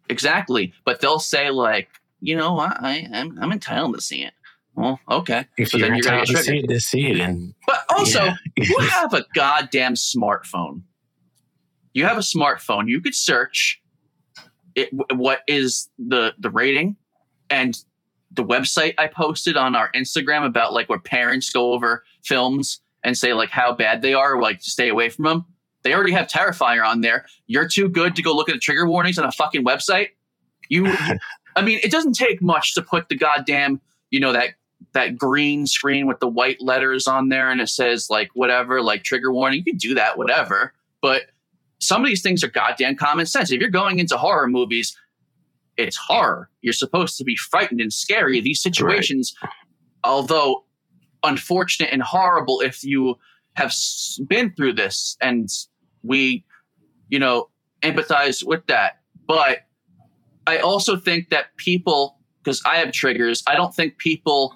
Exactly. 0.10 0.74
But 0.86 1.02
they'll 1.02 1.20
say 1.20 1.50
like, 1.50 1.90
you 2.22 2.36
know, 2.38 2.58
I, 2.58 2.76
I 2.80 3.08
I'm, 3.12 3.38
I'm 3.42 3.52
entitled 3.52 3.96
to 3.96 4.02
see 4.02 4.24
it. 4.24 4.34
Well, 4.76 5.00
okay. 5.10 5.46
If 5.58 5.70
So 5.70 5.78
you're 5.78 5.88
then 5.88 5.98
you're 5.98 6.04
get 6.04 6.70
to 6.70 6.80
see 6.80 7.08
it. 7.08 7.20
And 7.20 7.54
But 7.66 7.86
also, 7.90 8.26
yeah. 8.26 8.36
you 8.58 8.78
have 8.80 9.14
a 9.14 9.26
goddamn 9.34 9.94
smartphone. 9.94 10.82
You 11.94 12.06
have 12.06 12.18
a 12.18 12.22
smartphone. 12.22 12.90
You 12.90 13.00
could 13.02 13.16
search 13.16 13.82
it, 14.76 14.90
what 15.14 15.42
is 15.48 15.90
the 15.98 16.34
the 16.38 16.50
rating 16.50 16.98
and 17.50 17.78
the 18.32 18.44
website 18.44 18.94
I 18.98 19.08
posted 19.08 19.56
on 19.56 19.76
our 19.76 19.90
Instagram 19.94 20.46
about 20.46 20.74
like 20.74 20.90
where 20.90 21.00
parents 21.00 21.50
go 21.50 21.72
over 21.72 22.04
films 22.24 22.82
and 23.04 23.18
say 23.18 23.34
like 23.34 23.50
how 23.50 23.74
bad 23.74 24.02
they 24.02 24.14
are, 24.14 24.36
or, 24.36 24.42
like 24.42 24.60
to 24.60 24.70
stay 24.70 24.90
away 24.90 25.10
from 25.10 25.26
them. 25.26 25.46
They 25.84 25.94
already 25.94 26.12
have 26.14 26.28
Terrifier 26.28 26.86
on 26.86 27.02
there. 27.02 27.26
You're 27.48 27.68
too 27.68 27.88
good 27.88 28.16
to 28.16 28.24
go 28.24 28.36
look 28.36 28.50
at 28.50 28.54
the 28.54 28.60
trigger 28.60 28.88
warnings 28.88 29.20
on 29.20 29.26
a 29.26 29.32
fucking 29.32 29.64
website. 29.64 30.10
You, 30.68 30.88
I 31.56 31.62
mean, 31.62 31.80
it 31.84 31.92
doesn't 31.92 32.14
take 32.14 32.42
much 32.42 32.74
to 32.74 32.82
put 32.82 33.08
the 33.08 33.16
goddamn, 33.16 33.80
you 34.10 34.20
know, 34.20 34.34
that 34.34 34.56
that 34.96 35.18
green 35.18 35.68
screen 35.68 36.08
with 36.08 36.20
the 36.20 36.28
white 36.28 36.60
letters 36.60 37.08
on 37.08 37.30
there 37.30 37.52
and 37.52 37.62
it 37.62 37.70
says 37.70 38.10
like 38.10 38.30
whatever, 38.34 38.82
like 38.82 39.04
trigger 39.04 39.32
warning. 39.32 39.60
You 39.60 39.64
can 39.64 39.78
do 39.78 39.94
that, 39.94 40.18
whatever. 40.18 40.74
But 41.02 41.24
some 41.80 42.02
of 42.02 42.08
these 42.08 42.24
things 42.24 42.44
are 42.44 42.50
goddamn 42.50 42.96
common 42.96 43.28
sense. 43.28 43.52
If 43.52 43.62
you're 43.62 43.70
going 43.70 44.00
into 44.00 44.18
horror 44.18 44.48
movies, 44.48 44.98
it's 45.78 45.98
horror. 45.98 46.50
You're 46.62 46.74
supposed 46.74 47.18
to 47.18 47.24
be 47.24 47.36
frightened 47.36 47.82
and 47.82 47.94
scary. 47.94 48.42
These 48.42 48.62
situations, 48.62 49.36
although 50.04 50.64
unfortunate 51.24 51.90
and 51.92 52.02
horrible, 52.02 52.62
if 52.62 52.84
you 52.84 53.16
have 53.54 53.74
been 54.28 54.54
through 54.56 54.74
this 54.74 55.18
and 55.22 55.50
we, 56.04 56.46
you 57.10 57.20
know, 57.20 57.50
empathize 57.82 58.46
with 58.46 58.66
that. 58.68 59.00
But 59.28 59.60
I 60.48 60.58
also 60.60 60.96
think 60.98 61.30
that 61.30 61.56
people, 61.58 62.20
because 62.44 62.62
I 62.66 62.78
have 62.78 62.92
triggers, 62.92 63.44
I 63.48 63.56
don't 63.56 63.74
think 63.74 63.98
people, 63.98 64.56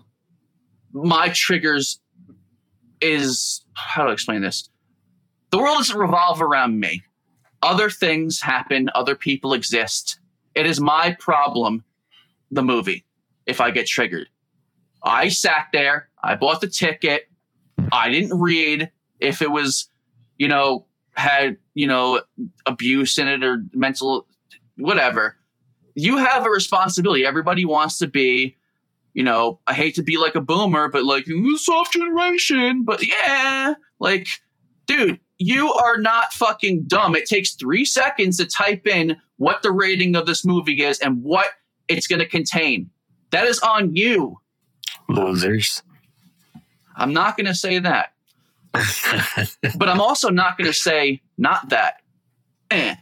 my 0.91 1.29
triggers 1.29 1.99
is, 3.01 3.63
how 3.73 4.03
do 4.03 4.09
I 4.09 4.13
explain 4.13 4.41
this? 4.41 4.69
The 5.51 5.57
world 5.57 5.77
doesn't 5.77 5.97
revolve 5.97 6.41
around 6.41 6.79
me. 6.79 7.03
Other 7.61 7.89
things 7.89 8.41
happen, 8.41 8.89
other 8.95 9.15
people 9.15 9.53
exist. 9.53 10.19
It 10.55 10.65
is 10.65 10.79
my 10.79 11.15
problem, 11.19 11.83
the 12.51 12.63
movie, 12.63 13.05
if 13.45 13.61
I 13.61 13.71
get 13.71 13.87
triggered. 13.87 14.27
I 15.03 15.29
sat 15.29 15.67
there, 15.73 16.09
I 16.23 16.35
bought 16.35 16.61
the 16.61 16.67
ticket, 16.67 17.29
I 17.91 18.09
didn't 18.09 18.39
read 18.39 18.91
if 19.19 19.41
it 19.41 19.51
was, 19.51 19.89
you 20.37 20.47
know, 20.47 20.85
had, 21.15 21.57
you 21.73 21.87
know, 21.87 22.21
abuse 22.65 23.17
in 23.17 23.27
it 23.27 23.43
or 23.43 23.63
mental, 23.73 24.25
whatever. 24.77 25.35
You 25.95 26.17
have 26.17 26.45
a 26.45 26.49
responsibility. 26.49 27.25
Everybody 27.25 27.65
wants 27.65 27.97
to 27.99 28.07
be, 28.07 28.55
you 29.13 29.23
know, 29.23 29.59
I 29.67 29.73
hate 29.73 29.95
to 29.95 30.03
be 30.03 30.17
like 30.17 30.35
a 30.35 30.41
boomer, 30.41 30.87
but 30.89 31.03
like 31.03 31.25
soft 31.57 31.93
generation. 31.93 32.83
But 32.83 33.05
yeah, 33.05 33.73
like, 33.99 34.27
dude, 34.85 35.19
you 35.37 35.71
are 35.71 35.97
not 35.97 36.33
fucking 36.33 36.83
dumb. 36.83 37.15
It 37.15 37.25
takes 37.25 37.53
three 37.53 37.85
seconds 37.85 38.37
to 38.37 38.45
type 38.45 38.85
in 38.87 39.17
what 39.37 39.61
the 39.61 39.71
rating 39.71 40.15
of 40.15 40.25
this 40.25 40.45
movie 40.45 40.83
is 40.83 40.99
and 40.99 41.23
what 41.23 41.47
it's 41.87 42.07
going 42.07 42.19
to 42.19 42.27
contain. 42.27 42.89
That 43.31 43.45
is 43.45 43.59
on 43.59 43.95
you. 43.95 44.39
losers. 45.07 45.81
I'm 46.95 47.13
not 47.13 47.37
going 47.37 47.47
to 47.47 47.55
say 47.55 47.79
that, 47.79 48.13
but 48.73 49.87
I'm 49.87 50.01
also 50.01 50.29
not 50.29 50.57
going 50.57 50.69
to 50.69 50.77
say 50.77 51.21
not 51.37 51.69
that. 51.69 52.01
Eh. 52.71 52.95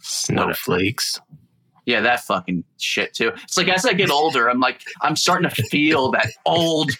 Snowflakes. 0.00 1.20
Yeah, 1.86 2.00
that 2.00 2.20
fucking 2.20 2.64
shit 2.78 3.14
too. 3.14 3.32
It's 3.42 3.56
like 3.56 3.68
as 3.68 3.84
I 3.84 3.92
get 3.92 4.10
older, 4.10 4.48
I'm 4.48 4.60
like 4.60 4.82
I'm 5.02 5.16
starting 5.16 5.48
to 5.48 5.62
feel 5.64 6.10
that 6.12 6.28
old 6.46 6.92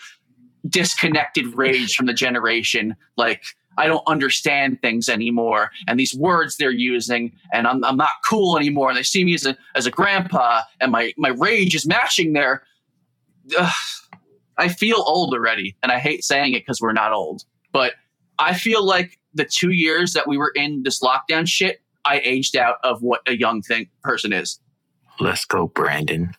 disconnected 0.68 1.56
rage 1.56 1.94
from 1.94 2.06
the 2.06 2.12
generation. 2.12 2.96
Like 3.16 3.44
I 3.76 3.86
don't 3.86 4.06
understand 4.06 4.80
things 4.82 5.08
anymore, 5.08 5.70
and 5.88 5.98
these 5.98 6.14
words 6.14 6.56
they're 6.56 6.70
using, 6.70 7.32
and 7.52 7.66
I'm 7.66 7.82
I'm 7.84 7.96
not 7.96 8.10
cool 8.24 8.56
anymore. 8.56 8.90
And 8.90 8.98
they 8.98 9.02
see 9.02 9.24
me 9.24 9.34
as 9.34 9.46
a 9.46 9.56
as 9.74 9.86
a 9.86 9.90
grandpa, 9.90 10.62
and 10.80 10.92
my 10.92 11.12
my 11.16 11.30
rage 11.30 11.74
is 11.74 11.86
matching 11.86 12.32
their. 12.32 12.62
Ugh. 13.58 13.72
I 14.56 14.68
feel 14.68 15.02
old 15.04 15.34
already, 15.34 15.76
and 15.82 15.90
I 15.90 15.98
hate 15.98 16.22
saying 16.22 16.54
it 16.54 16.60
because 16.60 16.80
we're 16.80 16.92
not 16.92 17.12
old, 17.12 17.42
but 17.72 17.94
I 18.38 18.54
feel 18.54 18.84
like 18.84 19.18
the 19.34 19.44
two 19.44 19.70
years 19.70 20.12
that 20.12 20.28
we 20.28 20.38
were 20.38 20.52
in 20.54 20.84
this 20.84 21.00
lockdown 21.00 21.48
shit, 21.48 21.80
I 22.04 22.20
aged 22.20 22.56
out 22.56 22.76
of 22.84 23.02
what 23.02 23.20
a 23.26 23.36
young 23.36 23.62
thing 23.62 23.88
person 24.02 24.32
is. 24.32 24.60
Let's 25.20 25.44
go, 25.44 25.68
Brandon. 25.68 26.34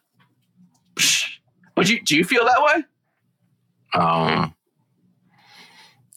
Would 1.77 1.89
you 1.89 2.01
do 2.01 2.15
you 2.15 2.23
feel 2.23 2.45
that 2.45 2.61
way? 2.61 4.01
Um, 4.01 4.55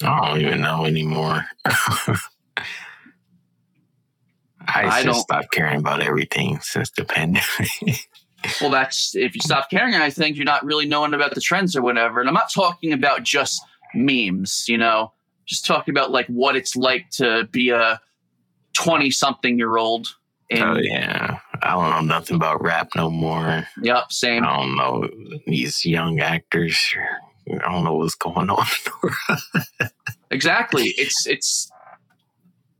I 0.02 0.28
don't 0.28 0.40
even 0.40 0.60
know 0.60 0.84
anymore. 0.84 1.44
I, 1.64 2.20
I 4.84 5.02
just 5.02 5.20
stopped 5.20 5.50
caring 5.50 5.78
about 5.78 6.02
everything 6.02 6.60
since 6.60 6.90
the 6.90 7.04
pandemic. 7.04 7.70
Well, 8.60 8.70
that's 8.70 9.16
if 9.16 9.34
you 9.34 9.40
stop 9.42 9.68
caring, 9.68 9.96
I 9.96 10.10
think 10.10 10.36
you're 10.36 10.44
not 10.44 10.64
really 10.64 10.86
knowing 10.86 11.12
about 11.12 11.34
the 11.34 11.40
trends 11.40 11.74
or 11.74 11.82
whatever. 11.82 12.20
And 12.20 12.28
I'm 12.28 12.34
not 12.34 12.52
talking 12.52 12.92
about 12.92 13.24
just 13.24 13.60
memes, 13.94 14.66
you 14.68 14.78
know, 14.78 15.12
just 15.44 15.66
talking 15.66 15.92
about 15.92 16.12
like 16.12 16.28
what 16.28 16.54
it's 16.54 16.76
like 16.76 17.10
to 17.14 17.48
be 17.50 17.70
a 17.70 18.00
20 18.74 19.10
something 19.10 19.58
year 19.58 19.76
old. 19.76 20.14
And 20.50 20.62
oh 20.62 20.78
yeah, 20.80 21.40
I 21.62 21.70
don't 21.72 21.90
know 21.90 22.14
nothing 22.14 22.36
about 22.36 22.62
rap 22.62 22.90
no 22.96 23.10
more. 23.10 23.66
yep, 23.82 24.12
same. 24.12 24.44
I 24.44 24.56
don't 24.56 24.76
know 24.76 25.08
these 25.46 25.84
young 25.84 26.20
actors. 26.20 26.94
I 27.50 27.72
don't 27.72 27.84
know 27.84 27.94
what's 27.94 28.14
going 28.14 28.50
on. 28.50 28.66
Exactly. 30.30 30.88
It's 30.98 31.26
it's 31.26 31.70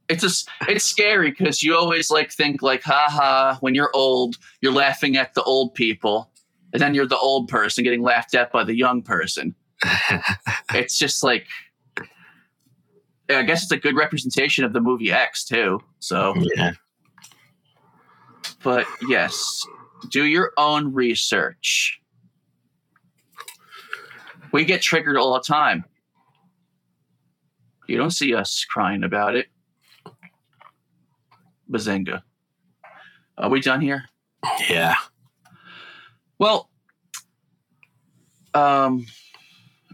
it's 0.09 0.23
just 0.23 0.49
it's 0.69 0.85
scary 0.85 1.31
because 1.31 1.63
you 1.63 1.75
always 1.75 2.11
like 2.11 2.33
think 2.33 2.63
like 2.63 2.83
haha 2.83 3.57
when 3.61 3.75
you're 3.75 3.91
old 3.95 4.37
you're 4.61 4.73
laughing 4.73 5.17
at 5.17 5.35
the 5.35 5.43
old 5.43 5.75
people 5.75 6.31
and 6.73 6.81
then 6.81 6.95
you're 6.95 7.07
the 7.07 7.19
old 7.19 7.49
person 7.49 7.85
getting 7.85 8.03
laughed 8.03 8.35
at 8.35 8.51
by 8.53 8.65
the 8.65 8.75
young 8.75 9.03
person 9.03 9.55
it's 10.75 10.99
just 10.99 11.23
like 11.23 11.47
i 13.29 13.43
guess 13.43 13.63
it's 13.63 13.73
a 13.73 13.77
good 13.77 13.97
representation 13.97 14.65
of 14.65 14.73
the 14.73 14.81
movie 14.81 15.13
x 15.13 15.45
too 15.45 15.79
so 15.99 16.35
yeah, 16.57 16.73
but 18.69 18.87
yes 19.09 19.65
do 20.11 20.27
your 20.27 20.53
own 20.59 20.93
research 20.93 21.99
we 24.53 24.63
get 24.63 24.83
triggered 24.83 25.17
all 25.17 25.33
the 25.33 25.41
time 25.41 25.83
you 27.87 27.97
don't 27.97 28.11
see 28.11 28.35
us 28.35 28.67
crying 28.69 29.05
about 29.05 29.35
it 29.35 29.47
bazinga 31.71 32.21
are 33.39 33.49
we 33.49 33.61
done 33.61 33.81
here 33.81 34.05
yeah. 34.71 34.95
Well, 36.39 36.71
um, 38.55 39.07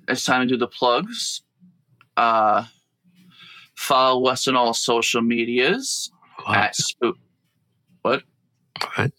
it's 0.08 0.24
time 0.24 0.42
to 0.42 0.46
do 0.46 0.58
the 0.58 0.66
plugs. 0.66 1.42
Uh, 2.16 2.64
follow 3.76 4.26
us 4.26 4.46
on 4.48 4.56
all 4.56 4.74
social 4.74 5.22
medias 5.22 6.10
What? 6.44 6.58
at 6.58 6.76
spook. 6.76 7.16
What? 8.80 8.96
What? 8.96 9.12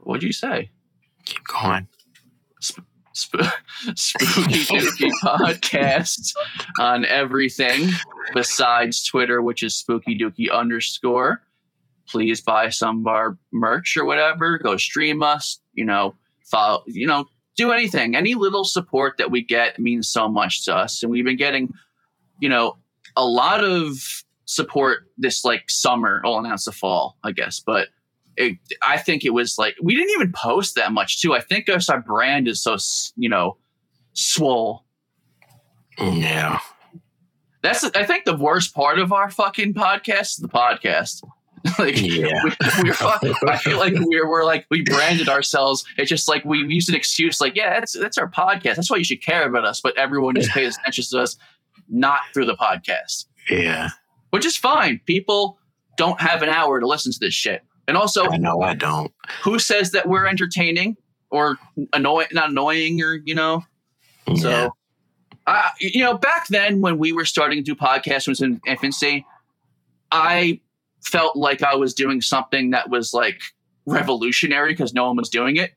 What'd 0.00 0.22
you 0.22 0.32
say? 0.32 0.70
Keep 1.24 1.44
going. 1.46 1.88
Sp- 2.60 2.82
Spooky 3.94 4.64
Dookie 4.64 5.10
Podcast 5.22 6.34
on 6.80 7.04
everything 7.04 7.90
besides 8.34 9.04
Twitter, 9.04 9.42
which 9.42 9.62
is 9.62 9.74
Spooky 9.74 10.18
Dookie 10.18 10.50
underscore. 10.50 11.42
Please 12.08 12.40
buy 12.40 12.70
some 12.70 13.00
of 13.00 13.06
our 13.06 13.38
merch 13.52 13.96
or 13.96 14.04
whatever. 14.04 14.58
Go 14.58 14.76
stream 14.76 15.22
us. 15.22 15.60
You 15.74 15.84
know, 15.84 16.14
follow. 16.44 16.84
You 16.86 17.06
know, 17.06 17.26
do 17.56 17.70
anything. 17.70 18.16
Any 18.16 18.34
little 18.34 18.64
support 18.64 19.18
that 19.18 19.30
we 19.30 19.42
get 19.42 19.78
means 19.78 20.08
so 20.08 20.28
much 20.28 20.64
to 20.64 20.74
us, 20.74 21.02
and 21.02 21.12
we've 21.12 21.24
been 21.24 21.36
getting, 21.36 21.72
you 22.40 22.48
know, 22.48 22.76
a 23.16 23.24
lot 23.24 23.62
of 23.62 24.24
support 24.46 25.04
this 25.18 25.44
like 25.44 25.64
summer. 25.68 26.22
I'll 26.24 26.38
announce 26.38 26.64
the 26.64 26.72
fall, 26.72 27.18
I 27.22 27.32
guess, 27.32 27.60
but 27.60 27.88
it, 28.36 28.56
I 28.82 28.98
think 28.98 29.24
it 29.24 29.30
was 29.30 29.56
like 29.58 29.74
we 29.82 29.94
didn't 29.94 30.10
even 30.10 30.32
post 30.32 30.74
that 30.76 30.92
much 30.92 31.20
too. 31.20 31.34
I 31.34 31.40
think 31.40 31.68
our 31.68 32.00
brand 32.00 32.48
is 32.48 32.62
so 32.62 32.76
you 33.16 33.28
know 33.28 33.56
swole. 34.14 34.84
Yeah. 35.98 36.58
That's 37.62 37.84
I 37.84 38.04
think 38.04 38.24
the 38.24 38.36
worst 38.36 38.74
part 38.74 38.98
of 38.98 39.12
our 39.12 39.30
fucking 39.30 39.74
podcast 39.74 40.20
is 40.22 40.36
the 40.36 40.48
podcast. 40.48 41.22
like 41.78 42.00
Yeah. 42.00 42.42
we, 42.44 42.50
we're 42.82 42.92
fuck- 42.94 43.22
I 43.46 43.56
feel 43.56 43.78
like 43.78 43.92
we're 43.96 44.28
we're 44.28 44.44
like 44.44 44.66
we 44.70 44.82
branded 44.82 45.28
ourselves. 45.28 45.84
It's 45.96 46.08
just 46.08 46.28
like 46.28 46.44
we 46.44 46.58
used 46.58 46.88
an 46.88 46.94
excuse 46.96 47.40
like 47.40 47.54
yeah 47.54 47.78
that's 47.78 47.92
that's 47.98 48.18
our 48.18 48.28
podcast. 48.30 48.76
That's 48.76 48.90
why 48.90 48.96
you 48.96 49.04
should 49.04 49.22
care 49.22 49.46
about 49.46 49.64
us. 49.64 49.80
But 49.80 49.96
everyone 49.96 50.34
just 50.34 50.50
pays 50.50 50.76
attention 50.78 51.04
to 51.10 51.20
us 51.20 51.36
not 51.88 52.20
through 52.34 52.46
the 52.46 52.56
podcast, 52.56 53.26
Yeah. 53.50 53.90
which 54.30 54.44
is 54.46 54.56
fine. 54.56 55.00
People 55.06 55.58
don't 55.96 56.20
have 56.20 56.42
an 56.42 56.48
hour 56.48 56.80
to 56.80 56.86
listen 56.86 57.12
to 57.12 57.18
this 57.20 57.34
shit. 57.34 57.62
And 57.88 57.96
also, 57.96 58.28
I 58.28 58.36
know 58.36 58.62
I 58.62 58.74
don't. 58.74 59.12
who 59.42 59.58
says 59.58 59.90
that 59.92 60.08
we're 60.08 60.26
entertaining 60.26 60.96
or 61.30 61.56
annoying 61.92 62.28
not 62.32 62.50
annoying 62.50 63.02
or 63.02 63.14
you 63.24 63.34
know 63.34 63.64
Yeah. 64.28 64.34
so 64.36 64.76
uh, 65.46 65.62
you 65.80 66.02
know 66.04 66.16
back 66.16 66.46
then 66.48 66.80
when 66.80 66.98
we 66.98 67.12
were 67.12 67.24
starting 67.24 67.58
to 67.58 67.62
do 67.62 67.74
podcasts 67.74 68.28
was 68.28 68.40
in 68.42 68.60
infancy 68.66 69.24
i 70.12 70.60
felt 71.02 71.34
like 71.34 71.62
i 71.62 71.74
was 71.74 71.94
doing 71.94 72.20
something 72.20 72.70
that 72.70 72.90
was 72.90 73.12
like 73.14 73.40
revolutionary 73.86 74.72
because 74.74 74.92
no 74.94 75.06
one 75.06 75.16
was 75.16 75.28
doing 75.30 75.56
it 75.56 75.72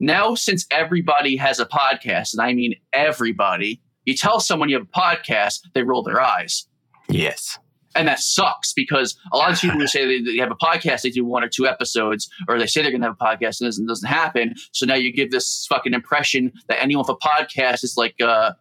now 0.00 0.34
since 0.34 0.66
everybody 0.72 1.36
has 1.36 1.60
a 1.60 1.66
podcast 1.66 2.32
and 2.34 2.42
i 2.42 2.52
mean 2.52 2.74
everybody 2.92 3.80
you 4.04 4.14
tell 4.14 4.40
someone 4.40 4.68
you 4.68 4.76
have 4.76 4.86
a 4.92 4.98
podcast 4.98 5.60
they 5.74 5.82
roll 5.84 6.02
their 6.02 6.20
eyes 6.20 6.66
yes. 7.08 7.58
And 7.96 8.08
that 8.08 8.20
sucks 8.20 8.72
because 8.72 9.16
a 9.32 9.36
lot 9.36 9.52
of 9.52 9.60
people 9.60 9.76
who 9.80 9.86
say 9.86 10.06
they, 10.06 10.20
they 10.20 10.38
have 10.38 10.50
a 10.50 10.56
podcast, 10.56 11.02
they 11.02 11.10
do 11.10 11.24
one 11.24 11.42
or 11.42 11.48
two 11.48 11.66
episodes, 11.66 12.28
or 12.48 12.58
they 12.58 12.66
say 12.66 12.82
they're 12.82 12.90
going 12.90 13.00
to 13.00 13.08
have 13.08 13.16
a 13.20 13.24
podcast, 13.24 13.60
and 13.60 13.66
it 13.66 13.68
doesn't, 13.68 13.86
doesn't 13.86 14.08
happen. 14.08 14.54
So 14.72 14.86
now 14.86 14.94
you 14.94 15.12
give 15.12 15.30
this 15.30 15.66
fucking 15.68 15.94
impression 15.94 16.52
that 16.68 16.82
anyone 16.82 17.04
with 17.06 17.16
a 17.16 17.26
podcast 17.26 17.84
is 17.84 17.96
like 17.96 18.20
uh, 18.20 18.52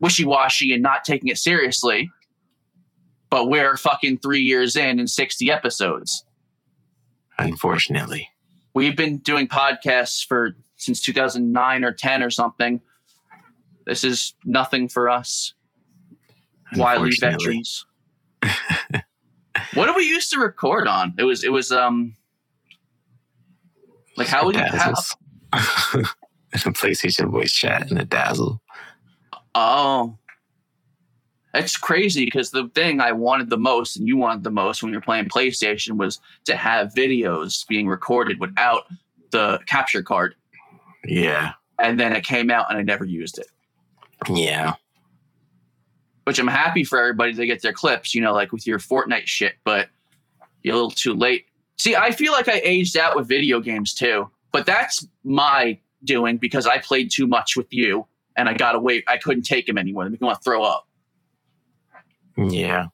wishy 0.00 0.24
washy 0.24 0.72
and 0.72 0.82
not 0.82 1.04
taking 1.04 1.28
it 1.28 1.38
seriously. 1.38 2.10
But 3.30 3.48
we're 3.48 3.76
fucking 3.76 4.18
three 4.18 4.42
years 4.42 4.74
in 4.74 4.98
and 4.98 5.08
60 5.08 5.50
episodes. 5.52 6.24
Unfortunately. 7.38 8.28
We've 8.74 8.96
been 8.96 9.18
doing 9.18 9.46
podcasts 9.46 10.26
for 10.26 10.56
since 10.76 11.00
2009 11.00 11.84
or 11.84 11.92
10 11.92 12.22
or 12.22 12.30
something. 12.30 12.80
This 13.86 14.04
is 14.04 14.34
nothing 14.44 14.88
for 14.88 15.08
us. 15.08 15.54
Wily 16.76 17.10
veterans. 17.20 17.84
What 19.74 19.86
did 19.86 19.96
we 19.96 20.04
used 20.06 20.30
to 20.32 20.38
record 20.38 20.86
on? 20.86 21.14
It 21.18 21.24
was 21.24 21.44
it 21.44 21.52
was 21.52 21.72
um 21.72 22.14
like 24.16 24.28
how 24.28 24.44
would 24.44 24.56
you 24.56 24.62
how, 24.62 24.92
the 25.52 26.06
PlayStation 26.54 27.30
voice 27.30 27.52
chat 27.52 27.90
and 27.90 27.98
the 27.98 28.04
dazzle. 28.04 28.60
oh 29.54 30.16
it's 31.54 31.76
crazy 31.76 32.24
because 32.24 32.50
the 32.50 32.68
thing 32.74 33.00
I 33.00 33.12
wanted 33.12 33.50
the 33.50 33.58
most 33.58 33.96
and 33.96 34.06
you 34.06 34.16
wanted 34.16 34.44
the 34.44 34.50
most 34.50 34.82
when 34.82 34.92
you're 34.92 35.00
playing 35.00 35.28
PlayStation 35.28 35.96
was 35.96 36.20
to 36.44 36.54
have 36.56 36.94
videos 36.94 37.66
being 37.66 37.88
recorded 37.88 38.38
without 38.38 38.86
the 39.30 39.58
capture 39.66 40.02
card. 40.02 40.34
Yeah. 41.04 41.52
And 41.78 41.98
then 41.98 42.12
it 42.12 42.24
came 42.24 42.50
out 42.50 42.66
and 42.68 42.78
I 42.78 42.82
never 42.82 43.04
used 43.04 43.38
it. 43.38 43.48
Yeah. 44.28 44.74
Which 46.24 46.38
I'm 46.38 46.46
happy 46.46 46.84
for 46.84 46.98
everybody 46.98 47.34
to 47.34 47.46
get 47.46 47.62
their 47.62 47.72
clips, 47.72 48.14
you 48.14 48.20
know, 48.20 48.32
like 48.32 48.52
with 48.52 48.66
your 48.66 48.78
Fortnite 48.78 49.26
shit, 49.26 49.54
but 49.64 49.88
you're 50.62 50.74
a 50.74 50.76
little 50.76 50.90
too 50.90 51.14
late. 51.14 51.46
See, 51.78 51.96
I 51.96 52.10
feel 52.10 52.32
like 52.32 52.48
I 52.48 52.60
aged 52.62 52.96
out 52.96 53.16
with 53.16 53.26
video 53.26 53.60
games 53.60 53.94
too, 53.94 54.30
but 54.52 54.66
that's 54.66 55.06
my 55.24 55.78
doing 56.04 56.36
because 56.36 56.66
I 56.66 56.78
played 56.78 57.10
too 57.10 57.26
much 57.26 57.56
with 57.56 57.72
you 57.72 58.06
and 58.36 58.48
I 58.48 58.54
got 58.54 58.74
away. 58.74 59.02
I 59.08 59.16
couldn't 59.16 59.44
take 59.44 59.68
him 59.68 59.78
anymore. 59.78 60.08
Me 60.08 60.18
want 60.20 60.38
to 60.38 60.44
throw 60.44 60.62
up. 60.62 60.86
Yeah. 62.36 62.86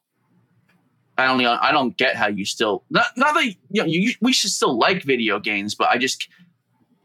I 1.18 1.26
only 1.26 1.46
I 1.46 1.72
don't 1.72 1.96
get 1.96 2.14
how 2.14 2.26
you 2.26 2.44
still 2.44 2.84
not 2.90 3.06
not 3.16 3.34
that 3.34 3.46
you 3.46 3.54
know 3.72 3.84
you, 3.84 4.12
we 4.20 4.32
should 4.32 4.50
still 4.50 4.78
like 4.78 5.02
video 5.02 5.38
games, 5.38 5.74
but 5.74 5.88
I 5.88 5.96
just 5.96 6.28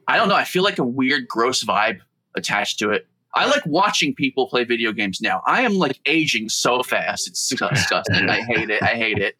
I 0.07 0.18
don't 0.18 0.27
know. 0.27 0.35
I 0.35 0.43
feel 0.43 0.64
like 0.64 0.80
a 0.80 0.84
weird, 0.84 1.27
gross 1.27 1.64
vibe 1.64 2.02
attached 2.35 2.80
to 2.80 2.89
it. 2.89 3.07
I 3.34 3.45
like 3.45 3.66
watching 3.66 4.14
people 4.14 4.48
play 4.48 4.64
video 4.66 4.91
games 4.91 5.22
now. 5.22 5.41
I 5.45 5.62
am 5.62 5.76
like 5.76 5.99
aging 6.06 6.49
so 6.49 6.84
fast. 6.84 7.28
It's 7.28 7.48
disgusting. 7.48 8.30
I 8.30 8.41
hate 8.41 8.70
it. 8.70 8.84
I 8.84 8.95
hate 8.95 9.20
it. 9.20 9.36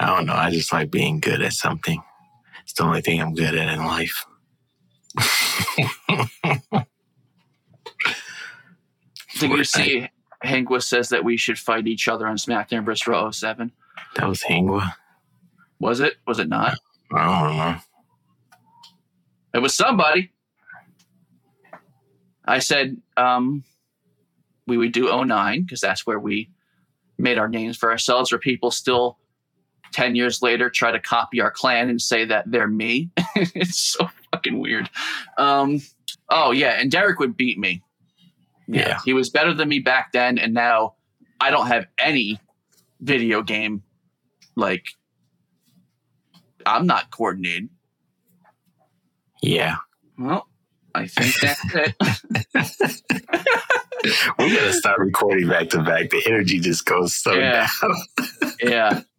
I 0.00 0.06
don't 0.06 0.26
know. 0.26 0.34
I 0.34 0.50
just 0.50 0.72
like 0.72 0.90
being 0.90 1.18
good 1.18 1.42
at 1.42 1.52
something. 1.52 2.00
It's 2.62 2.74
the 2.74 2.84
only 2.84 3.00
thing 3.00 3.20
I'm 3.20 3.34
good 3.34 3.56
at 3.56 3.68
in 3.68 3.84
life. 3.84 4.24
Did 9.40 9.50
you 9.50 9.64
see 9.64 10.08
Hangwa 10.44 10.82
says 10.82 11.08
that 11.08 11.24
we 11.24 11.36
should 11.36 11.58
fight 11.58 11.88
each 11.88 12.06
other 12.06 12.26
on 12.26 12.36
SmackDown 12.36 12.84
vs. 12.84 13.06
Raw 13.06 13.30
07? 13.30 13.72
That 14.14 14.28
was 14.28 14.42
Hingwa. 14.42 14.92
Was 15.80 16.00
it? 16.00 16.14
Was 16.26 16.38
it 16.38 16.48
not? 16.48 16.78
I 17.12 17.40
don't 17.40 17.56
know. 17.56 17.76
It 19.54 19.58
was 19.58 19.74
somebody. 19.74 20.30
I 22.48 22.58
said 22.60 22.96
um, 23.16 23.62
we 24.66 24.76
would 24.76 24.92
do 24.92 25.24
09 25.24 25.62
because 25.62 25.80
that's 25.80 26.06
where 26.06 26.18
we 26.18 26.50
made 27.18 27.38
our 27.38 27.48
names 27.48 27.76
for 27.76 27.90
ourselves, 27.90 28.32
where 28.32 28.38
people 28.38 28.70
still 28.70 29.18
10 29.92 30.14
years 30.14 30.42
later 30.42 30.70
try 30.70 30.90
to 30.90 30.98
copy 30.98 31.40
our 31.40 31.50
clan 31.50 31.90
and 31.90 32.00
say 32.00 32.24
that 32.24 32.50
they're 32.50 32.66
me. 32.66 33.10
it's 33.36 33.78
so 33.78 34.08
fucking 34.32 34.58
weird. 34.58 34.88
Um, 35.36 35.80
oh, 36.30 36.50
yeah. 36.50 36.80
And 36.80 36.90
Derek 36.90 37.18
would 37.18 37.36
beat 37.36 37.58
me. 37.58 37.82
Yeah. 38.66 39.00
He 39.04 39.12
was 39.12 39.30
better 39.30 39.54
than 39.54 39.68
me 39.68 39.78
back 39.78 40.12
then. 40.12 40.38
And 40.38 40.54
now 40.54 40.94
I 41.40 41.50
don't 41.50 41.66
have 41.66 41.86
any 41.98 42.40
video 43.00 43.42
game. 43.42 43.82
Like, 44.56 44.86
I'm 46.66 46.86
not 46.86 47.10
coordinated. 47.10 47.68
Yeah. 49.42 49.76
Well, 50.18 50.48
I 50.94 51.06
think 51.06 51.34
that's 51.40 51.74
it. 51.74 51.94
we 54.38 54.54
gotta 54.54 54.72
start 54.72 54.98
recording 54.98 55.48
back 55.48 55.68
to 55.70 55.82
back. 55.82 56.10
The 56.10 56.22
energy 56.26 56.58
just 56.58 56.84
goes 56.86 57.14
so 57.14 57.34
Yeah. 57.34 57.68
down. 57.80 57.94
Yeah. 58.62 59.00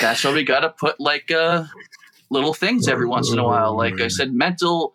That's 0.00 0.24
why 0.24 0.32
we 0.32 0.44
gotta 0.44 0.70
put 0.70 0.98
like 1.00 1.30
uh 1.30 1.64
little 2.30 2.54
things 2.54 2.88
every 2.88 3.06
once 3.06 3.30
in 3.32 3.38
a 3.38 3.44
while. 3.44 3.76
Like 3.76 4.00
I 4.00 4.08
said, 4.08 4.32
mental 4.32 4.94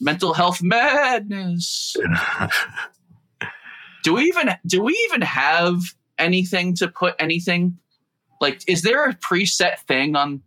mental 0.00 0.34
health 0.34 0.62
madness. 0.62 1.96
Do 4.02 4.14
we 4.14 4.24
even 4.24 4.50
do 4.66 4.82
we 4.82 4.92
even 5.08 5.22
have 5.22 5.80
anything 6.18 6.74
to 6.76 6.88
put 6.88 7.14
anything? 7.18 7.78
Like, 8.40 8.62
is 8.66 8.82
there 8.82 9.08
a 9.08 9.14
preset 9.14 9.78
thing 9.86 10.16
on 10.16 10.42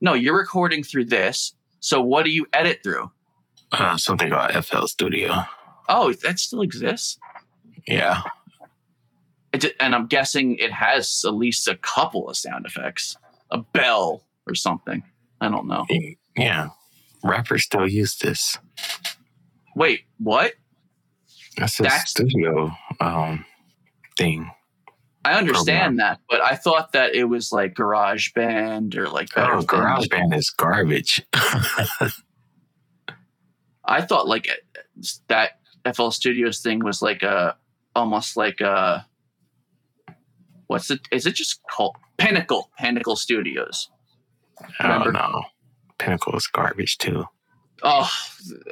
no, 0.00 0.14
you're 0.14 0.36
recording 0.36 0.82
through 0.84 1.06
this. 1.06 1.54
So 1.86 2.00
what 2.00 2.24
do 2.24 2.32
you 2.32 2.46
edit 2.52 2.80
through? 2.82 3.12
Uh, 3.70 3.96
something 3.96 4.26
about 4.26 4.64
FL 4.64 4.86
Studio. 4.86 5.44
Oh, 5.88 6.12
that 6.24 6.40
still 6.40 6.62
exists. 6.62 7.16
Yeah. 7.86 8.22
It, 9.52 9.66
and 9.78 9.94
I'm 9.94 10.08
guessing 10.08 10.56
it 10.56 10.72
has 10.72 11.22
at 11.24 11.34
least 11.34 11.68
a 11.68 11.76
couple 11.76 12.28
of 12.28 12.36
sound 12.36 12.66
effects, 12.66 13.16
a 13.52 13.58
bell 13.58 14.24
or 14.48 14.56
something. 14.56 15.04
I 15.40 15.48
don't 15.48 15.68
know. 15.68 15.86
Yeah. 16.36 16.70
Rappers 17.22 17.62
still 17.62 17.88
use 17.88 18.16
this. 18.16 18.58
Wait, 19.76 20.06
what? 20.18 20.54
That's 21.56 21.78
a 21.78 21.84
That's- 21.84 22.10
studio 22.10 22.72
um 22.98 23.44
thing. 24.18 24.50
I 25.26 25.34
oh, 25.34 25.38
understand 25.38 25.98
that, 25.98 26.20
but 26.30 26.40
I 26.40 26.54
thought 26.54 26.92
that 26.92 27.16
it 27.16 27.24
was 27.24 27.50
like 27.50 27.74
Garage 27.74 28.32
Band 28.32 28.96
or 28.96 29.08
like 29.08 29.28
Oh, 29.36 29.54
things. 29.60 29.66
GarageBand 29.66 30.36
is 30.36 30.50
garbage. 30.50 31.20
I 33.84 34.02
thought 34.02 34.28
like 34.28 34.48
that 35.28 35.58
FL 35.94 36.10
Studios 36.10 36.60
thing 36.60 36.84
was 36.84 37.02
like 37.02 37.24
a 37.24 37.56
almost 37.96 38.36
like 38.36 38.60
a 38.60 39.04
what's 40.68 40.90
it? 40.92 41.00
Is 41.10 41.26
it 41.26 41.34
just 41.34 41.60
called 41.72 41.96
Pinnacle? 42.18 42.70
Pinnacle 42.78 43.16
Studios. 43.16 43.90
I 44.78 44.86
don't 44.88 45.06
Remember? 45.06 45.12
know. 45.12 45.42
Pinnacle 45.98 46.36
is 46.36 46.46
garbage 46.46 46.98
too. 46.98 47.24
Oh, 47.82 48.10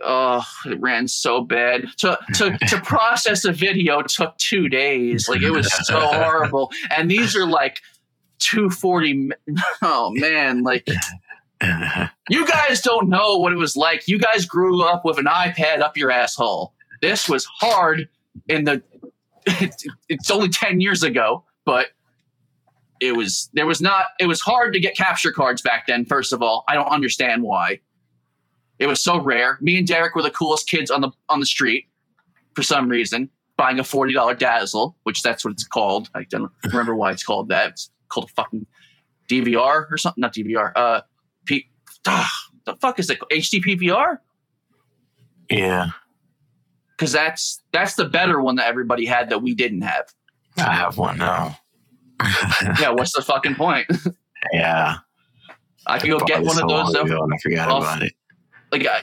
oh, 0.02 0.47
it 0.66 0.81
ran 0.81 1.09
so 1.09 1.43
bad. 1.43 1.86
To 1.98 2.18
to 2.35 2.59
to 2.68 2.81
process 2.81 3.44
a 3.44 3.52
video 3.52 4.02
took 4.02 4.36
two 4.39 4.68
days. 4.68 5.28
Like 5.28 5.43
it 5.43 5.51
was 5.51 5.70
so 5.86 6.01
horrible. 6.01 6.70
And 6.97 7.10
these 7.10 7.36
are 7.36 7.47
like 7.47 7.81
two 8.39 8.70
forty. 8.70 9.31
Oh 9.82 10.10
man, 10.14 10.62
like 10.62 10.89
you 12.31 12.47
guys 12.47 12.81
don't 12.81 13.09
know 13.09 13.36
what 13.39 13.52
it 13.52 13.56
was 13.56 13.76
like. 13.76 14.09
You 14.09 14.18
guys 14.18 14.47
grew 14.47 14.82
up 14.82 15.05
with 15.05 15.18
an 15.18 15.26
iPad 15.26 15.81
up 15.81 15.97
your 15.97 16.10
asshole. 16.10 16.72
This 17.02 17.28
was 17.28 17.44
hard 17.44 18.09
in 18.48 18.64
the. 18.64 18.82
It's 20.09 20.31
only 20.31 20.48
ten 20.48 20.81
years 20.81 21.02
ago, 21.02 21.44
but 21.66 21.89
it 23.01 23.14
was 23.14 23.51
there 23.52 23.66
was 23.66 23.82
not. 23.82 24.06
It 24.18 24.26
was 24.26 24.40
hard 24.40 24.72
to 24.72 24.81
get 24.81 24.97
capture 24.97 25.32
cards 25.32 25.60
back 25.60 25.86
then. 25.86 26.06
First 26.06 26.32
of 26.32 26.40
all, 26.43 26.64
I 26.66 26.74
don't 26.74 26.89
understand 26.89 27.43
why. 27.43 27.81
It 28.79 28.87
was 28.87 29.01
so 29.01 29.21
rare. 29.21 29.59
Me 29.61 29.79
and 29.79 29.87
Derek 29.87 30.15
were 30.15 30.23
the 30.23 30.31
coolest 30.31 30.69
kids 30.69 30.91
on 30.91 31.01
the 31.01 31.11
on 31.29 31.41
the 31.41 31.47
street 31.47 31.87
for 32.55 32.63
some 32.63 32.89
reason, 32.89 33.31
buying 33.57 33.79
a 33.79 33.85
forty 33.85 34.13
dollar 34.13 34.35
Dazzle, 34.35 34.97
which 35.05 35.23
that's 35.23 35.45
what 35.45 35.53
it's 35.53 35.67
called. 35.67 36.11
I 36.15 36.25
don't 36.25 36.51
remember 36.65 36.95
why 36.95 37.13
it's 37.13 37.25
called 37.25 37.49
that. 37.51 37.71
It's 37.71 37.91
called 38.09 38.31
a 38.31 38.33
fucking 38.35 38.67
DVR 39.29 39.91
or 39.91 39.97
something. 39.97 40.21
Not 40.21 40.35
DVR. 40.35 40.73
Uh, 40.75 41.01
P. 41.47 41.69
Ah, 42.07 42.31
the 42.67 42.75
fuck 42.77 42.99
is 42.99 43.09
it? 43.11 43.19
called? 43.21 43.31
HD 43.31 43.63
PVR? 43.65 44.19
yeah. 45.51 45.89
Because 46.97 47.11
that's 47.13 47.61
that's 47.73 47.95
the 47.95 48.05
better 48.05 48.41
one 48.41 48.55
that 48.57 48.67
everybody 48.69 49.05
had 49.05 49.29
that 49.31 49.43
we 49.43 49.55
didn't 49.55 49.83
have. 49.83 50.05
I 50.57 50.73
have 50.75 50.97
one 50.99 51.19
now. 51.19 51.59
Yeah, 52.81 52.91
what's 52.91 53.13
the 53.13 53.21
fucking 53.23 53.57
point? 53.57 53.87
yeah. 54.53 54.99
I 55.87 55.99
could 55.99 56.11
go 56.11 56.19
get 56.21 56.43
one 56.43 56.57
of 56.63 56.69
those. 56.69 56.95
I 56.95 57.05
forgot 57.43 57.69
off- 57.69 57.83
about 57.83 58.03
it. 58.05 58.13
Like 58.79 58.87
I, 58.87 59.03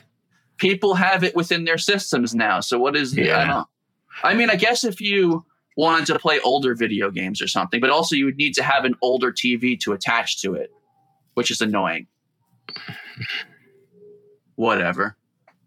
people 0.58 0.94
have 0.96 1.24
it 1.24 1.36
within 1.36 1.66
their 1.66 1.78
systems 1.78 2.34
now. 2.36 2.60
So 2.60 2.78
what 2.80 2.96
is 2.96 3.18
I 3.18 3.22
Yeah. 3.22 3.46
don't. 3.48 3.68
I 4.24 4.34
mean, 4.34 4.50
I 4.50 4.56
guess 4.56 4.84
if 4.84 5.00
you 5.02 5.46
wanted 5.78 6.06
to 6.08 6.20
play 6.20 6.40
older 6.42 6.76
video 6.76 7.10
games 7.10 7.42
or 7.42 7.48
something, 7.48 7.80
but 7.80 7.90
also 7.90 8.16
you 8.16 8.26
would 8.26 8.36
need 8.38 8.54
to 8.56 8.64
have 8.64 8.84
an 8.86 8.96
older 9.02 9.32
TV 9.32 9.80
to 9.82 9.94
attach 9.94 10.42
to 10.42 10.54
it, 10.54 10.70
which 11.36 11.50
is 11.50 11.62
annoying. 11.62 12.08
Whatever. 14.56 15.18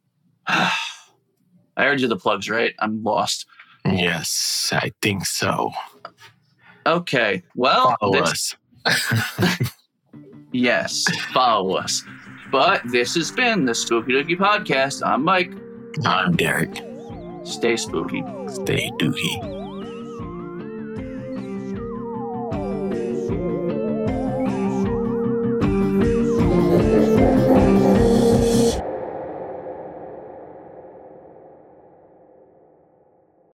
I 0.46 0.70
heard 1.76 2.00
you 2.00 2.06
the 2.08 2.16
plugs, 2.16 2.48
right? 2.48 2.74
I'm 2.78 3.02
lost. 3.02 3.46
Yes, 3.84 4.70
I 4.72 4.92
think 5.02 5.26
so. 5.26 5.72
Okay. 6.86 7.42
Well, 7.56 7.96
Follow 8.00 8.20
this- 8.24 8.54
us. 8.86 9.72
yes, 10.52 11.04
follow 11.32 11.76
us. 11.76 12.04
But 12.54 12.82
this 12.84 13.16
has 13.16 13.32
been 13.32 13.64
the 13.64 13.74
Spooky 13.74 14.12
Dookie 14.12 14.38
Podcast. 14.38 15.04
I'm 15.04 15.24
Mike. 15.24 15.50
I'm 16.04 16.36
Derek. 16.36 16.70
Stay 17.42 17.76
spooky. 17.76 18.22
Stay 18.46 18.92
dookie. 19.00 19.63